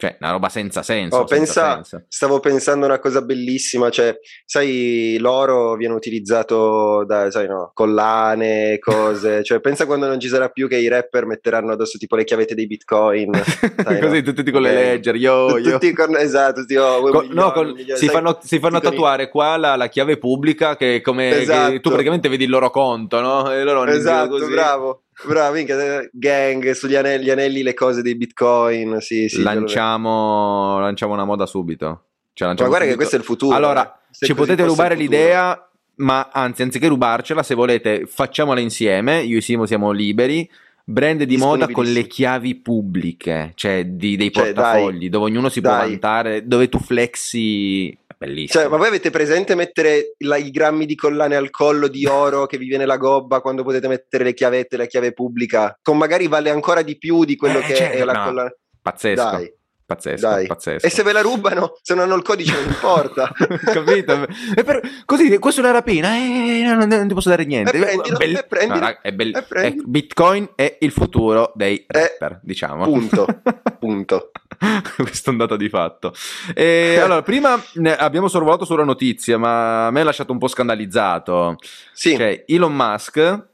cioè, 0.00 0.16
una 0.18 0.30
roba 0.30 0.48
senza 0.48 0.82
senso. 0.82 1.18
Oh, 1.18 1.26
senza 1.26 1.62
pensa, 1.62 1.84
senso. 1.84 2.04
Stavo 2.08 2.40
pensando 2.40 2.86
una 2.86 2.98
cosa 2.98 3.20
bellissima, 3.20 3.90
cioè, 3.90 4.18
sai, 4.46 5.18
l'oro 5.20 5.74
viene 5.74 5.92
utilizzato 5.92 7.04
da, 7.04 7.30
sai, 7.30 7.46
no, 7.46 7.70
collane, 7.74 8.78
cose, 8.78 9.44
cioè, 9.44 9.60
pensa 9.60 9.84
quando 9.84 10.06
non 10.06 10.18
ci 10.18 10.28
sarà 10.28 10.48
più 10.48 10.68
che 10.68 10.78
i 10.78 10.88
rapper 10.88 11.26
metteranno 11.26 11.72
addosso 11.72 11.98
tipo 11.98 12.16
le 12.16 12.24
chiavette 12.24 12.54
dei 12.54 12.66
bitcoin. 12.66 13.30
Sai, 13.80 14.00
Così, 14.00 14.22
no? 14.22 14.32
tutti 14.32 14.50
con 14.50 14.62
le 14.62 14.72
ledger, 14.72 15.16
yo, 15.16 15.58
yo. 15.60 15.72
Tutti 15.72 15.92
con, 15.92 16.16
esatto, 16.16 16.60
tutti, 16.60 16.76
oh, 16.76 17.00
con, 17.00 17.26
milioni, 17.26 17.34
no, 17.34 17.52
con, 17.52 17.66
milioni, 17.66 17.98
si, 17.98 18.06
sai, 18.06 18.14
fanno, 18.14 18.38
si, 18.42 18.58
fanno, 18.58 18.80
tatuare 18.80 19.24
i... 19.24 19.28
qua 19.28 19.58
la, 19.58 19.76
la, 19.76 19.88
chiave 19.88 20.16
pubblica 20.16 20.76
che 20.76 21.02
come 21.02 21.40
esatto. 21.40 21.72
che 21.72 21.80
tu 21.80 21.90
praticamente 21.90 22.30
vedi 22.30 22.44
il 22.44 22.50
loro 22.50 22.70
conto, 22.70 23.20
no? 23.20 23.52
E 23.52 23.62
loro 23.64 23.84
esatto, 23.84 24.38
bravo. 24.48 25.02
Bravo, 25.26 25.54
minchia, 25.54 26.08
gang, 26.12 26.70
sugli 26.72 26.94
anelli, 26.94 27.30
anelli, 27.30 27.62
le 27.62 27.74
cose 27.74 28.02
dei 28.02 28.16
bitcoin. 28.16 28.98
Sì, 29.00 29.28
sì, 29.28 29.42
lanciamo, 29.42 30.78
lanciamo 30.80 31.12
una 31.12 31.24
moda 31.24 31.46
subito. 31.46 32.04
Cioè, 32.32 32.48
ma 32.48 32.54
guarda 32.54 32.76
subito. 32.76 32.90
che 32.90 32.96
questo 32.96 33.16
è 33.16 33.18
il 33.18 33.24
futuro. 33.24 33.54
Allora, 33.54 34.00
eh. 34.10 34.26
ci 34.26 34.34
potete 34.34 34.64
rubare 34.64 34.94
l'idea, 34.94 35.68
ma 35.96 36.30
anzi, 36.32 36.62
anziché 36.62 36.88
rubarcela, 36.88 37.42
se 37.42 37.54
volete, 37.54 38.06
facciamola 38.06 38.60
insieme. 38.60 39.20
Io 39.20 39.38
e 39.38 39.40
Simo 39.40 39.66
siamo 39.66 39.90
liberi. 39.90 40.48
Brand 40.82 41.22
di 41.22 41.36
moda 41.36 41.68
con 41.68 41.84
le 41.84 42.06
chiavi 42.08 42.56
pubbliche, 42.56 43.52
cioè 43.54 43.84
di, 43.86 44.16
dei 44.16 44.32
cioè, 44.32 44.52
portafogli, 44.52 44.98
dai, 44.98 45.08
dove 45.08 45.26
ognuno 45.26 45.48
si 45.48 45.60
dai. 45.60 45.72
può 45.72 45.86
vantare, 45.86 46.46
dove 46.48 46.68
tu 46.68 46.80
flexi 46.80 47.96
bellissimo. 48.20 48.62
Cioè, 48.62 48.70
ma 48.70 48.76
voi 48.76 48.88
avete 48.88 49.10
presente 49.10 49.54
mettere 49.54 50.14
la, 50.18 50.36
i 50.36 50.50
grammi 50.50 50.84
di 50.84 50.94
collane 50.94 51.36
al 51.36 51.50
collo 51.50 51.88
di 51.88 52.04
oro 52.04 52.46
che 52.46 52.58
vi 52.58 52.66
viene 52.66 52.84
la 52.84 52.98
gobba 52.98 53.40
quando 53.40 53.62
potete 53.62 53.88
mettere 53.88 54.24
le 54.24 54.34
chiavette, 54.34 54.76
la 54.76 54.84
chiave 54.84 55.12
pubblica? 55.12 55.78
Con 55.82 55.96
magari 55.96 56.28
vale 56.28 56.50
ancora 56.50 56.82
di 56.82 56.98
più 56.98 57.24
di 57.24 57.36
quello 57.36 57.60
eh, 57.60 57.62
che 57.62 57.74
certo, 57.74 57.96
è 57.96 58.04
la 58.04 58.12
no. 58.12 58.24
collana. 58.24 58.54
Pazzesco. 58.82 59.22
Dai. 59.22 59.52
Pazzesco, 59.90 60.28
Dai. 60.28 60.46
pazzesco. 60.46 60.86
E 60.86 60.90
se 60.90 61.02
ve 61.02 61.10
la 61.10 61.20
rubano, 61.20 61.78
se 61.82 61.94
non 61.94 62.04
hanno 62.04 62.14
il 62.14 62.22
codice 62.22 62.52
non 62.52 62.68
importa. 62.68 63.32
Capito? 63.34 64.24
per, 64.54 64.80
così, 65.04 65.36
questa 65.38 65.60
è 65.60 65.64
una 65.64 65.72
rapina, 65.72 66.14
eh, 66.14 66.62
non, 66.62 66.86
non, 66.86 67.08
ti 67.08 67.14
posso 67.14 67.28
dare 67.28 67.44
niente. 67.44 67.76
E 67.76 67.80
prendilo, 67.80 68.16
Bell- 68.16 68.36
e 68.36 68.44
prendilo, 68.44 68.78
no, 68.78 68.98
è 69.02 69.12
bell- 69.12 69.36
e 69.36 69.60
è 69.66 69.74
Bitcoin 69.74 70.50
è 70.54 70.76
il 70.78 70.92
futuro 70.92 71.50
dei 71.56 71.84
rapper, 71.88 72.32
è, 72.34 72.38
diciamo. 72.40 72.84
Punto, 72.84 73.26
punto. 73.80 74.30
Questo 74.96 75.30
è 75.30 75.32
un 75.32 75.38
dato 75.38 75.56
di 75.56 75.68
fatto. 75.68 76.12
E, 76.54 76.98
allora, 77.02 77.22
prima 77.22 77.60
abbiamo 77.96 78.28
sorvolato 78.28 78.64
sulla 78.64 78.84
notizia, 78.84 79.38
ma 79.38 79.86
a 79.86 79.90
me 79.90 80.00
ha 80.00 80.04
lasciato 80.04 80.32
un 80.32 80.38
po' 80.38 80.48
scandalizzato. 80.48 81.56
Sì. 81.92 82.16
Cioè, 82.16 82.44
Elon 82.46 82.74
Musk 82.74 83.48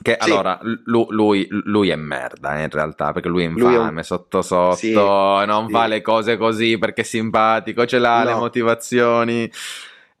che 0.00 0.16
sì. 0.20 0.30
allora 0.30 0.60
lui, 0.84 1.48
lui, 1.50 1.88
è 1.88 1.96
merda 1.96 2.56
eh, 2.56 2.62
in 2.62 2.70
realtà 2.70 3.12
perché 3.12 3.28
lui 3.28 3.42
è 3.42 3.46
infame 3.48 3.90
lui 3.90 3.98
è... 3.98 4.02
sotto 4.04 4.42
sotto 4.42 4.76
sì. 4.76 4.92
non 4.92 5.66
sì. 5.66 5.72
fa 5.72 5.86
le 5.88 6.00
cose 6.02 6.36
così 6.36 6.78
perché 6.78 7.00
è 7.00 7.04
simpatico 7.04 7.84
ce 7.84 7.98
l'ha 7.98 8.22
no. 8.22 8.24
le 8.28 8.34
motivazioni 8.36 9.50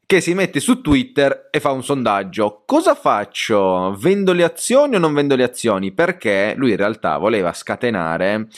che 0.04 0.20
si 0.20 0.34
mette 0.34 0.58
su 0.58 0.80
Twitter 0.80 1.48
e 1.52 1.60
fa 1.60 1.70
un 1.70 1.84
sondaggio 1.84 2.64
cosa 2.66 2.96
faccio 2.96 3.94
vendo 3.96 4.32
le 4.32 4.42
azioni 4.42 4.96
o 4.96 4.98
non 4.98 5.14
vendo 5.14 5.36
le 5.36 5.44
azioni 5.44 5.92
perché 5.92 6.54
lui 6.56 6.70
in 6.70 6.76
realtà 6.76 7.16
voleva 7.18 7.52
scatenare 7.52 8.48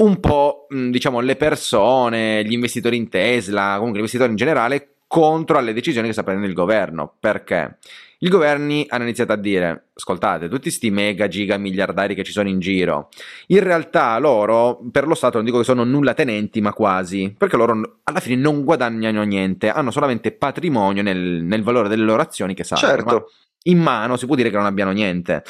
un 0.00 0.20
po' 0.20 0.66
diciamo 0.68 1.20
le 1.20 1.36
persone 1.36 2.44
gli 2.44 2.52
investitori 2.52 2.96
in 2.96 3.08
Tesla 3.08 3.74
comunque 3.76 3.94
gli 3.94 4.04
investitori 4.04 4.30
in 4.30 4.36
generale 4.36 4.94
contro 5.06 5.58
alle 5.58 5.72
decisioni 5.72 6.06
che 6.06 6.12
sta 6.12 6.22
prendendo 6.22 6.50
il 6.50 6.56
governo 6.56 7.14
perché 7.18 7.78
i 8.22 8.28
governi 8.28 8.84
hanno 8.88 9.04
iniziato 9.04 9.32
a 9.32 9.36
dire, 9.36 9.86
ascoltate, 9.94 10.48
tutti 10.48 10.64
questi 10.64 10.90
mega 10.90 11.26
giga 11.26 11.56
miliardari 11.56 12.14
che 12.14 12.22
ci 12.22 12.32
sono 12.32 12.50
in 12.50 12.60
giro, 12.60 13.08
in 13.46 13.60
realtà 13.60 14.18
loro, 14.18 14.78
per 14.90 15.06
lo 15.06 15.14
Stato 15.14 15.36
non 15.36 15.46
dico 15.46 15.58
che 15.58 15.64
sono 15.64 15.84
nulla 15.84 16.12
tenenti, 16.12 16.60
ma 16.60 16.74
quasi, 16.74 17.34
perché 17.36 17.56
loro 17.56 18.00
alla 18.04 18.20
fine 18.20 18.36
non 18.36 18.62
guadagnano 18.62 19.22
niente, 19.22 19.70
hanno 19.70 19.90
solamente 19.90 20.32
patrimonio 20.32 21.02
nel, 21.02 21.18
nel 21.18 21.62
valore 21.62 21.88
delle 21.88 22.04
loro 22.04 22.20
azioni 22.20 22.52
che 22.52 22.62
salgono. 22.62 22.92
Certo. 22.92 23.32
In 23.64 23.78
mano 23.78 24.18
si 24.18 24.26
può 24.26 24.34
dire 24.34 24.50
che 24.50 24.56
non 24.56 24.66
abbiano 24.66 24.90
niente. 24.90 25.42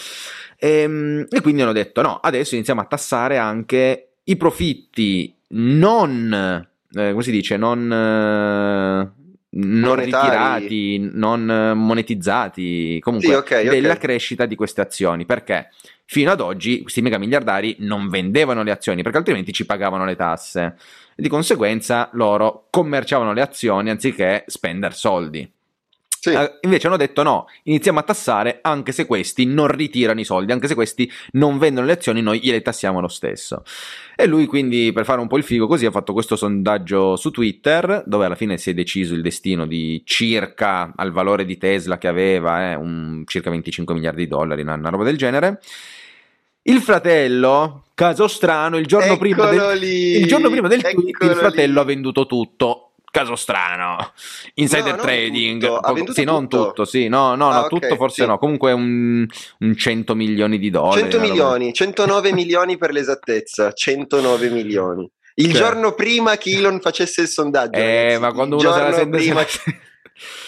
E, 0.57 0.83
ehm, 0.83 1.27
e 1.29 1.41
quindi 1.41 1.63
hanno 1.63 1.73
detto, 1.73 2.03
no, 2.03 2.21
adesso 2.23 2.55
iniziamo 2.55 2.81
a 2.81 2.85
tassare 2.85 3.37
anche 3.37 4.10
i 4.31 4.37
profitti 4.37 5.35
non... 5.49 6.67
Eh, 6.93 7.11
come 7.11 7.23
si 7.23 7.31
dice? 7.31 7.57
Non... 7.57 7.93
Eh, 7.93 9.19
non 9.53 9.97
ritirati, 9.97 11.11
non 11.13 11.73
monetizzati, 11.75 13.01
comunque 13.01 13.31
sì, 13.31 13.35
okay, 13.35 13.69
della 13.69 13.95
okay. 13.95 14.01
crescita 14.01 14.47
di 14.47 14.55
queste 14.55 14.81
azioni. 14.81 15.25
Perché 15.27 15.71
fino 16.05 16.31
ad 16.31 16.41
oggi 16.41 16.83
questi 16.83 17.03
mega 17.03 17.19
miliardari 17.19 17.75
non 17.81 18.09
vendevano 18.09 18.63
le 18.63 18.71
azioni 18.71 19.03
perché 19.03 19.19
altrimenti 19.19 19.53
ci 19.53 19.67
pagavano 19.67 20.05
le 20.05 20.15
tasse. 20.15 20.77
E 21.17 21.23
di 21.23 21.29
conseguenza 21.29 22.11
loro 22.13 22.69
commerciavano 22.71 23.33
le 23.33 23.41
azioni 23.41 23.91
anziché 23.91 24.45
spendere 24.47 24.95
soldi. 24.95 25.51
Sì. 26.23 26.29
Uh, 26.35 26.51
invece 26.61 26.87
hanno 26.87 26.99
detto 26.99 27.23
no, 27.23 27.47
iniziamo 27.63 27.99
a 27.99 28.03
tassare 28.03 28.59
anche 28.61 28.93
se 28.93 29.07
questi 29.07 29.47
non 29.47 29.69
ritirano 29.69 30.21
i 30.21 30.25
soldi, 30.25 30.53
anche 30.53 30.69
se 30.69 30.75
questi 30.75 31.11
non 31.33 31.57
vendono 31.57 31.87
le 31.87 31.93
azioni, 31.93 32.21
noi 32.21 32.41
gliele 32.41 32.61
tassiamo 32.61 33.01
lo 33.01 33.09
stesso. 33.09 33.63
E 34.15 34.27
lui 34.27 34.45
quindi 34.45 34.93
per 34.93 35.07
fare 35.07 35.23
un 35.23 35.29
po' 35.29 35.39
il 35.39 35.45
figo 35.45 35.67
così 35.67 35.87
ha 35.87 35.91
fatto 35.91 36.13
questo 36.13 36.37
sondaggio 36.37 37.17
su 37.17 37.31
Twitter 37.31 38.03
dove 38.05 38.27
alla 38.27 38.35
fine 38.35 38.59
si 38.59 38.69
è 38.69 38.75
deciso 38.75 39.15
il 39.15 39.23
destino 39.23 39.67
di 39.67 40.03
circa 40.05 40.93
al 40.95 41.11
valore 41.11 41.47
di 41.47 41.57
Tesla 41.57 41.97
che 41.97 42.09
aveva, 42.09 42.73
eh, 42.73 42.75
un, 42.75 43.23
circa 43.25 43.49
25 43.49 43.95
miliardi 43.95 44.25
di 44.25 44.29
dollari, 44.29 44.61
una, 44.61 44.75
una 44.75 44.91
roba 44.91 45.05
del 45.05 45.17
genere. 45.17 45.59
Il 46.65 46.83
fratello, 46.83 47.85
caso 47.95 48.29
strano, 48.29 48.77
il 48.77 48.85
giorno, 48.85 49.17
prima 49.17 49.49
del, 49.49 49.83
il 49.83 50.27
giorno 50.27 50.51
prima 50.51 50.69
del, 50.69 50.83
tweet, 50.83 51.23
il 51.23 51.31
fratello 51.31 51.73
lì. 51.73 51.81
ha 51.81 51.85
venduto 51.85 52.27
tutto 52.27 52.90
caso 53.11 53.35
strano, 53.37 54.13
insider 54.55 54.97
No, 54.97 55.03
trading, 55.03 55.61
tutto. 55.63 55.77
Ha 55.77 56.13
sì, 56.13 56.25
non 56.25 56.49
tutto. 56.49 56.85
sì, 56.85 57.09
no, 57.09 57.35
no, 57.35 57.51
Ah, 57.51 57.55
no 57.55 57.61
ok, 57.63 57.69
tutto 57.69 57.97
forse 57.97 58.23
sì. 58.23 58.29
no, 58.29 58.39
comunque 58.39 58.73
un, 58.73 59.27
un 59.59 59.77
100 59.77 60.15
milioni 60.15 60.59
di 60.59 60.71
dollari. 60.71 61.01
100 61.01 61.17
una 61.17 61.27
roba- 61.27 61.35
milioni, 61.43 61.73
109 61.73 62.33
milioni 62.33 62.77
per 62.77 62.93
l'esattezza, 62.93 63.73
109 63.73 64.49
milioni. 64.51 65.11
Il 65.35 65.53
Cioè. 65.53 65.55
giorno 65.61 65.95
prima 65.95 66.37
che 66.37 66.51
Elon 66.57 66.81
facesse 66.81 67.23
il 67.23 67.29
sondaggio. 67.29 67.79
Eh, 67.79 68.03
ragazzi, 68.03 68.21
ma 68.21 68.33
quando 68.33 68.57
uno 68.59 68.73
se 68.73 68.81
la 68.81 68.93
sente... 68.93 69.17
prima... 69.19 69.45
se 69.47 69.61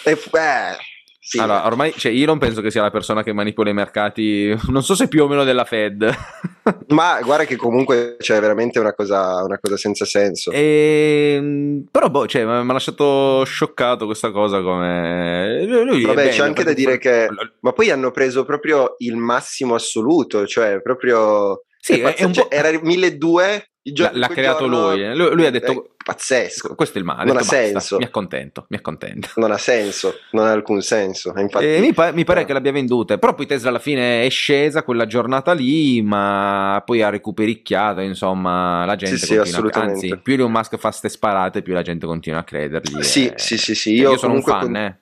Eh, 0.03 0.15
f- 0.15 0.29
eh, 0.35 0.77
sì. 1.25 1.39
Allora, 1.39 1.65
ormai, 1.65 1.93
cioè, 1.95 2.11
Elon 2.11 2.37
penso 2.37 2.59
che 2.59 2.69
sia 2.69 2.81
la 2.81 2.91
persona 2.91 3.23
che 3.23 3.31
manipola 3.31 3.69
i 3.69 3.73
mercati, 3.73 4.53
non 4.67 4.83
so 4.83 4.93
se 4.93 5.07
più 5.07 5.23
o 5.23 5.27
meno 5.29 5.45
della 5.45 5.63
Fed. 5.63 6.13
Ma 6.89 7.21
guarda 7.23 7.45
che 7.45 7.55
comunque 7.55 8.17
c'è 8.19 8.41
veramente 8.41 8.77
una 8.77 8.93
cosa, 8.93 9.41
una 9.41 9.57
cosa 9.57 9.77
senza 9.77 10.03
senso. 10.03 10.51
E, 10.51 11.81
però, 11.89 12.09
boh, 12.09 12.27
cioè, 12.27 12.43
mi 12.43 12.51
ha 12.51 12.73
lasciato 12.73 13.43
scioccato 13.45 14.05
questa 14.05 14.31
cosa. 14.31 14.61
Come 14.61 15.65
lui, 15.65 16.03
Vabbè, 16.03 16.23
c'è 16.27 16.31
bello, 16.31 16.43
anche 16.43 16.63
da 16.65 16.73
dire 16.73 16.97
che- 16.97 17.29
Ma 17.61 17.71
poi 17.71 17.89
hanno 17.89 18.11
preso 18.11 18.43
proprio 18.43 18.95
il 18.97 19.15
massimo 19.15 19.75
assoluto, 19.75 20.45
cioè 20.45 20.81
proprio... 20.81 21.63
Sì, 21.79 22.01
è, 22.01 22.15
è 22.15 22.31
cioè, 22.31 22.47
era 22.49 22.69
1200, 22.69 23.65
il 23.85 24.09
L'ha, 24.13 24.27
creato 24.29 24.59
giorno- 24.67 24.91
lui. 24.91 25.03
eh. 25.03 25.13
lui. 25.15 25.33
lui 25.35 25.45
ha 25.45 25.49
detto: 25.51 25.89
pazzesco. 26.03 26.73
Questo 26.75 26.97
è 26.97 27.01
il 27.01 27.05
male. 27.05 27.25
Non 27.25 27.35
detto, 27.35 27.47
ha 27.49 27.51
"Basta, 27.51 27.65
senso." 27.79 27.97
Mi 27.97 28.05
accontento, 28.05 28.65
mi 28.69 28.77
accontento. 28.77 29.29
Non 29.35 29.51
ha 29.51 29.57
senso, 29.57 30.15
non 30.31 30.45
ha 30.47 30.51
alcun 30.51 30.81
senso. 30.81 31.33
Infatti, 31.37 31.65
Eh, 31.65 31.79
mi, 31.81 31.91
pa- 31.93 32.11
mi 32.13 32.23
pare 32.23 32.41
no. 32.41 32.45
che 32.45 32.53
l'abbia 32.53 32.71
venduta, 32.71 33.17
però 33.17 33.33
poi 33.35 33.45
Tesla 33.45 33.69
alla 33.69 33.79
fine 33.79 34.25
è 34.25 34.29
scesa 34.29 34.83
quella 34.83 35.05
giornata 35.05 35.51
lì, 35.53 36.01
ma 36.01 36.81
poi 36.85 37.01
ha 37.01 37.09
recupericchiato, 37.09 37.99
insomma, 37.99 38.85
la 38.85 38.95
gente 38.95 39.17
Sì, 39.17 39.25
sì, 39.25 39.35
continua, 39.35 39.57
assolutamente. 39.57 40.05
anzi, 40.07 40.19
più 40.21 40.33
Elon 40.35 40.51
Musk 40.51 40.77
fa 40.77 40.91
ste 40.91 41.09
sparate, 41.09 41.61
più 41.61 41.73
la 41.73 41.81
gente 41.81 42.05
continua 42.05 42.39
a 42.39 42.43
credergli. 42.43 43.01
Sì, 43.03 43.27
e- 43.27 43.33
sì, 43.37 43.57
sì, 43.57 43.75
sì, 43.75 43.95
Cioè, 43.97 44.01
io 44.05 44.11
Io, 44.11 44.17
sono 44.17 44.33
un 44.33 44.41
fan, 44.43 44.61
con- 44.61 44.75
eh. 44.77 44.97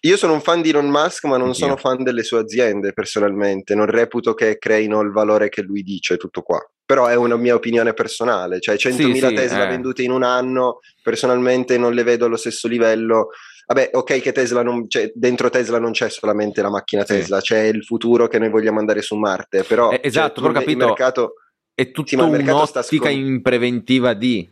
Io 0.00 0.16
sono 0.16 0.34
un 0.34 0.40
fan 0.40 0.62
di 0.62 0.68
Elon 0.70 0.88
Musk, 0.88 1.24
ma 1.24 1.36
non 1.36 1.48
Anch'io. 1.48 1.64
sono 1.66 1.76
fan 1.76 2.02
delle 2.04 2.22
sue 2.22 2.38
aziende 2.38 2.92
personalmente. 2.92 3.74
Non 3.74 3.86
reputo 3.86 4.34
che 4.34 4.56
creino 4.58 5.00
il 5.00 5.10
valore 5.10 5.48
che 5.48 5.62
lui 5.62 5.82
dice, 5.82 6.16
tutto 6.16 6.42
qua. 6.42 6.58
Però 6.86 7.06
è 7.06 7.16
una 7.16 7.36
mia 7.36 7.54
opinione 7.54 7.92
personale. 7.92 8.60
Cioè, 8.60 8.76
100.000 8.76 9.28
sì, 9.28 9.34
Tesla 9.34 9.64
eh. 9.64 9.68
vendute 9.68 10.02
in 10.02 10.12
un 10.12 10.22
anno, 10.22 10.78
personalmente 11.02 11.76
non 11.76 11.92
le 11.92 12.04
vedo 12.04 12.26
allo 12.26 12.36
stesso 12.36 12.68
livello. 12.68 13.30
Vabbè, 13.66 13.90
ok 13.94 14.20
che 14.20 14.30
Tesla 14.30 14.62
non 14.62 14.88
cioè, 14.88 15.10
dentro 15.12 15.50
Tesla 15.50 15.80
non 15.80 15.90
c'è 15.90 16.08
solamente 16.08 16.62
la 16.62 16.70
macchina 16.70 17.04
Sì. 17.04 17.14
Tesla, 17.14 17.40
c'è 17.40 17.62
il 17.62 17.84
futuro 17.84 18.28
che 18.28 18.38
noi 18.38 18.48
vogliamo 18.50 18.78
andare 18.78 19.02
su 19.02 19.16
Marte. 19.16 19.64
Però 19.64 19.90
Eh, 19.90 20.00
esatto, 20.04 20.40
cioè, 20.40 20.48
però 20.52 20.60
capito- 20.60 20.86
mercato 20.86 21.32
È 21.74 21.90
tutto 21.90 22.08
Sì, 22.08 22.14
un'ottica 22.14 22.82
scon- 22.82 23.10
in 23.10 23.42
preventiva 23.42 24.14
di... 24.14 24.48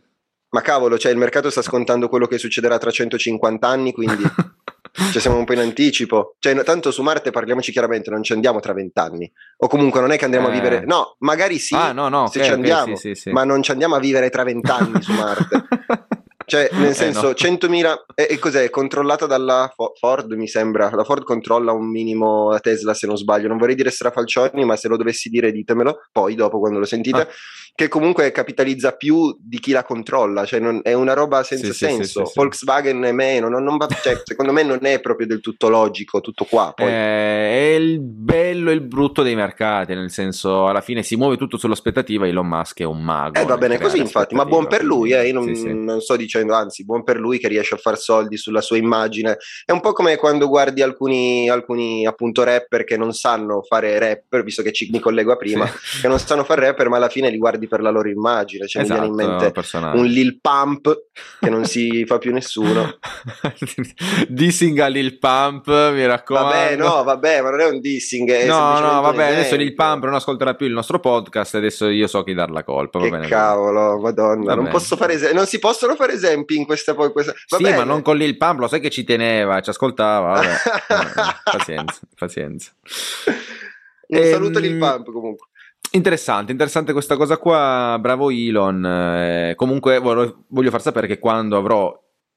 Ma 0.54 0.60
cavolo, 0.60 0.96
cioè 0.98 1.10
il 1.10 1.18
mercato 1.18 1.50
sta 1.50 1.62
scontando 1.62 2.08
quello 2.08 2.28
che 2.28 2.38
succederà 2.38 2.78
tra 2.78 2.88
150 2.92 3.66
anni, 3.66 3.92
quindi 3.92 4.22
cioè, 5.10 5.20
siamo 5.20 5.36
un 5.36 5.44
po' 5.44 5.52
in 5.52 5.58
anticipo. 5.58 6.36
Cioè, 6.38 6.54
tanto 6.62 6.92
su 6.92 7.02
Marte 7.02 7.32
parliamoci 7.32 7.72
chiaramente, 7.72 8.08
non 8.10 8.22
ci 8.22 8.32
andiamo 8.32 8.60
tra 8.60 8.72
20 8.72 8.98
anni. 9.00 9.32
O 9.58 9.66
comunque 9.66 10.00
non 10.00 10.12
è 10.12 10.16
che 10.16 10.24
andiamo 10.24 10.46
Eh. 10.46 10.50
a 10.50 10.52
vivere. 10.54 10.84
No, 10.86 11.16
magari 11.18 11.58
sì, 11.58 11.74
ah, 11.74 11.90
no, 11.90 12.08
no, 12.08 12.28
se 12.28 12.38
ok, 12.38 12.44
ci 12.44 12.50
andiamo, 12.52 12.94
sì, 12.94 13.14
sì, 13.14 13.20
sì. 13.20 13.30
ma 13.32 13.42
non 13.42 13.64
ci 13.64 13.72
andiamo 13.72 13.96
a 13.96 13.98
vivere 13.98 14.30
tra 14.30 14.44
20 14.44 14.70
anni 14.70 15.02
su 15.02 15.12
Marte. 15.12 15.64
Cioè, 16.46 16.68
nel 16.72 16.90
Eh, 16.90 16.94
senso, 16.94 17.28
no. 17.28 17.30
100.000 17.30 17.94
e, 18.14 18.26
e 18.28 18.38
cos'è? 18.38 18.68
Controllata 18.68 19.24
dalla 19.24 19.72
Fo- 19.74 19.94
Ford, 19.98 20.30
mi 20.32 20.46
sembra. 20.46 20.90
La 20.92 21.02
Ford 21.02 21.24
controlla 21.24 21.72
un 21.72 21.88
minimo 21.90 22.50
la 22.50 22.60
Tesla, 22.60 22.92
se 22.92 23.06
non 23.06 23.16
sbaglio. 23.16 23.48
Non 23.48 23.56
vorrei 23.56 23.74
dire 23.74 23.90
strafalcioni, 23.90 24.62
ma 24.66 24.76
se 24.76 24.88
lo 24.88 24.98
dovessi 24.98 25.30
dire, 25.30 25.50
ditemelo 25.52 26.00
poi, 26.12 26.34
dopo, 26.34 26.58
quando 26.58 26.78
lo 26.78 26.84
sentite. 26.84 27.20
Ah. 27.22 27.28
Che 27.76 27.88
comunque 27.88 28.30
capitalizza 28.30 28.92
più 28.92 29.36
di 29.40 29.58
chi 29.58 29.72
la 29.72 29.82
controlla, 29.82 30.44
cioè 30.44 30.60
non- 30.60 30.78
è 30.84 30.92
una 30.92 31.12
roba 31.12 31.42
senza 31.42 31.66
Sì, 31.66 31.72
senso. 31.72 32.24
sì, 32.24 32.26
sì. 32.26 32.32
Volkswagen 32.36 33.02
è 33.02 33.10
meno, 33.10 33.48
non- 33.48 33.64
non 33.64 33.76
va- 33.78 33.88
cioè, 34.00 34.20
secondo 34.22 34.52
me 34.52 34.62
non 34.62 34.78
è 34.82 35.00
proprio 35.00 35.26
del 35.26 35.40
tutto 35.40 35.68
logico, 35.68 36.20
tutto 36.20 36.44
qua. 36.48 36.72
Poi. 36.72 36.86
Eh, 36.86 36.90
è 36.92 37.74
il 37.74 37.98
bello 38.00 38.70
e 38.70 38.74
il 38.74 38.80
brutto 38.80 39.22
dei 39.24 39.34
mercati, 39.34 39.92
nel 39.92 40.10
senso, 40.10 40.68
alla 40.68 40.82
fine 40.82 41.02
si 41.02 41.16
muove 41.16 41.36
tutto 41.36 41.56
sull'aspettativa. 41.56 42.28
Elon 42.28 42.46
Musk 42.46 42.78
è 42.78 42.84
un 42.84 43.02
mago. 43.02 43.40
Eh, 43.40 43.44
va 43.44 43.56
bene 43.56 43.80
così, 43.80 43.98
infatti, 43.98 44.36
ma 44.36 44.44
buon 44.44 44.68
per 44.68 44.84
lui, 44.84 45.10
eh, 45.10 45.26
io 45.26 45.32
non, 45.32 45.50
non 45.84 46.00
sto 46.00 46.14
dicendo, 46.14 46.54
anzi, 46.54 46.84
buon 46.84 47.02
per 47.02 47.18
lui 47.18 47.40
che 47.40 47.48
riesce 47.48 47.74
a 47.74 47.78
far 47.78 47.98
soldi 47.98 48.36
sulla 48.36 48.60
sua 48.60 48.76
immagine. 48.76 49.36
È 49.64 49.72
un 49.72 49.80
po' 49.80 49.92
come 49.92 50.14
quando 50.14 50.46
guardi 50.46 50.80
alcuni, 50.80 51.50
alcuni 51.50 52.06
appunto 52.06 52.44
rapper 52.44 52.84
che 52.84 52.96
non 52.96 53.12
sanno 53.12 53.62
fare 53.62 53.98
rapper, 53.98 54.44
visto 54.44 54.62
che 54.62 54.70
ci 54.72 54.88
mi 54.92 55.00
collego 55.00 55.32
a 55.32 55.36
prima, 55.36 55.68
che 56.00 56.06
non 56.06 56.20
sanno 56.20 56.44
fare 56.44 56.60
rapper, 56.66 56.88
ma 56.88 56.98
alla 56.98 57.08
fine 57.08 57.30
li 57.30 57.36
guardi 57.38 57.62
per 57.68 57.80
la 57.80 57.90
loro 57.90 58.08
immagine. 58.08 58.66
Cioè, 58.66 58.82
mi 58.82 58.88
viene 58.88 59.06
in 59.06 59.12
Esatto, 59.12 59.28
mente 59.30 59.50
personaggio. 59.52 59.98
un 60.00 60.06
Lil 60.06 60.40
Pump 60.40 61.02
che 61.40 61.50
non 61.50 61.64
si 61.64 62.04
fa 62.06 62.18
più 62.18 62.32
nessuno. 62.32 62.98
Dissing 64.28 64.78
a 64.80 64.86
Lil 64.88 65.18
Pump, 65.18 65.66
mi 65.92 66.06
raccomando. 66.06 66.48
Vabbè, 66.50 66.76
no, 66.76 67.02
vabbè, 67.02 67.40
ma 67.42 67.50
non 67.50 67.60
è 67.60 67.68
un 67.68 67.80
dissing. 67.80 68.30
È 68.30 68.46
No, 68.46 68.78
no, 68.80 69.00
vabbè, 69.00 69.32
adesso 69.32 69.56
Lil. 69.56 69.74
Pump 69.74 70.04
non 70.04 70.14
ascolterà 70.14 70.54
più 70.54 70.66
il 70.66 70.72
nostro 70.72 71.00
podcast, 71.00 71.54
adesso 71.56 71.88
io 71.88 72.06
so 72.06 72.22
chi 72.22 72.34
dar 72.34 72.50
la 72.50 72.62
colpa. 72.64 72.98
va 72.98 73.04
Che 73.04 73.10
bene, 73.10 73.26
cavolo, 73.28 73.98
madonna, 74.00 74.44
Va 74.44 74.54
non 74.54 74.64
bene. 74.64 74.70
posso 74.70 74.96
fare 74.96 75.14
esempi, 75.14 75.34
non 75.36 75.46
si 75.46 75.58
possono 75.58 75.94
fare 75.96 76.12
esempi 76.12 76.56
in 76.56 76.64
questa 76.64 76.94
poi 76.94 77.10
questa. 77.12 77.32
Va 77.48 77.56
Sì, 77.56 77.62
bene. 77.62 77.76
ma 77.76 77.84
non 77.84 78.02
con 78.02 78.16
Lil 78.16 78.36
Pump, 78.36 78.60
lo 78.60 78.68
sai 78.68 78.80
che 78.80 78.90
ci 78.90 79.04
teneva, 79.04 79.60
ci 79.60 79.70
ascoltava, 79.70 80.34
vabbè. 80.34 80.54
Pazienza, 81.50 82.00
pazienza. 82.18 82.70
Un 84.06 84.18
Ehm, 84.18 84.30
saluto 84.30 84.58
Lil 84.58 84.78
Pump 84.78 85.10
comunque. 85.10 85.46
Interessante, 85.94 86.50
interessante 86.50 86.92
questa 86.92 87.14
cosa 87.16 87.36
qua, 87.38 87.96
bravo 88.00 88.28
Elon. 88.30 88.84
eh, 88.84 89.54
comunque 89.54 90.00
voglio, 90.00 90.44
voglio 90.48 90.70
far 90.70 90.82
sapere 90.82 91.06
che 91.06 91.20
quando 91.20 91.56
avrò 91.56 91.96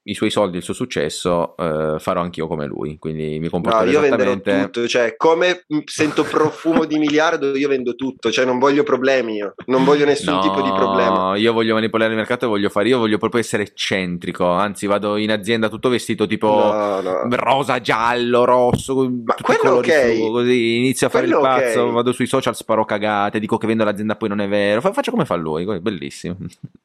i 0.09 0.13
suoi 0.13 0.29
soldi, 0.29 0.57
il 0.57 0.63
suo 0.63 0.73
successo, 0.73 1.55
eh, 1.57 1.95
farò 1.99 2.21
anch'io 2.21 2.47
come 2.47 2.65
lui, 2.65 2.97
quindi 2.97 3.39
mi 3.39 3.45
No, 3.45 3.49
comporterò 3.49 3.89
io 3.89 3.99
venderò 3.99 4.31
esattamente... 4.31 4.71
tutto, 4.71 4.87
cioè 4.87 5.15
come 5.15 5.65
sento 5.85 6.23
profumo 6.23 6.85
di 6.85 6.97
miliardo 6.97 7.55
io 7.57 7.67
vendo 7.67 7.95
tutto, 7.95 8.31
cioè 8.31 8.45
non 8.45 8.59
voglio 8.59 8.83
problemi 8.83 9.35
io, 9.35 9.53
non 9.65 9.83
voglio 9.83 10.05
nessun 10.05 10.35
No, 10.35 10.41
tipo 10.41 10.61
di 10.61 10.71
problema. 10.71 11.35
io 11.35 11.51
voglio 11.53 11.73
manipolare 11.73 12.11
il 12.11 12.17
mercato 12.17 12.45
e 12.45 12.47
voglio 12.47 12.69
fare, 12.69 12.87
io 12.89 12.97
voglio 12.99 13.17
proprio 13.17 13.41
essere 13.41 13.63
eccentrico, 13.63 14.45
anzi 14.49 14.85
vado 14.87 15.17
in 15.17 15.31
azienda 15.31 15.67
tutto 15.69 15.89
vestito 15.89 16.25
tipo 16.25 16.45
No, 16.47 17.01
no. 17.01 17.27
rosa, 17.35 17.79
giallo, 17.81 18.45
rosso, 18.45 19.03
i 19.03 19.23
quello 19.41 19.75
ok. 19.77 20.15
su, 20.15 20.31
così 20.31 20.77
inizio 20.77 21.07
a 21.07 21.09
fare 21.09 21.25
il 21.25 21.33
Quello 21.33 21.47
ok. 21.47 21.61
pazzo, 21.61 21.91
vado 21.91 22.11
sui 22.13 22.27
social, 22.27 22.55
sparo 22.55 22.85
cagate, 22.85 23.39
dico 23.39 23.57
che 23.57 23.67
vendo 23.67 23.83
l'azienda 23.83 24.15
poi 24.15 24.29
non 24.29 24.39
è 24.41 24.47
vero, 24.47 24.79
Fa- 24.81 24.93
faccio 24.93 25.11
come 25.11 25.25
fa 25.25 25.35
lui, 25.35 25.65
bellissimo. 25.81 26.37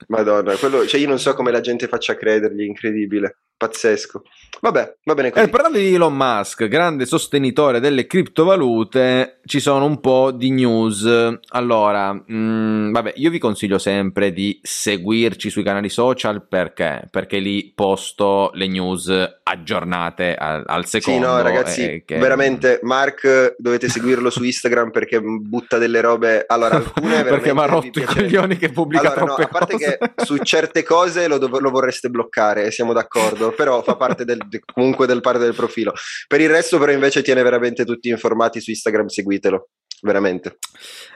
Madonna, 0.08 0.56
quello, 0.56 0.86
cioè 0.86 1.00
io 1.00 1.08
non 1.08 1.18
so 1.18 1.34
come 1.34 1.50
la 1.50 1.60
gente 1.60 1.86
faccia 1.88 2.12
a 2.12 2.16
credergli, 2.16 2.62
incredibile, 2.62 3.11
possibile 3.12 3.32
pazzesco. 3.66 4.22
Vabbè, 4.60 4.94
va 5.04 5.14
bene 5.14 5.30
così. 5.30 5.44
Eh, 5.44 5.48
parlando 5.48 5.78
di 5.78 5.92
Elon 5.94 6.14
Musk, 6.14 6.68
grande 6.68 7.04
sostenitore 7.04 7.80
delle 7.80 8.06
criptovalute, 8.06 9.40
ci 9.44 9.58
sono 9.60 9.84
un 9.86 9.98
po' 10.00 10.30
di 10.30 10.50
news. 10.50 11.04
Allora, 11.50 12.12
mh, 12.12 12.92
vabbè, 12.92 13.12
io 13.16 13.30
vi 13.30 13.38
consiglio 13.38 13.78
sempre 13.78 14.32
di 14.32 14.60
seguirci 14.62 15.50
sui 15.50 15.62
canali 15.64 15.88
social 15.88 16.46
perché? 16.46 17.06
Perché 17.10 17.38
lì 17.38 17.72
posto 17.74 18.50
le 18.54 18.68
news 18.68 19.10
aggiornate 19.42 20.34
al, 20.34 20.62
al 20.66 20.84
Sì, 20.84 21.00
secondo. 21.00 21.26
no, 21.26 21.42
ragazzi, 21.42 21.82
eh, 21.84 22.02
che- 22.04 22.18
veramente 22.18 22.78
Mark 22.82 23.54
dovete 23.58 23.88
seguirlo 23.88 24.30
su 24.30 24.44
Instagram 24.44 24.90
perché 24.90 25.20
butta 25.20 25.78
delle 25.78 26.00
robe. 26.00 26.44
Allora, 26.46 26.76
alcune 26.76 27.22
perché 27.24 27.52
mi 27.52 27.60
ha 27.60 27.66
rotto 27.66 27.98
i 27.98 28.04
coglioni 28.04 28.56
che 28.58 28.70
pubblica 28.70 29.12
Allora, 29.12 29.24
no, 29.24 29.34
a 29.34 29.48
parte 29.48 29.72
cose. 29.72 29.98
che 29.98 30.24
su 30.24 30.36
certe 30.38 30.82
cose 30.84 31.26
lo, 31.26 31.38
dov- 31.38 31.58
lo 31.60 31.70
vorreste 31.70 32.08
bloccare, 32.10 32.70
siamo 32.70 32.92
d'accordo, 32.92 33.51
però 33.52 33.82
fa 33.82 33.96
parte 33.96 34.24
del, 34.24 34.38
de- 34.48 34.60
comunque 34.64 35.06
del 35.06 35.20
parte 35.20 35.44
del 35.44 35.54
profilo. 35.54 35.92
Per 36.26 36.40
il 36.40 36.50
resto, 36.50 36.78
però, 36.78 36.92
invece 36.92 37.22
tiene 37.22 37.42
veramente 37.42 37.84
tutti 37.84 38.08
informati 38.08 38.60
su 38.60 38.70
Instagram, 38.70 39.06
seguitelo. 39.06 39.68
Veramente. 40.04 40.58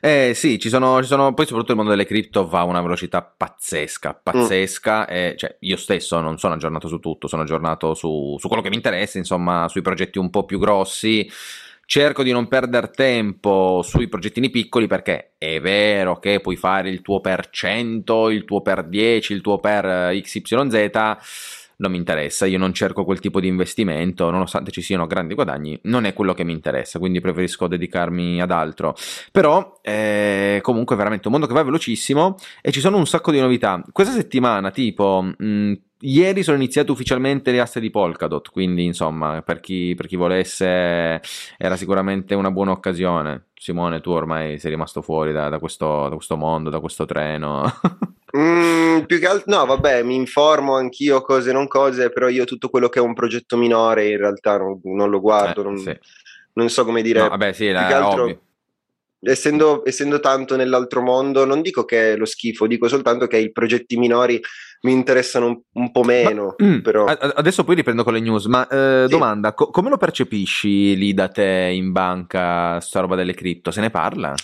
Eh 0.00 0.30
sì, 0.32 0.60
ci 0.60 0.68
sono, 0.68 1.02
ci 1.02 1.08
sono, 1.08 1.34
poi 1.34 1.44
soprattutto 1.44 1.72
il 1.72 1.78
mondo 1.78 1.90
delle 1.90 2.06
cripto 2.06 2.46
va 2.46 2.60
a 2.60 2.64
una 2.64 2.80
velocità 2.80 3.20
pazzesca, 3.20 4.20
pazzesca, 4.22 5.08
e, 5.08 5.34
cioè 5.36 5.56
io 5.58 5.76
stesso 5.76 6.20
non 6.20 6.38
sono 6.38 6.54
aggiornato 6.54 6.86
su 6.86 7.00
tutto, 7.00 7.26
sono 7.26 7.42
aggiornato 7.42 7.94
su, 7.94 8.36
su 8.38 8.46
quello 8.46 8.62
che 8.62 8.68
mi 8.68 8.76
interessa, 8.76 9.18
insomma, 9.18 9.66
sui 9.68 9.82
progetti 9.82 10.18
un 10.18 10.30
po' 10.30 10.44
più 10.44 10.60
grossi. 10.60 11.28
Cerco 11.84 12.22
di 12.22 12.30
non 12.30 12.46
perdere 12.46 12.90
tempo 12.90 13.80
sui 13.82 14.08
progettini 14.08 14.50
piccoli 14.50 14.86
perché 14.86 15.34
è 15.38 15.60
vero 15.60 16.18
che 16.18 16.40
puoi 16.40 16.56
fare 16.56 16.88
il 16.88 17.00
tuo 17.00 17.20
per 17.20 17.48
100, 17.48 18.30
il 18.30 18.44
tuo 18.44 18.60
per 18.60 18.84
10, 18.84 19.32
il 19.32 19.40
tuo 19.40 19.58
per 19.58 19.84
eh, 19.84 20.20
XYZ, 20.20 20.90
non 21.76 21.90
mi 21.90 21.96
interessa, 21.98 22.46
io 22.46 22.58
non 22.58 22.72
cerco 22.72 23.04
quel 23.04 23.20
tipo 23.20 23.40
di 23.40 23.48
investimento, 23.48 24.30
nonostante 24.30 24.70
ci 24.70 24.80
siano 24.80 25.06
grandi 25.06 25.34
guadagni, 25.34 25.78
non 25.84 26.04
è 26.04 26.12
quello 26.12 26.32
che 26.32 26.44
mi 26.44 26.52
interessa, 26.52 26.98
quindi 26.98 27.20
preferisco 27.20 27.66
dedicarmi 27.66 28.40
ad 28.40 28.50
altro. 28.50 28.94
Però 29.30 29.78
eh, 29.82 30.60
comunque 30.62 30.94
è 30.94 30.98
veramente 30.98 31.26
un 31.26 31.32
mondo 31.32 31.46
che 31.46 31.54
va 31.54 31.62
velocissimo 31.62 32.36
e 32.62 32.72
ci 32.72 32.80
sono 32.80 32.96
un 32.96 33.06
sacco 33.06 33.30
di 33.30 33.40
novità. 33.40 33.82
Questa 33.92 34.12
settimana, 34.12 34.70
tipo, 34.70 35.22
mh, 35.36 35.72
ieri 36.00 36.42
sono 36.42 36.56
iniziate 36.56 36.90
ufficialmente 36.90 37.50
le 37.50 37.60
aste 37.60 37.80
di 37.80 37.90
Polkadot, 37.90 38.50
quindi 38.50 38.84
insomma, 38.84 39.42
per 39.42 39.60
chi, 39.60 39.94
per 39.96 40.06
chi 40.06 40.16
volesse 40.16 41.20
era 41.56 41.76
sicuramente 41.76 42.34
una 42.34 42.50
buona 42.50 42.72
occasione. 42.72 43.46
Simone, 43.54 44.00
tu 44.00 44.10
ormai 44.10 44.58
sei 44.58 44.70
rimasto 44.70 45.02
fuori 45.02 45.32
da, 45.32 45.48
da 45.48 45.58
questo, 45.58 46.08
da 46.08 46.14
questo 46.14 46.36
mondo, 46.36 46.70
da 46.70 46.80
questo 46.80 47.04
treno. 47.06 47.64
Mm, 48.36 49.02
più 49.04 49.18
che 49.18 49.26
altro, 49.26 49.56
no, 49.56 49.64
vabbè, 49.66 50.02
mi 50.02 50.14
informo 50.14 50.76
anch'io 50.76 51.22
cose 51.22 51.52
non 51.52 51.66
cose, 51.68 52.10
però 52.10 52.28
io 52.28 52.44
tutto 52.44 52.68
quello 52.68 52.88
che 52.88 52.98
è 52.98 53.02
un 53.02 53.14
progetto 53.14 53.56
minore 53.56 54.08
in 54.08 54.18
realtà 54.18 54.58
non, 54.58 54.78
non 54.84 55.08
lo 55.08 55.20
guardo, 55.20 55.60
Eh, 55.60 55.64
non, 55.64 55.76
sì. 55.78 55.98
non 56.54 56.68
so 56.68 56.84
come 56.84 57.02
dire. 57.02 57.20
No, 57.20 57.28
vabbè, 57.28 57.52
sì, 57.52 57.64
più 57.64 57.72
la- 57.72 57.96
altro, 57.96 58.42
essendo, 59.20 59.82
essendo 59.86 60.20
tanto 60.20 60.56
nell'altro 60.56 61.00
mondo, 61.02 61.44
non 61.44 61.62
dico 61.62 61.84
che 61.84 62.12
è 62.12 62.16
lo 62.16 62.26
schifo, 62.26 62.66
dico 62.66 62.88
soltanto 62.88 63.26
che 63.26 63.38
i 63.38 63.52
progetti 63.52 63.96
minori 63.96 64.40
mi 64.82 64.92
interessano 64.92 65.46
un, 65.46 65.60
un 65.72 65.90
po' 65.90 66.02
meno, 66.04 66.54
Ma- 66.58 66.66
mm, 66.66 66.78
però... 66.80 67.04
Adesso 67.06 67.64
poi 67.64 67.76
riprendo 67.76 68.04
con 68.04 68.12
le 68.12 68.20
news, 68.20 68.44
ma 68.44 68.66
eh, 68.68 69.04
Sì. 69.06 69.10
domanda, 69.10 69.54
co- 69.54 69.70
come 69.70 69.88
lo 69.88 69.96
percepisci 69.96 70.94
lì 70.96 71.14
da 71.14 71.28
te 71.28 71.70
in 71.72 71.92
banca, 71.92 72.78
sta 72.80 73.00
roba 73.00 73.16
delle 73.16 73.34
cripto? 73.34 73.70
Se 73.70 73.80
ne 73.80 73.90
parla? 73.90 74.34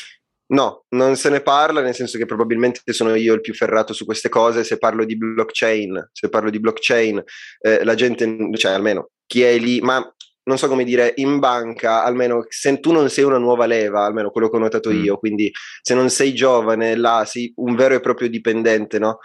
No, 0.48 0.84
non 0.90 1.16
se 1.16 1.30
ne 1.30 1.40
parla, 1.40 1.80
nel 1.80 1.94
senso 1.94 2.18
che 2.18 2.26
probabilmente 2.26 2.80
sono 2.92 3.14
io 3.14 3.32
il 3.34 3.40
più 3.40 3.54
ferrato 3.54 3.92
su 3.94 4.04
queste 4.04 4.28
cose. 4.28 4.64
Se 4.64 4.76
parlo 4.78 5.04
di 5.04 5.16
blockchain, 5.16 6.10
se 6.12 6.28
parlo 6.28 6.50
di 6.50 6.60
blockchain, 6.60 7.22
eh, 7.60 7.84
la 7.84 7.94
gente, 7.94 8.36
cioè 8.58 8.72
almeno 8.72 9.10
chi 9.26 9.42
è 9.42 9.56
lì, 9.56 9.80
ma 9.80 10.04
non 10.44 10.58
so 10.58 10.66
come 10.68 10.82
dire, 10.84 11.12
in 11.18 11.38
banca, 11.38 12.02
almeno 12.04 12.44
se 12.48 12.80
tu 12.80 12.90
non 12.92 13.08
sei 13.08 13.22
una 13.24 13.38
nuova 13.38 13.64
leva, 13.64 14.04
almeno 14.04 14.30
quello 14.30 14.50
che 14.50 14.56
ho 14.56 14.58
notato 14.58 14.90
Mm. 14.90 15.04
io, 15.04 15.16
quindi 15.16 15.50
se 15.80 15.94
non 15.94 16.10
sei 16.10 16.34
giovane, 16.34 16.96
là 16.96 17.24
sei 17.24 17.52
un 17.58 17.76
vero 17.76 17.94
e 17.94 18.00
proprio 18.00 18.28
dipendente, 18.28 18.98
no? 18.98 19.20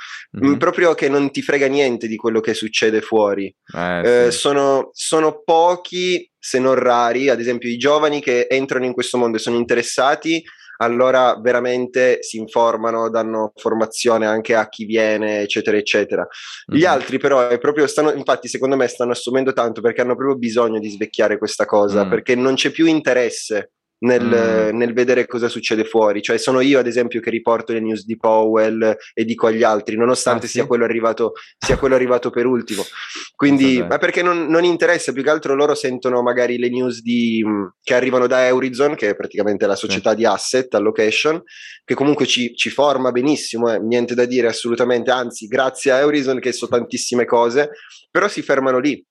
Mm, 0.45 0.53
Proprio 0.57 0.93
che 0.93 1.09
non 1.09 1.31
ti 1.31 1.41
frega 1.41 1.65
niente 1.67 2.07
di 2.07 2.15
quello 2.15 2.39
che 2.39 2.53
succede 2.53 3.01
fuori. 3.01 3.53
Eh, 3.75 4.25
Eh, 4.27 4.31
sì. 4.31 4.37
sono, 4.37 4.91
sono 4.93 5.41
pochi, 5.43 6.29
se 6.47 6.59
non 6.59 6.75
rari, 6.75 7.27
ad 7.27 7.41
esempio 7.41 7.67
i 7.67 7.75
giovani 7.75 8.21
che 8.21 8.47
entrano 8.49 8.85
in 8.85 8.93
questo 8.93 9.17
mondo 9.17 9.35
e 9.35 9.39
sono 9.41 9.57
interessati, 9.57 10.41
allora 10.77 11.37
veramente 11.41 12.19
si 12.21 12.37
informano, 12.37 13.09
danno 13.09 13.51
formazione 13.55 14.25
anche 14.25 14.55
a 14.55 14.69
chi 14.69 14.85
viene, 14.85 15.41
eccetera, 15.41 15.75
eccetera. 15.75 16.25
Gli 16.65 16.83
Mhm. 16.83 16.89
altri 16.89 17.17
però 17.17 17.49
è 17.49 17.57
proprio 17.57 17.85
stanno, 17.85 18.13
infatti 18.13 18.47
secondo 18.47 18.77
me 18.77 18.87
stanno 18.87 19.11
assumendo 19.11 19.51
tanto 19.51 19.81
perché 19.81 19.99
hanno 20.01 20.15
proprio 20.15 20.37
bisogno 20.37 20.79
di 20.79 20.89
svecchiare 20.89 21.37
questa 21.37 21.65
cosa, 21.65 22.05
Mm. 22.05 22.09
perché 22.09 22.35
non 22.35 22.53
c'è 22.55 22.69
più 22.69 22.85
interesse. 22.85 23.71
Nel, 23.99 24.71
Mm. 24.73 24.77
nel 24.77 24.93
vedere 24.93 25.25
cosa 25.25 25.47
succede 25.47 25.83
fuori, 25.83 26.21
cioè 26.21 26.37
sono 26.37 26.59
io 26.61 26.77
ad 26.77 26.85
esempio 26.85 27.19
che 27.19 27.31
riporto 27.31 27.73
le 27.73 27.79
news 27.79 28.05
di 28.05 28.15
Powell 28.15 28.95
e 29.13 29.25
dico 29.25 29.47
agli 29.47 29.63
altri, 29.63 29.95
nonostante 29.97 30.45
Ah, 30.45 30.47
sì? 30.47 30.53
sia 30.57 30.67
quello 30.67 30.83
arrivato 30.83 31.31
sia 31.57 31.77
quello 31.79 31.95
arrivato 31.95 32.29
per 32.29 32.45
ultimo. 32.45 32.83
Quindi, 33.35 33.83
ma 33.87 33.97
perché 33.97 34.21
non, 34.21 34.45
non 34.47 34.63
interessa, 34.63 35.11
più 35.13 35.23
che 35.23 35.29
altro 35.31 35.55
loro 35.55 35.73
sentono 35.73 36.21
magari 36.21 36.59
le 36.59 36.69
news 36.69 37.01
di, 37.01 37.43
mh, 37.43 37.77
che 37.81 37.95
arrivano 37.95 38.27
da 38.27 38.45
Eurizon, 38.45 38.93
che 38.93 39.09
è 39.09 39.15
praticamente 39.15 39.65
la 39.65 39.75
società 39.75 40.13
di 40.13 40.25
asset 40.25 40.71
allocation, 40.75 41.41
che 41.83 41.95
comunque 41.95 42.27
ci, 42.27 42.55
ci 42.55 42.69
forma 42.69 43.11
benissimo, 43.11 43.73
eh, 43.73 43.79
niente 43.79 44.13
da 44.13 44.25
dire 44.25 44.47
assolutamente, 44.47 45.09
anzi 45.09 45.47
grazie 45.47 45.91
a 45.91 45.99
Eurizon 45.99 46.39
che 46.39 46.51
so 46.51 46.67
tantissime 46.67 47.25
cose, 47.25 47.69
però 48.11 48.27
si 48.27 48.41
fermano 48.43 48.77
lì. 48.77 49.03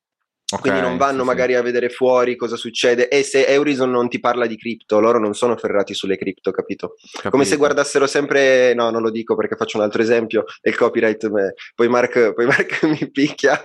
Ok, 0.49 0.61
Quindi 0.61 0.81
non 0.81 0.97
vanno 0.97 1.15
sì, 1.15 1.19
sì. 1.21 1.25
magari 1.27 1.55
a 1.57 1.63
vedere 1.63 1.89
fuori 1.89 2.37
cosa 2.37 2.55
succede 2.55 3.09
e 3.09 3.25
se 3.25 3.47
Eurizon 3.47 3.91
non 3.91 4.09
ti 4.09 4.21
parla 4.21 4.47
di 4.47 4.57
cripto, 4.57 5.01
loro 5.01 5.19
non 5.19 5.35
sono 5.35 5.57
ferrati 5.57 5.93
sulle 5.93 6.17
cripto, 6.17 6.53
capito? 6.53 6.95
Come 7.31 7.43
se 7.43 7.51
Capito. 7.51 7.57
guardassero 7.57 8.07
sempre, 8.07 8.73
no, 8.75 8.91
non 8.91 9.03
lo 9.03 9.11
dico 9.11 9.35
perché 9.35 9.57
faccio 9.57 9.79
un 9.79 9.83
altro 9.83 10.03
esempio, 10.03 10.45
e 10.61 10.71
il 10.71 10.77
copyright, 10.77 11.29
me- 11.31 11.55
poi 11.75 11.89
Mark, 11.89 12.33
poi 12.33 12.47
Mark 12.47 12.81
mi 12.87 13.11
picchia. 13.11 13.61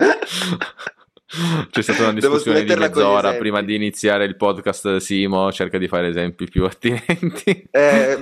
C'è 1.70 1.80
stata 1.80 2.02
una 2.02 2.12
discussione 2.12 2.62
di 2.62 2.74
mezz'ora 2.74 3.32
prima 3.34 3.62
di 3.62 3.74
iniziare 3.74 4.24
il 4.26 4.36
podcast. 4.36 4.96
Simo 4.96 5.50
cerca 5.50 5.78
di 5.78 5.88
fare 5.88 6.08
esempi 6.08 6.44
più 6.46 6.64
attinenti. 6.66 7.68
Eh, 7.70 8.18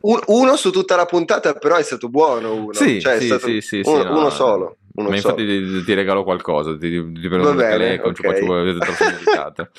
un- 0.00 0.20
uno 0.26 0.56
su 0.56 0.70
tutta 0.70 0.96
la 0.96 1.04
puntata, 1.04 1.52
però 1.54 1.76
è 1.76 1.82
stato 1.82 2.08
buono. 2.08 2.54
Uno. 2.54 2.72
Sì, 2.72 3.00
Cioè, 3.02 3.18
sì, 3.18 3.26
stato 3.26 3.46
sì, 3.48 3.60
sì, 3.60 3.82
sì, 3.82 3.90
uno, 3.90 4.02
no, 4.04 4.16
uno 4.18 4.30
solo. 4.30 4.76
Uno 4.94 5.08
Ma 5.08 5.16
infatti 5.16 5.46
solo. 5.46 5.78
ti, 5.78 5.84
ti 5.84 5.94
regalo 5.94 6.22
qualcosa, 6.22 6.76
ti, 6.76 6.90
ti 6.90 7.28
prendo 7.28 7.44
Va 7.44 7.50
un 7.50 7.56
bene, 7.56 7.76
telefono, 7.78 8.14
ci 8.14 8.26
ok. 8.26 8.32
faccio 8.32 8.52
vedere 8.52 8.78
troppe 8.78 9.10
novitate. 9.10 9.70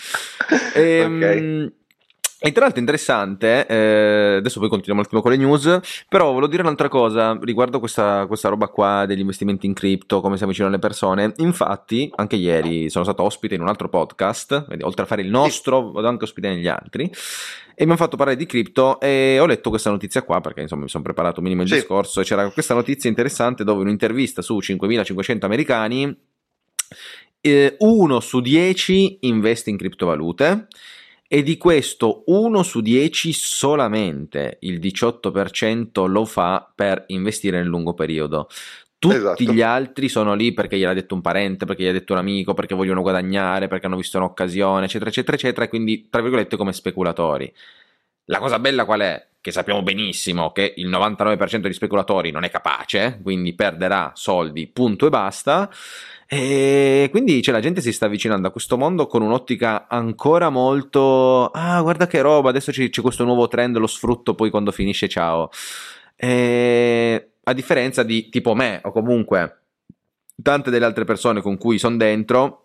E 2.45 2.51
tra 2.51 2.63
l'altro 2.63 2.82
interessante, 2.82 3.65
eh, 3.67 4.36
adesso 4.36 4.60
poi 4.60 4.67
continuiamo 4.67 4.99
un 4.99 5.06
attimo 5.06 5.21
con 5.21 5.32
le 5.32 5.38
news, 5.38 5.79
però 6.10 6.25
volevo 6.34 6.47
dire 6.47 6.62
un'altra 6.62 6.89
cosa 6.89 7.39
riguardo 7.41 7.79
questa, 7.79 8.25
questa 8.27 8.49
roba 8.49 8.67
qua 8.67 9.06
degli 9.06 9.21
investimenti 9.21 9.65
in 9.65 9.73
cripto, 9.73 10.19
come 10.19 10.36
si 10.36 10.43
avvicinano 10.43 10.73
le 10.73 10.79
persone. 10.79 11.32
Infatti, 11.38 12.12
anche 12.15 12.36
ieri 12.36 12.89
sono 12.89 13.06
stato 13.06 13.23
ospite 13.23 13.56
in 13.56 13.62
un 13.62 13.69
altro 13.69 13.88
podcast, 13.88 14.65
quindi 14.65 14.84
oltre 14.84 15.03
a 15.03 15.06
fare 15.06 15.21
il 15.21 15.29
nostro, 15.29 15.91
vado 15.93 16.10
anche 16.10 16.25
ospite 16.25 16.49
negli 16.49 16.67
altri, 16.67 17.03
e 17.75 17.86
mi 17.86 17.91
hanno 17.91 17.95
fatto 17.95 18.17
parlare 18.17 18.38
di 18.38 18.45
cripto 18.45 18.99
e 18.99 19.38
ho 19.39 19.45
letto 19.45 19.69
questa 19.69 19.89
notizia 19.89 20.23
qua, 20.23 20.41
perché 20.41 20.60
insomma 20.63 20.82
mi 20.84 20.89
sono 20.89 21.03
preparato 21.03 21.39
minimo 21.39 21.62
il 21.62 21.69
Sì. 21.69 21.75
discorso, 21.75 22.19
e 22.19 22.23
c'era 22.25 22.49
questa 22.49 22.73
notizia 22.73 23.10
interessante 23.10 23.63
dove 23.63 23.84
un'intervista 23.84 24.41
su 24.41 24.60
5.500 24.60 25.45
americani, 25.45 26.13
eh, 27.39 27.75
uno 27.79 28.19
su 28.19 28.41
10 28.41 29.19
investe 29.21 29.69
in 29.69 29.77
criptovalute 29.77 30.67
e 31.34 31.41
di 31.41 31.58
questo 31.58 32.22
1 32.28 32.62
su 32.62 32.80
10 32.80 33.34
solamente 33.34 34.58
il 34.62 34.80
18% 34.80 36.06
lo 36.06 36.26
fa 36.26 36.72
per 36.76 37.06
investire 37.08 37.58
nel 37.58 37.65
lungo 37.65 37.96
periodo. 37.96 38.48
Tutti 39.00 39.15
Esatto. 39.15 39.41
gli 39.41 39.63
altri 39.63 40.10
sono 40.10 40.36
lì 40.36 40.54
perché 40.54 40.78
gliel'ha 40.78 40.93
detto 40.93 41.15
un 41.15 41.22
parente, 41.22 41.65
perché 41.65 41.82
gli 41.82 41.88
ha 41.88 41.91
detto 41.91 42.13
un 42.13 42.19
amico, 42.19 42.54
perché 42.54 42.76
vogliono 42.76 43.02
guadagnare, 43.02 43.67
perché 43.67 43.88
hanno 43.88 43.96
visto 43.98 44.19
un'occasione, 44.19 44.86
eccetera, 44.86 45.10
eccetera, 45.10 45.36
eccetera, 45.36 45.65
e 45.65 45.69
quindi, 45.69 46.08
tra 46.08 46.22
virgolette, 46.22 46.56
come 46.56 46.72
speculatori. 46.72 47.52
La 48.26 48.38
cosa 48.38 48.60
bella 48.60 48.86
qual 48.86 49.02
è? 49.02 49.28
Che 49.41 49.52
sappiamo 49.52 49.82
benissimo 49.82 50.52
che 50.52 50.76
il 50.78 50.88
99% 50.88 51.58
degli 51.58 51.74
speculatori 51.74 52.30
non 52.30 52.43
è 52.43 52.52
capace, 52.52 53.19
quindi 53.24 53.56
perderà 53.56 54.12
soldi, 54.13 54.67
punto 54.67 55.08
e 55.08 55.10
basta. 55.10 55.67
E 56.36 57.10
quindi 57.12 57.43
cioè, 57.43 57.54
la 57.54 57.60
gente 57.60 57.80
si 57.80 57.93
sta 57.93 58.08
avvicinando 58.08 58.48
a 58.48 58.52
questo 58.52 58.76
mondo 58.76 59.06
con 59.06 59.22
un'ottica 59.22 59.88
ancora 59.88 60.50
molto. 60.50 61.52
Ah, 61.52 61.80
guarda 61.84 62.08
che 62.08 62.22
roba, 62.22 62.50
adesso 62.50 62.72
c'è, 62.72 62.89
c'è 62.89 63.04
questo 63.04 63.24
nuovo 63.24 63.48
trend, 63.48 63.78
lo 63.78 63.86
sfrutto 63.86 64.34
poi 64.34 64.50
quando 64.50 64.72
finisce, 64.72 65.08
ciao. 65.08 65.52
E, 66.15 67.34
a 67.43 67.54
differenza 67.54 68.02
di 68.02 68.30
tipo 68.30 68.56
me, 68.56 68.82
o 68.84 68.91
comunque 68.91 69.60
tante 70.41 70.72
delle 70.72 70.86
altre 70.86 71.04
persone 71.04 71.39
con 71.39 71.56
cui 71.60 71.78
sono 71.78 71.98
dentro. 71.98 72.62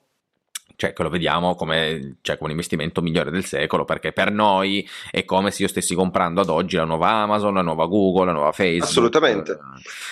Cioè, 0.80 0.92
che 0.92 1.02
lo 1.02 1.08
vediamo 1.08 1.56
come, 1.56 2.18
cioè, 2.20 2.36
come 2.36 2.50
un 2.50 2.56
investimento 2.56 3.02
migliore 3.02 3.32
del 3.32 3.44
secolo, 3.44 3.84
perché 3.84 4.12
per 4.12 4.30
noi 4.30 4.88
è 5.10 5.24
come 5.24 5.50
se 5.50 5.62
io 5.62 5.68
stessi 5.68 5.96
comprando 5.96 6.40
ad 6.40 6.48
oggi 6.50 6.76
la 6.76 6.84
nuova 6.84 7.08
Amazon, 7.08 7.54
la 7.54 7.62
nuova 7.62 7.86
Google, 7.86 8.26
la 8.26 8.32
nuova 8.32 8.52
Facebook. 8.52 8.84
Assolutamente. 8.84 9.50
Eh, 9.50 9.56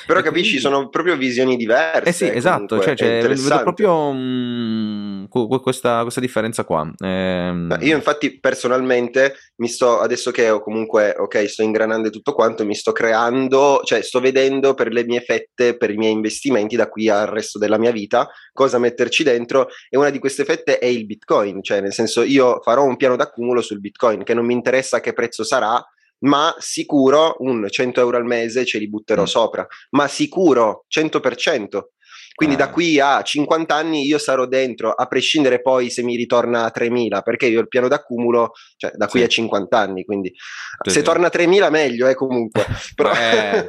Però 0.09 0.19
e 0.19 0.23
capisci, 0.25 0.59
quindi- 0.59 0.63
sono 0.63 0.89
proprio 0.89 1.17
visioni 1.17 1.55
diverse. 1.57 2.09
eh 2.09 2.11
sì, 2.11 2.27
esatto, 2.29 2.79
comunque, 2.79 2.97
cioè, 2.97 3.21
cioè, 3.23 3.29
vedo 3.29 3.63
proprio 3.63 4.13
mm, 4.13 5.25
que- 5.27 5.47
que- 5.47 5.61
questa, 5.61 6.03
questa 6.03 6.21
differenza 6.21 6.65
qua. 6.65 6.91
Ehm, 6.99 7.79
Io 7.83 7.95
infatti 7.95 8.41
personalmente 8.41 9.37
mi 9.59 9.69
sto, 9.69 10.01
adesso 10.01 10.33
che 10.33 10.51
ho 10.51 10.61
comunque, 10.61 11.15
ok, 11.17 11.49
sto 11.49 11.63
ingranando 11.63 12.11
tutto 12.11 12.33
quanto, 12.33 12.65
mi 12.65 12.75
sto 12.75 12.91
creando, 12.91 13.83
cioè 13.85 14.03
sto 14.03 14.19
vedendo 14.19 14.75
per 14.75 14.93
le 14.93 15.05
mie 15.05 15.21
fette, 15.21 15.77
per 15.77 15.91
i 15.91 15.97
miei 15.97 16.11
investimenti 16.11 16.75
da 16.75 16.89
qui 16.89 17.09
al 17.09 17.29
resto 17.29 17.61
della 17.61 17.79
mia 17.79 17.93
vita, 17.93 18.29
cosa 18.53 18.79
metterci 18.79 19.23
dentro 19.23 19.69
e 19.89 19.97
una 19.97 20.11
di 20.11 20.19
queste 20.19 20.43
fette 20.43 20.55
è 20.65 20.85
il 20.87 21.07
Bitcoin, 21.07 21.63
cioè 21.63 21.81
nel 21.81 21.93
senso 21.93 22.23
io 22.23 22.61
farò 22.63 22.85
un 22.85 22.97
piano 22.97 23.17
d'accumulo 23.17 23.61
sul 23.63 23.81
Bitcoin 23.81 24.23
che 24.25 24.35
non 24.35 24.45
mi 24.47 24.53
interessa 24.55 25.01
che 25.01 25.13
prezzo 25.13 25.45
sarà, 25.45 25.83
ma 26.21 26.55
sicuro 26.59 27.37
un 27.41 27.67
100 27.69 28.01
euro 28.01 28.17
al 28.17 28.25
mese 28.25 28.65
ce 28.65 28.79
li 28.79 28.89
butterò 28.89 29.23
Mm. 29.23 29.27
sopra, 29.27 29.67
ma 29.91 30.09
sicuro 30.09 30.85
100%. 30.89 31.91
Quindi 32.37 32.55
Eh. 32.57 32.59
da 32.59 32.69
qui 32.69 33.01
a 33.01 33.23
50 33.23 33.75
anni 33.75 34.05
io 34.05 34.19
sarò 34.19 34.45
dentro, 34.45 34.91
a 34.93 35.07
prescindere 35.07 35.63
poi 35.63 35.89
se 35.89 36.03
mi 36.03 36.17
ritorna 36.17 36.65
a 36.65 36.71
3.000, 36.71 37.23
perché 37.23 37.47
io 37.47 37.61
il 37.61 37.69
piano 37.69 37.89
d'accumulo, 37.89 38.51
cioè 38.77 38.91
da 38.95 39.07
qui 39.07 39.21
Sì. 39.21 39.25
a 39.25 39.29
50 39.29 39.79
anni, 39.79 40.05
quindi 40.05 40.31
Sì, 40.83 40.91
se 40.91 40.99
sì. 40.99 41.03
torna 41.03 41.29
a 41.29 41.31
3.000 41.31 41.71
meglio, 41.71 42.07
eh, 42.07 42.15
comunque. 42.15 42.63
Però... 42.95 43.11
Eh, 43.15 43.69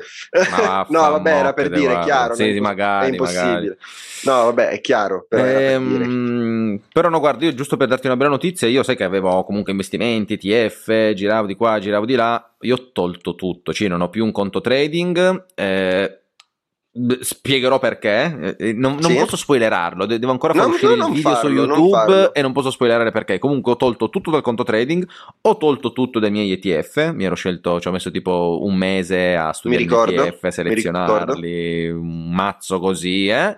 ma 0.52 0.86
no, 0.89 1.00
vabbè, 1.00 1.32
era 1.32 1.54
per 1.54 1.69
dire, 1.69 1.93
guarda. 1.93 2.04
chiaro, 2.04 2.36
Sì, 2.36 2.52
non 2.56 2.62
magari, 2.62 3.06
è 3.06 3.10
impossibile. 3.12 3.45
magari. 3.45 3.78
No, 4.23 4.43
vabbè, 4.45 4.67
è 4.69 4.82
chiaro, 4.82 5.26
però. 5.30 5.45
Ehm, 5.45 6.37
però 6.97 7.10
no, 7.10 7.19
guarda, 7.19 7.45
io 7.45 7.53
giusto 7.53 7.77
per 7.77 7.88
darti 7.88 8.07
una 8.07 8.17
bella 8.17 8.31
notizia, 8.31 8.67
io 8.67 8.81
sai 8.81 8.95
che 8.95 9.03
avevo 9.03 9.43
comunque 9.43 9.71
investimenti, 9.71 10.33
ETF, 10.33 11.13
giravo 11.13 11.45
di 11.45 11.53
qua, 11.53 11.77
giravo 11.77 12.07
di 12.07 12.15
là, 12.15 12.55
io 12.62 12.73
ho 12.73 12.91
tolto 12.91 13.36
tutto, 13.36 13.71
cioè 13.71 13.88
non 13.88 14.01
ho 14.01 14.10
più 14.10 14.23
un 14.25 14.31
conto 14.31 14.62
trading, 14.62 15.45
eh, 15.53 16.21
spiegherò 17.19 17.77
perché, 17.77 18.55
eh, 18.57 18.73
non, 18.73 18.93
non 18.99 19.12
Sì. 19.12 19.17
posso 19.17 19.38
spoilerarlo, 19.38 20.07
de- 20.07 20.17
devo 20.17 20.31
ancora 20.31 20.55
far 20.55 20.63
No, 20.65 20.69
uscire 20.73 20.88
no, 20.88 20.93
il 20.95 20.99
non 21.03 21.13
video 21.13 21.36
farlo, 21.36 21.49
su 21.49 21.55
non 21.55 21.65
YouTube 21.77 21.91
farlo. 21.91 22.33
e 22.33 22.41
non 22.41 22.51
posso 22.53 22.71
spoilerare 22.71 23.12
perché, 23.12 23.38
comunque 23.38 23.73
ho 23.73 23.75
tolto 23.75 24.10
tutto 24.10 24.31
dal 24.31 24.41
conto 24.41 24.63
trading, 24.63 25.07
ho 25.41 25.57
tolto 25.57 25.91
tutto 25.93 26.17
dai 26.17 26.31
miei 26.31 26.51
ETF, 26.51 27.12
mi 27.13 27.25
ero 27.25 27.36
scelto, 27.36 27.79
ci 27.79 27.88
ho 27.88 27.91
messo 27.91 28.10
tipo 28.10 28.57
un 28.63 28.75
mese 28.75 29.36
a 29.36 29.53
studiare 29.53 29.83
gli 29.86 29.93
ETF, 30.15 30.47
selezionarli, 30.47 31.89
un 31.89 32.31
mazzo 32.33 32.79
così, 32.79 33.27
eh. 33.27 33.55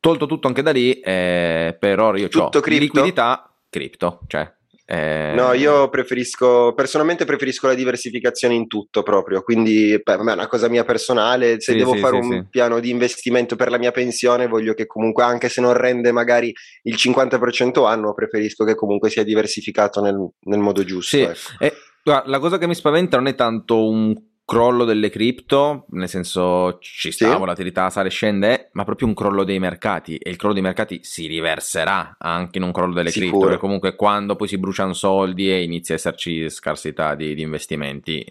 Tolto 0.00 0.26
tutto 0.26 0.48
anche 0.48 0.62
da 0.62 0.70
lì, 0.70 0.98
eh, 0.98 1.76
per 1.78 2.00
ora 2.00 2.18
io 2.18 2.26
ho 2.26 2.28
Tutto 2.28 2.60
cripto? 2.60 2.84
liquidità 2.84 3.54
cripto, 3.68 4.20
cioè 4.28 4.50
Eh... 4.86 5.34
No, 5.36 5.52
io 5.52 5.90
preferisco, 5.90 6.72
personalmente 6.74 7.26
preferisco 7.26 7.66
la 7.66 7.74
diversificazione 7.74 8.54
in 8.54 8.66
tutto 8.66 9.02
proprio, 9.02 9.42
quindi 9.42 10.00
beh, 10.02 10.14
è 10.14 10.18
una 10.18 10.48
cosa 10.48 10.68
mia 10.68 10.84
personale, 10.84 11.60
se 11.60 11.72
sì, 11.72 11.78
devo 11.78 11.92
sì, 11.92 11.98
fare 12.00 12.22
sì, 12.22 12.28
un 12.28 12.46
piano 12.48 12.80
di 12.80 12.88
investimento 12.88 13.56
per 13.56 13.70
la 13.70 13.78
mia 13.78 13.92
pensione 13.92 14.48
voglio 14.48 14.72
che 14.72 14.86
comunque 14.86 15.22
anche 15.22 15.50
se 15.50 15.60
non 15.60 15.74
rende 15.74 16.12
magari 16.12 16.52
il 16.84 16.94
50% 16.94 17.86
anno, 17.86 18.14
preferisco 18.14 18.64
che 18.64 18.74
comunque 18.74 19.10
sia 19.10 19.22
diversificato 19.22 20.00
nel, 20.00 20.16
nel 20.46 20.60
modo 20.60 20.82
giusto. 20.82 21.16
Ecco. 21.18 21.34
E, 21.58 21.72
la 22.02 22.38
cosa 22.38 22.56
che 22.56 22.66
mi 22.66 22.74
spaventa 22.74 23.18
non 23.18 23.26
è 23.26 23.34
tanto 23.34 23.86
un 23.86 24.16
crollo 24.50 24.84
delle 24.84 25.10
cripto, 25.10 25.86
nel 25.90 26.08
senso 26.08 26.78
ci 26.80 27.12
sta, 27.12 27.30
sì. 27.30 27.38
volatilità 27.38 27.88
sale 27.88 28.08
e 28.08 28.10
scende, 28.10 28.70
ma 28.72 28.82
proprio 28.82 29.06
un 29.06 29.14
crollo 29.14 29.44
dei 29.44 29.60
mercati 29.60 30.16
e 30.16 30.28
il 30.28 30.34
crollo 30.34 30.54
dei 30.54 30.62
mercati 30.62 30.98
si 31.04 31.28
riverserà 31.28 32.16
anche 32.18 32.58
in 32.58 32.64
un 32.64 32.72
crollo 32.72 32.94
delle 32.94 33.10
Sicuro. 33.10 33.30
cripto, 33.30 33.46
perché 33.46 33.60
comunque 33.60 33.94
quando 33.94 34.34
poi 34.34 34.48
si 34.48 34.58
bruciano 34.58 34.92
soldi 34.92 35.48
e 35.48 35.62
inizia 35.62 35.94
a 35.94 35.98
esserci 35.98 36.50
scarsità 36.50 37.14
di, 37.14 37.36
di 37.36 37.42
investimenti 37.42 38.26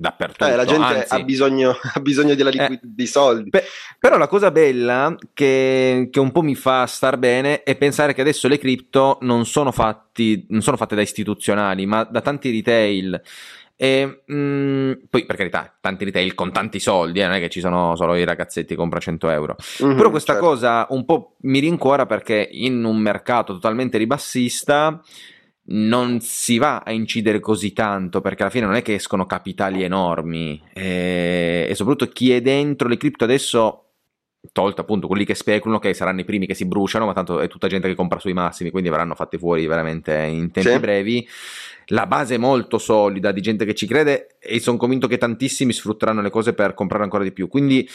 dappertutto. 0.00 0.46
Eh, 0.46 0.54
la 0.54 0.64
gente 0.64 0.94
Anzi, 1.00 1.14
ha, 1.14 1.22
bisogno, 1.24 1.76
ha 1.94 1.98
bisogno 1.98 2.36
della 2.36 2.50
liquid- 2.50 2.84
eh, 2.84 2.88
di 2.94 3.06
soldi. 3.08 3.50
Pe- 3.50 3.64
però 3.98 4.16
la 4.16 4.28
cosa 4.28 4.52
bella 4.52 5.16
che, 5.34 6.08
che, 6.08 6.20
un 6.20 6.30
po' 6.30 6.42
mi 6.42 6.54
fa 6.54 6.86
star 6.86 7.18
bene 7.18 7.64
è 7.64 7.74
pensare 7.74 8.14
che 8.14 8.20
adesso 8.20 8.46
le 8.46 8.58
cripto 8.58 9.18
non 9.22 9.44
sono, 9.44 9.72
fatti, 9.72 10.46
non 10.50 10.62
sono 10.62 10.76
fatte 10.76 10.94
da 10.94 11.02
istituzionali, 11.02 11.84
ma 11.84 12.04
da 12.04 12.20
tanti 12.20 12.52
retail. 12.52 13.20
E, 13.80 14.22
mh, 14.26 14.34
mm, 14.34 14.92
poi 15.08 15.24
per 15.24 15.36
carità, 15.36 15.72
tanti 15.80 16.04
retail 16.04 16.34
con 16.34 16.50
tanti 16.50 16.80
soldi, 16.80 17.20
eh, 17.20 17.26
non 17.26 17.36
è 17.36 17.38
che 17.38 17.48
ci 17.48 17.60
sono 17.60 17.94
solo 17.94 18.16
i 18.16 18.24
ragazzetti 18.24 18.70
che 18.70 18.74
compra 18.74 18.98
100 18.98 19.30
euro. 19.30 19.54
Mm-hmm, 19.84 19.96
Però 19.96 20.10
questa 20.10 20.32
certo. 20.32 20.48
cosa 20.48 20.86
un 20.90 21.04
po' 21.04 21.36
mi 21.42 21.60
rincuora 21.60 22.04
perché 22.04 22.48
in 22.50 22.82
un 22.82 22.98
mercato 22.98 23.52
totalmente 23.52 23.96
ribassista 23.96 25.00
non 25.70 26.20
si 26.20 26.58
va 26.58 26.82
a 26.84 26.90
incidere 26.92 27.40
così 27.40 27.72
tanto 27.72 28.20
perché 28.20 28.42
alla 28.42 28.50
fine 28.50 28.66
non 28.66 28.74
è 28.74 28.82
che 28.82 28.94
escono 28.94 29.26
capitali 29.26 29.82
enormi 29.82 30.62
e, 30.72 31.66
e 31.68 31.74
soprattutto 31.74 32.10
chi 32.10 32.32
è 32.32 32.40
dentro 32.40 32.88
le 32.88 32.96
cripto 32.96 33.24
adesso 33.24 33.87
tolto 34.52 34.80
appunto 34.80 35.06
quelli 35.06 35.24
che 35.24 35.34
speculano 35.34 35.80
che 35.80 35.92
saranno 35.94 36.20
i 36.20 36.24
primi 36.24 36.46
che 36.46 36.54
si 36.54 36.64
bruciano 36.64 37.06
ma 37.06 37.12
tanto 37.12 37.40
è 37.40 37.48
tutta 37.48 37.66
gente 37.66 37.88
che 37.88 37.94
compra 37.94 38.18
sui 38.18 38.32
massimi 38.32 38.70
quindi 38.70 38.88
verranno 38.88 39.14
fatti 39.14 39.36
fuori 39.36 39.66
veramente 39.66 40.14
in 40.14 40.50
tempi 40.50 40.70
sì. 40.70 40.78
brevi 40.78 41.28
la 41.90 42.06
base 42.06 42.34
è 42.34 42.38
molto 42.38 42.78
solida 42.78 43.32
di 43.32 43.40
gente 43.40 43.64
che 43.64 43.74
ci 43.74 43.86
crede 43.86 44.36
e 44.40 44.60
sono 44.60 44.76
convinto 44.76 45.06
che 45.06 45.16
tantissimi 45.18 45.72
sfrutteranno 45.72 46.20
le 46.20 46.30
cose 46.30 46.52
per 46.52 46.74
comprare 46.74 47.04
ancora 47.04 47.24
di 47.24 47.32
più. 47.32 47.48
Quindi 47.48 47.88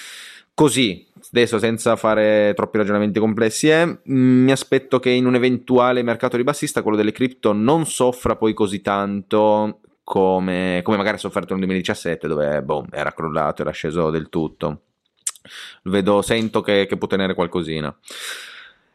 così, 0.53 1.05
adesso 1.31 1.59
senza 1.59 1.95
fare 1.95 2.53
troppi 2.55 2.77
ragionamenti 2.77 3.19
complessi, 3.19 3.69
eh, 3.69 3.99
mi 4.03 4.51
aspetto 4.51 4.99
che 4.99 5.11
in 5.11 5.25
un 5.25 5.35
eventuale 5.35 6.01
mercato 6.01 6.37
ribassista 6.37 6.81
quello 6.81 6.97
delle 6.97 7.11
cripto 7.11 7.53
non 7.53 7.85
soffra 7.85 8.35
poi 8.35 8.53
così 8.53 8.81
tanto 8.81 9.81
come, 10.03 10.81
come 10.83 10.97
magari 10.97 11.17
ha 11.17 11.19
sofferto 11.19 11.53
nel 11.53 11.65
2017 11.65 12.27
dove 12.27 12.61
boh, 12.63 12.85
era 12.91 13.13
crollato, 13.13 13.61
era 13.61 13.71
sceso 13.71 14.09
del 14.09 14.29
tutto. 14.29 14.81
Vedo, 15.83 16.21
sento 16.21 16.61
che, 16.61 16.85
che 16.87 16.97
può 16.97 17.07
tenere 17.07 17.33
qualcosina. 17.33 17.95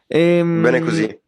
Ehm, 0.06 0.62
Bene 0.62 0.80
così. 0.80 1.20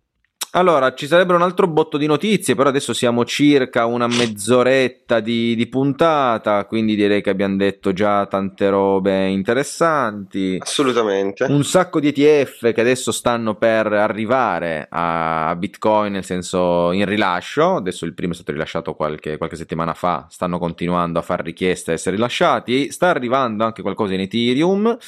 Allora, 0.53 0.95
ci 0.95 1.07
sarebbero 1.07 1.37
un 1.37 1.45
altro 1.45 1.69
botto 1.69 1.97
di 1.97 2.07
notizie, 2.07 2.57
però 2.57 2.71
adesso 2.71 2.93
siamo 2.93 3.25
circa 3.25 3.87
una 3.87 4.09
mezz'oretta 4.09 5.21
di, 5.21 5.55
di, 5.55 5.69
puntata, 5.69 6.65
quindi 6.65 6.97
direi 6.97 7.23
che 7.23 7.31
abbiamo 7.31 7.55
detto 7.55 7.93
già 7.93 8.27
tante 8.27 8.69
robe 8.69 9.29
interessanti. 9.29 10.59
Assolutamente. 10.61 11.45
Un 11.45 11.63
sacco 11.63 12.01
di 12.01 12.09
ETF 12.09 12.73
che 12.73 12.81
adesso 12.81 13.13
stanno 13.13 13.55
per 13.55 13.93
arrivare 13.93 14.89
a 14.91 15.55
Bitcoin, 15.57 16.15
nel 16.15 16.25
senso 16.25 16.91
in 16.91 17.05
rilascio. 17.05 17.77
Adesso 17.77 18.05
il 18.05 18.15
primo 18.15 18.33
è 18.33 18.35
stato 18.35 18.51
rilasciato 18.51 18.95
qualche, 18.95 19.37
qualche 19.37 19.57
settimana 19.57 19.95
fa, 19.95 20.27
stanno 20.31 20.59
continuando 20.59 21.21
a 21.21 21.23
fare 21.23 21.45
richieste 21.45 21.93
a 21.93 21.95
essere 21.95 22.17
rilasciati. 22.17 22.91
Sta 22.91 23.07
arrivando 23.07 23.63
anche 23.63 23.83
qualcosa 23.83 24.15
in 24.15 24.21
Ethereum, 24.21 24.99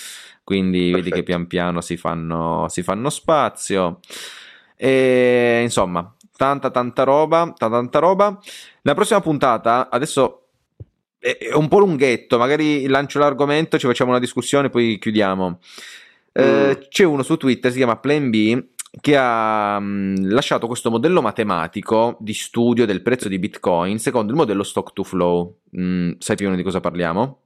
quindi 0.45 0.91
Perfetto. 0.91 1.03
vedi 1.03 1.11
che 1.11 1.23
pian 1.25 1.49
piano 1.49 1.81
si 1.81 1.97
fanno, 1.97 2.67
si 2.69 2.85
fanno 2.85 3.11
spazio. 3.11 3.99
E 4.85 5.61
insomma, 5.63 6.13
tanta 6.37 6.71
tanta 6.71 7.05
roba, 7.05 7.53
tanta 7.57 7.77
tanta 7.77 7.99
roba. 8.01 8.37
La 8.83 8.95
prossima 8.95 9.21
puntata, 9.21 9.89
adesso 9.89 10.49
è 11.21 11.53
un 11.55 11.69
po' 11.69 11.79
lunghetto, 11.79 12.37
magari 12.37 12.89
lancio 12.89 13.21
l'argomento, 13.21 13.79
ci 13.79 13.87
facciamo 13.87 14.11
una 14.11 14.19
discussione, 14.19 14.71
poi 14.71 14.99
chiudiamo. 14.99 15.61
Mm. 16.37 16.73
c'è 16.89 17.05
uno 17.05 17.23
su 17.23 17.37
Twitter, 17.37 17.71
si 17.71 17.77
chiama 17.77 17.99
Plan 17.99 18.29
B, 18.29 18.61
che 19.01 19.17
ha 19.17 19.79
mm, 19.79 20.31
lasciato 20.31 20.67
questo 20.67 20.91
modello 20.91 21.23
matematico 21.23 22.17
di 22.19 22.35
studio 22.35 22.85
del 22.85 23.03
prezzo 23.03 23.29
di 23.29 23.39
Bitcoin 23.39 24.01
secondo 24.01 24.33
il 24.33 24.39
modello 24.39 24.65
stock 24.65 24.93
to 24.93 25.05
flow. 25.05 25.59
Mm, 25.79 26.15
sai 26.19 26.35
più 26.35 26.47
o 26.47 26.49
meno 26.49 26.61
di 26.61 26.67
cosa 26.67 26.81
parliamo? 26.81 27.42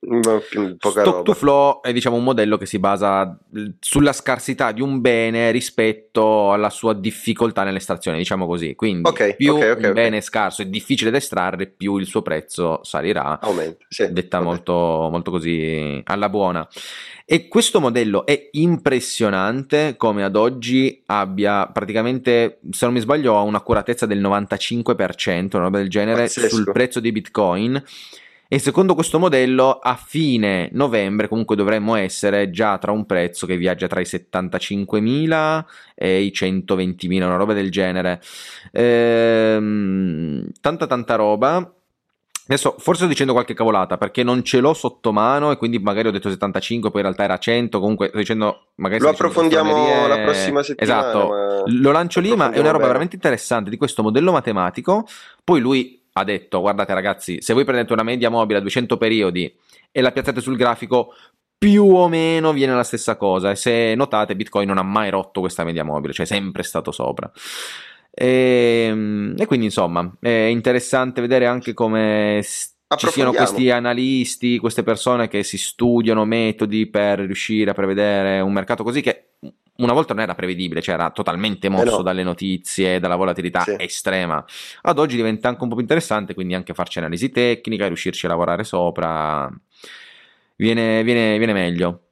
Poca 0.00 1.00
Stock 1.00 1.22
to 1.24 1.34
flow 1.34 1.80
è 1.82 1.92
diciamo 1.92 2.14
un 2.14 2.22
modello 2.22 2.56
che 2.56 2.66
si 2.66 2.78
basa 2.78 3.36
sulla 3.80 4.12
scarsità 4.12 4.70
di 4.70 4.80
un 4.80 5.00
bene 5.00 5.50
rispetto 5.50 6.52
alla 6.52 6.70
sua 6.70 6.94
difficoltà 6.94 7.64
nell'estrazione, 7.64 8.16
diciamo 8.16 8.46
così. 8.46 8.76
Quindi 8.76 9.08
okay, 9.08 9.34
più 9.34 9.54
okay, 9.54 9.70
okay, 9.70 9.84
un 9.86 9.92
bene 9.94 10.18
è 10.18 10.20
scarso 10.20 10.62
e 10.62 10.70
difficile 10.70 11.10
da 11.10 11.16
estrarre, 11.16 11.66
più 11.66 11.96
il 11.96 12.06
suo 12.06 12.22
prezzo 12.22 12.78
salirà. 12.84 13.40
Aumenta, 13.40 13.84
sì, 13.88 14.06
detta 14.12 14.40
molto, 14.40 14.72
molto 15.10 15.32
così 15.32 16.00
alla 16.04 16.28
buona. 16.28 16.66
E 17.24 17.48
questo 17.48 17.80
modello 17.80 18.24
è 18.24 18.50
impressionante 18.52 19.96
come 19.96 20.22
ad 20.22 20.36
oggi 20.36 21.02
abbia 21.06 21.66
praticamente, 21.66 22.60
se 22.70 22.84
non 22.84 22.94
mi 22.94 23.00
sbaglio, 23.00 23.36
ha 23.36 23.42
un'accuratezza 23.42 24.06
del 24.06 24.20
95%, 24.20 25.56
una 25.56 25.64
roba 25.64 25.78
del 25.78 25.90
genere, 25.90 26.22
Pazzesco. 26.22 26.54
sul 26.54 26.70
prezzo 26.72 27.00
di 27.00 27.10
Bitcoin 27.10 27.82
e 28.50 28.58
secondo 28.58 28.94
questo 28.94 29.18
modello 29.18 29.72
a 29.72 29.94
fine 29.94 30.70
novembre 30.72 31.28
comunque 31.28 31.54
dovremmo 31.54 31.96
essere 31.96 32.48
già 32.48 32.78
tra 32.78 32.92
un 32.92 33.04
prezzo 33.04 33.44
che 33.44 33.58
viaggia 33.58 33.88
tra 33.88 34.00
i 34.00 34.04
75.000 34.04 35.64
e 35.94 36.22
i 36.22 36.32
120.000, 36.34 37.16
una 37.24 37.36
roba 37.36 37.52
del 37.52 37.70
genere. 37.70 38.22
Ehm, 38.72 40.46
tanta 40.62 40.86
tanta 40.86 41.14
roba. 41.16 41.72
Adesso 42.50 42.76
forse 42.78 43.00
sto 43.00 43.08
dicendo 43.10 43.34
qualche 43.34 43.52
cavolata 43.52 43.98
perché 43.98 44.22
non 44.22 44.42
ce 44.42 44.60
l'ho 44.60 44.72
sotto 44.72 45.12
mano 45.12 45.50
e 45.50 45.58
quindi 45.58 45.78
magari 45.78 46.08
ho 46.08 46.10
detto 46.10 46.30
75, 46.30 46.90
poi 46.90 47.00
in 47.00 47.06
realtà 47.06 47.24
era 47.24 47.36
100. 47.36 47.78
Comunque 47.78 48.08
sto 48.08 48.16
dicendo 48.16 48.68
magari. 48.76 49.02
Lo 49.02 49.10
approfondiamo 49.10 50.06
la 50.06 50.20
prossima 50.20 50.62
settimana. 50.62 51.00
Esatto, 51.00 51.64
lo 51.66 51.90
lancio 51.90 52.20
lì, 52.20 52.34
ma 52.34 52.50
è 52.50 52.58
una 52.58 52.68
roba 52.68 52.78
bene. 52.78 52.86
veramente 52.86 53.16
interessante 53.16 53.68
di 53.68 53.76
questo 53.76 54.02
modello 54.02 54.32
matematico. 54.32 55.06
Poi 55.44 55.60
lui 55.60 55.98
ha 56.18 56.24
detto 56.24 56.60
guardate 56.60 56.94
ragazzi 56.94 57.40
se 57.40 57.52
voi 57.52 57.64
prendete 57.64 57.92
una 57.92 58.02
media 58.02 58.30
mobile 58.30 58.58
a 58.58 58.62
200 58.62 58.96
periodi 58.96 59.52
e 59.90 60.00
la 60.00 60.12
piazzate 60.12 60.40
sul 60.40 60.56
grafico 60.56 61.14
più 61.58 61.84
o 61.86 62.08
meno 62.08 62.52
viene 62.52 62.74
la 62.74 62.84
stessa 62.84 63.16
cosa. 63.16 63.50
E 63.50 63.56
se 63.56 63.94
notate 63.96 64.36
Bitcoin 64.36 64.68
non 64.68 64.78
ha 64.78 64.82
mai 64.82 65.10
rotto 65.10 65.40
questa 65.40 65.64
media 65.64 65.84
mobile 65.84 66.12
cioè 66.12 66.24
è 66.24 66.28
sempre 66.28 66.62
stato 66.62 66.92
sopra. 66.92 67.30
E, 68.10 68.86
ehm, 68.88 69.34
e 69.36 69.46
quindi 69.46 69.66
insomma 69.66 70.10
è 70.20 70.28
interessante 70.28 71.20
vedere 71.20 71.46
anche 71.46 71.72
come 71.74 72.42
ci 72.42 73.08
siano 73.08 73.32
questi 73.32 73.70
analisti, 73.70 74.58
queste 74.58 74.82
persone 74.82 75.28
che 75.28 75.42
si 75.42 75.58
studiano 75.58 76.24
metodi 76.24 76.86
per 76.86 77.20
riuscire 77.20 77.70
a 77.70 77.74
prevedere 77.74 78.40
un 78.40 78.52
mercato 78.52 78.82
così 78.82 79.02
che 79.02 79.32
una 79.78 79.92
volta 79.92 80.12
non 80.12 80.22
era 80.22 80.34
prevedibile, 80.34 80.80
cioè 80.80 80.94
era 80.94 81.10
totalmente 81.10 81.68
mosso 81.68 81.86
eh 81.86 81.96
no. 81.98 82.02
dalle 82.02 82.22
notizie, 82.22 82.98
dalla 82.98 83.16
volatilità 83.16 83.62
sì. 83.62 83.76
estrema. 83.78 84.44
Ad 84.82 84.98
oggi 84.98 85.16
diventa 85.16 85.48
anche 85.48 85.62
un 85.62 85.68
po' 85.68 85.74
più 85.74 85.84
interessante, 85.84 86.34
quindi 86.34 86.54
anche 86.54 86.74
farci 86.74 86.98
analisi 86.98 87.30
tecnica, 87.30 87.86
riuscirci 87.86 88.26
a 88.26 88.30
lavorare 88.30 88.64
sopra, 88.64 89.48
viene, 90.56 91.02
viene, 91.04 91.38
viene 91.38 91.52
meglio. 91.52 92.02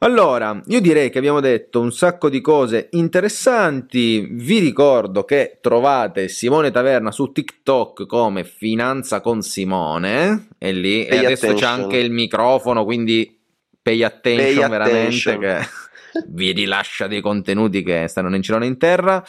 Allora, 0.00 0.60
io 0.66 0.80
direi 0.80 1.10
che 1.10 1.18
abbiamo 1.18 1.40
detto 1.40 1.80
un 1.80 1.90
sacco 1.90 2.28
di 2.28 2.40
cose 2.40 2.88
interessanti. 2.92 4.28
Vi 4.30 4.58
ricordo 4.58 5.24
che 5.24 5.58
trovate 5.60 6.28
Simone 6.28 6.70
Taverna 6.70 7.10
su 7.10 7.32
TikTok 7.32 8.06
come 8.06 8.44
Finanza 8.44 9.20
con 9.20 9.40
Simone. 9.42 10.48
E 10.58 10.72
lì 10.72 11.06
pay 11.06 11.18
e 11.22 11.24
adesso 11.24 11.46
attention. 11.46 11.56
c'è 11.56 11.82
anche 11.82 11.96
il 11.96 12.12
microfono, 12.12 12.84
quindi 12.84 13.36
pay 13.82 14.02
attention, 14.02 14.60
pay 14.60 14.68
veramente. 14.68 14.98
Attention. 14.98 15.40
Che 15.40 15.85
vi 16.28 16.52
rilascia 16.52 17.06
dei 17.06 17.20
contenuti 17.20 17.82
che 17.82 18.06
stanno 18.08 18.34
in 18.34 18.42
cielo 18.42 18.64
in 18.64 18.78
terra. 18.78 19.24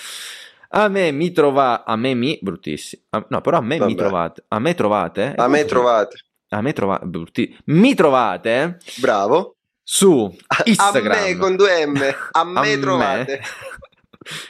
A 0.69 0.88
me 0.89 1.12
mi 1.12 1.32
trovate, 1.32 1.84
a 1.86 1.95
me 1.95 2.13
mi, 2.13 2.38
bruttissimo, 2.41 3.04
no 3.30 3.41
però 3.41 3.58
a 3.58 3.62
me 3.62 3.78
Vabbè. 3.78 3.89
mi 3.89 3.95
trovate, 3.95 4.43
a 4.50 4.60
me 4.60 4.76
trovate, 4.76 5.34
a 5.36 5.47
me 5.47 5.65
trovate, 5.65 6.17
a 6.50 6.62
me 6.62 6.73
trovate, 6.73 7.06
brutti, 7.06 7.58
mi 7.65 7.95
trovate, 7.95 8.78
bravo, 8.97 9.56
su 9.82 10.36
Instagram, 10.65 11.18
a 11.18 11.22
me 11.22 11.38
con 11.38 11.55
due 11.55 11.86
M, 11.86 12.16
a 12.32 12.43
me 12.43 12.74
a 12.74 12.80
trovate, 12.80 13.39
me. 13.39 13.39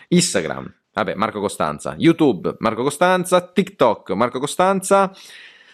Instagram, 0.18 0.74
vabbè 0.94 1.14
Marco 1.14 1.40
Costanza, 1.40 1.94
YouTube 2.00 2.56
Marco 2.60 2.82
Costanza, 2.82 3.52
TikTok 3.52 4.10
Marco 4.12 4.40
Costanza, 4.40 5.12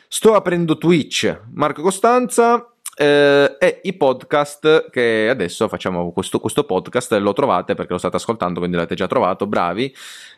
sto 0.09 0.35
aprendo 0.35 0.77
Twitch 0.77 1.41
Marco 1.53 1.81
Costanza 1.81 2.72
eh, 2.95 3.55
e 3.59 3.79
i 3.83 3.93
podcast 3.93 4.89
che 4.91 5.27
adesso 5.27 5.67
facciamo 5.67 6.11
questo, 6.11 6.39
questo 6.39 6.63
podcast 6.63 7.13
lo 7.13 7.33
trovate 7.33 7.73
perché 7.73 7.93
lo 7.93 7.97
state 7.97 8.17
ascoltando 8.17 8.59
quindi 8.59 8.75
l'avete 8.75 8.93
già 8.95 9.07
trovato 9.07 9.47
bravi 9.47 9.93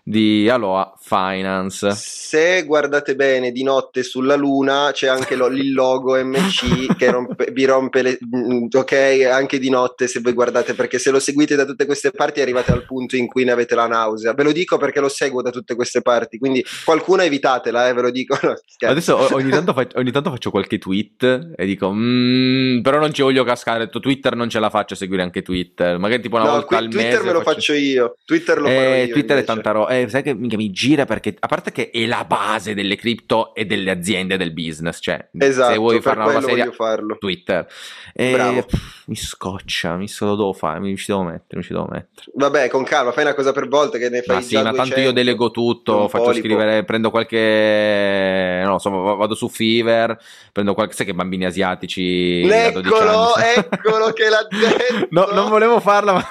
di 0.07 0.47
Aloha 0.47 0.93
Finance. 0.99 1.91
Se 1.95 2.63
guardate 2.63 3.15
bene 3.15 3.51
di 3.51 3.63
notte 3.63 4.03
sulla 4.03 4.35
luna 4.35 4.91
c'è 4.93 5.07
anche 5.07 5.35
lo, 5.35 5.47
il 5.47 5.73
logo 5.73 6.15
MC 6.15 6.95
che 6.95 7.09
rompe, 7.09 7.49
vi 7.51 7.65
rompe 7.65 8.01
le 8.03 8.19
mm, 8.23 8.67
ok? 8.71 9.27
Anche 9.31 9.57
di 9.57 9.69
notte 9.69 10.07
se 10.07 10.19
voi 10.21 10.33
guardate 10.33 10.75
perché 10.75 10.99
se 10.99 11.09
lo 11.09 11.19
seguite 11.19 11.55
da 11.55 11.65
tutte 11.65 11.85
queste 11.85 12.11
parti 12.11 12.39
arrivate 12.39 12.71
al 12.71 12.85
punto 12.85 13.15
in 13.15 13.25
cui 13.25 13.43
ne 13.43 13.51
avete 13.51 13.73
la 13.73 13.87
nausea. 13.87 14.33
Ve 14.33 14.43
lo 14.43 14.51
dico 14.51 14.77
perché 14.77 14.99
lo 14.99 15.09
seguo 15.09 15.41
da 15.41 15.49
tutte 15.49 15.75
queste 15.75 16.01
parti 16.01 16.37
quindi 16.37 16.63
qualcuna 16.85 17.23
evitatela 17.23 17.89
eh, 17.89 17.93
ve 17.93 18.01
lo 18.01 18.11
dico. 18.11 18.37
No, 18.85 18.89
adesso 18.91 19.33
ogni 19.33 19.49
tanto, 19.49 19.73
faccio, 19.73 19.97
ogni 19.97 20.11
tanto, 20.11 20.29
faccio, 20.29 20.51
qualche 20.51 20.77
tweet 20.77 21.53
e 21.55 21.65
dico 21.65 21.91
mm, 21.91 22.34
però 22.81 22.99
non 22.99 23.13
ci 23.13 23.21
voglio 23.21 23.43
cascare 23.43 23.89
Twitter 23.89 24.35
non 24.35 24.49
ce 24.49 24.59
la 24.59 24.69
faccio 24.69 24.93
a 24.93 24.97
seguire 24.97 25.21
anche 25.21 25.41
Twitter 25.41 25.97
magari 25.97 26.21
tipo 26.21 26.35
una 26.35 26.45
no, 26.45 26.51
volta 26.51 26.77
al 26.77 26.87
Twitter 26.87 27.11
mese 27.11 27.23
me 27.23 27.31
lo 27.31 27.41
faccio, 27.41 27.53
faccio 27.53 27.73
io 27.73 28.17
Twitter 28.25 28.59
lo 28.59 28.67
eh, 28.67 28.75
farò 28.75 28.95
io 28.95 29.03
Twitter 29.05 29.37
invece. 29.37 29.41
è 29.41 29.43
tanta 29.43 29.71
roba 29.71 29.89
eh, 29.89 30.09
sai 30.09 30.23
che 30.23 30.33
mi 30.33 30.71
gira 30.71 31.05
perché 31.05 31.35
a 31.39 31.47
parte 31.47 31.71
che 31.71 31.89
è 31.89 32.05
la 32.05 32.25
base 32.25 32.73
delle 32.73 32.95
cripto 32.95 33.53
e 33.53 33.65
delle 33.65 33.91
aziende 33.91 34.37
del 34.37 34.51
business 34.53 34.99
cioè 35.01 35.27
esatto, 35.37 35.71
se 35.73 35.77
vuoi 35.77 36.01
fare 36.01 36.19
una 36.19 36.31
roba 36.31 36.41
seria 36.41 36.71
farlo. 36.71 37.17
Twitter 37.17 37.67
e, 38.13 38.31
Bravo. 38.31 38.65
mi 39.05 39.15
scoccia 39.15 39.95
mi 39.95 40.07
so 40.07 40.25
lo 40.25 40.35
devo 40.35 40.53
fare 40.53 40.79
mi 40.79 40.95
ci 40.97 41.05
devo 41.07 41.23
mettere 41.23 41.57
mi 41.57 41.63
ci 41.63 41.73
devo 41.73 41.87
mettere 41.89 42.31
vabbè 42.33 42.69
con 42.69 42.83
calma 42.83 43.11
fai 43.11 43.23
una 43.23 43.33
cosa 43.33 43.51
per 43.51 43.67
volta 43.67 43.97
che 43.97 44.09
ne 44.09 44.21
fai 44.21 44.35
ma 44.35 44.41
sì 44.41 44.55
ma 44.61 44.71
tanto 44.73 44.99
io 44.99 45.11
delego 45.11 45.51
tutto 45.51 46.07
faccio 46.07 46.25
polipo. 46.25 46.45
scrivere 46.45 46.83
prendo 46.83 47.09
qualche 47.09 48.61
non 48.63 48.79
so 48.79 48.89
vado 48.89 49.35
su 49.35 49.49
Fever 49.49 50.17
prendo 50.51 50.73
qualche 50.73 50.93
sai 50.93 51.05
che 51.05 51.13
bambini 51.13 51.45
asiatici 51.45 52.24
eccolo 52.43 53.35
eccolo 53.37 54.13
che 54.13 54.29
l'ha 54.29 54.45
detto 54.49 55.07
no 55.11 55.27
non 55.31 55.49
volevo 55.49 55.79
farla 55.79 56.13
ma 56.13 56.27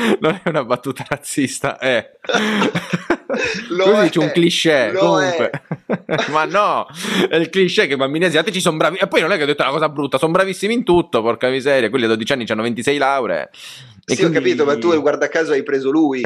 non 0.20 0.40
è 0.42 0.48
una 0.48 0.64
battuta 0.64 1.04
razzista, 1.08 1.78
è. 1.78 2.10
Lo 3.68 4.00
dice 4.02 4.18
un 4.18 4.30
cliché. 4.32 4.92
Comunque. 4.96 5.50
Ma 6.30 6.44
no, 6.44 6.86
è 7.28 7.36
il 7.36 7.50
cliché 7.50 7.86
che 7.86 7.94
i 7.94 7.96
bambini 7.96 8.24
asiatici 8.26 8.60
sono 8.60 8.76
bravi. 8.76 8.98
E 8.98 9.06
poi 9.08 9.20
non 9.20 9.32
è 9.32 9.36
che 9.36 9.44
ho 9.44 9.46
detto 9.46 9.62
una 9.62 9.72
cosa 9.72 9.88
brutta, 9.88 10.18
sono 10.18 10.32
bravissimi 10.32 10.74
in 10.74 10.84
tutto, 10.84 11.22
porca 11.22 11.48
miseria. 11.48 11.90
Quelli 11.90 12.04
a 12.04 12.08
12 12.08 12.32
anni 12.32 12.46
hanno 12.48 12.62
26 12.62 12.98
lauree. 12.98 13.50
Sì, 13.52 14.16
quindi... 14.16 14.24
ho 14.24 14.40
capito, 14.40 14.64
ma 14.64 14.76
tu 14.76 14.98
guarda 15.00 15.28
caso 15.28 15.52
hai 15.52 15.62
preso 15.62 15.90
lui. 15.90 16.22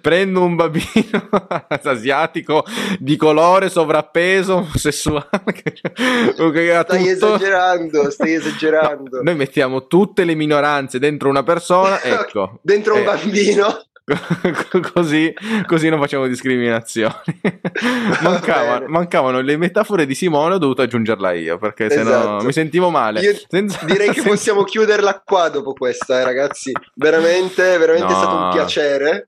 Prendo 0.00 0.42
un 0.42 0.56
bambino 0.56 1.28
asiatico 1.82 2.64
di 2.98 3.16
colore 3.16 3.68
sovrappeso 3.68 4.68
sessuale 4.74 5.28
stai 6.34 7.08
esagerando 7.08 8.10
stai 8.10 8.34
esagerando. 8.34 9.16
no, 9.16 9.22
noi 9.22 9.34
mettiamo 9.36 9.86
tutte 9.86 10.24
le 10.24 10.34
minoranze 10.34 10.98
dentro 10.98 11.28
una 11.28 11.42
persona 11.42 12.02
ecco. 12.02 12.58
dentro 12.62 12.94
eh, 12.94 12.98
un 12.98 13.04
bambino 13.04 13.84
così, 14.92 15.32
così, 15.66 15.88
non 15.88 15.98
facciamo 15.98 16.26
discriminazioni. 16.26 17.14
Mancava, 18.20 18.84
mancavano 18.86 19.40
le 19.40 19.56
metafore 19.56 20.04
di 20.04 20.14
Simone, 20.14 20.54
ho 20.54 20.58
dovuto 20.58 20.82
aggiungerla 20.82 21.32
io 21.32 21.56
perché 21.56 21.86
esatto. 21.86 22.04
sennò 22.04 22.42
mi 22.42 22.52
sentivo 22.52 22.90
male. 22.90 23.20
Io 23.20 23.34
Senza... 23.48 23.84
direi 23.86 24.10
che 24.10 24.20
possiamo 24.28 24.64
chiuderla 24.64 25.22
qua 25.24 25.48
dopo 25.48 25.72
questa, 25.72 26.20
eh, 26.20 26.24
ragazzi. 26.24 26.72
Veramente, 26.94 27.78
veramente 27.78 28.12
no. 28.12 28.18
è 28.18 28.22
stato 28.22 28.36
un 28.36 28.50
piacere. 28.50 29.26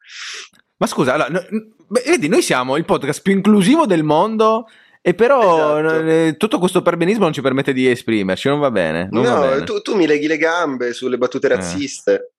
Ma 0.76 0.86
scusa, 0.86 1.14
allora, 1.14 1.30
no, 1.30 1.42
vedi, 1.88 2.28
noi 2.28 2.42
siamo 2.42 2.76
il 2.76 2.84
podcast 2.84 3.22
più 3.22 3.32
inclusivo 3.32 3.86
del 3.86 4.02
mondo. 4.02 4.66
E 5.00 5.14
però 5.14 5.78
esatto. 5.78 6.36
tutto 6.36 6.58
questo 6.58 6.82
perbenismo 6.82 7.22
non 7.22 7.32
ci 7.32 7.40
permette 7.40 7.72
di 7.72 7.88
esprimerci, 7.88 8.48
non 8.48 8.58
va 8.58 8.72
bene. 8.72 9.06
Non 9.12 9.22
no, 9.22 9.38
va 9.38 9.48
bene. 9.48 9.64
Tu, 9.64 9.80
tu, 9.80 9.94
mi 9.94 10.04
leghi 10.04 10.26
le 10.26 10.36
gambe 10.36 10.92
sulle 10.92 11.16
battute 11.16 11.46
razziste. 11.46 12.12
Eh. 12.12 12.30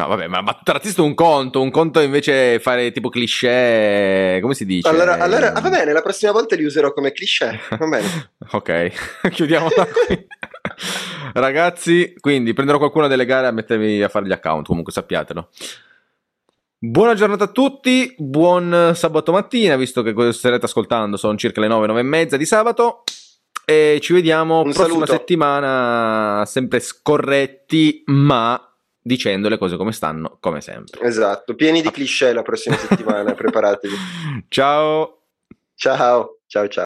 No, 0.00 0.06
vabbè, 0.06 0.28
ma 0.28 0.42
battuta 0.42 0.72
razzista 0.72 1.02
è 1.02 1.04
un 1.04 1.12
conto, 1.12 1.60
un 1.60 1.70
conto 1.70 2.00
invece 2.00 2.58
fare 2.58 2.90
tipo 2.90 3.10
cliché, 3.10 4.38
come 4.40 4.54
si 4.54 4.64
dice? 4.64 4.88
Allora, 4.88 5.18
allora 5.18 5.52
ah, 5.52 5.60
va 5.60 5.68
bene, 5.68 5.92
la 5.92 6.00
prossima 6.00 6.32
volta 6.32 6.56
li 6.56 6.64
userò 6.64 6.94
come 6.94 7.12
cliché, 7.12 7.60
va 7.78 7.86
bene. 7.86 8.32
ok, 8.50 9.28
chiudiamola 9.30 9.86
qui. 9.86 10.26
Ragazzi, 11.34 12.14
quindi 12.18 12.54
prenderò 12.54 12.78
qualcuna 12.78 13.08
delle 13.08 13.26
gare 13.26 13.48
a 13.48 13.50
mettermi 13.50 14.00
a 14.00 14.08
fare 14.08 14.26
gli 14.26 14.32
account, 14.32 14.68
comunque 14.68 14.90
sappiatelo. 14.90 15.50
Buona 16.78 17.12
giornata 17.12 17.44
a 17.44 17.48
tutti, 17.48 18.14
buon 18.16 18.92
sabato 18.94 19.32
mattina, 19.32 19.76
visto 19.76 20.00
che 20.00 20.32
starete 20.32 20.64
ascoltando, 20.64 21.18
sono 21.18 21.36
circa 21.36 21.60
le 21.60 21.68
9, 21.68 21.88
9 21.88 22.00
e 22.00 22.04
mezza 22.04 22.36
di 22.38 22.46
sabato. 22.46 23.02
E 23.66 23.98
ci 24.00 24.14
vediamo 24.14 24.62
Un 24.62 24.72
prossima 24.72 25.04
saluto. 25.04 25.12
settimana, 25.12 26.44
sempre 26.46 26.80
scorretti, 26.80 28.02
ma 28.06 28.64
dicendo 29.02 29.48
le 29.48 29.58
cose 29.58 29.76
come 29.76 29.92
stanno, 29.92 30.36
come 30.40 30.60
sempre. 30.60 31.00
Esatto, 31.02 31.54
pieni 31.54 31.82
di 31.82 31.90
cliché 31.90 32.32
la 32.32 32.42
prossima 32.42 32.76
settimana, 32.76 33.32
preparatevi. 33.34 33.94
Ciao. 34.48 35.22
Ciao, 35.74 36.40
ciao, 36.46 36.68
ciao. 36.68 36.78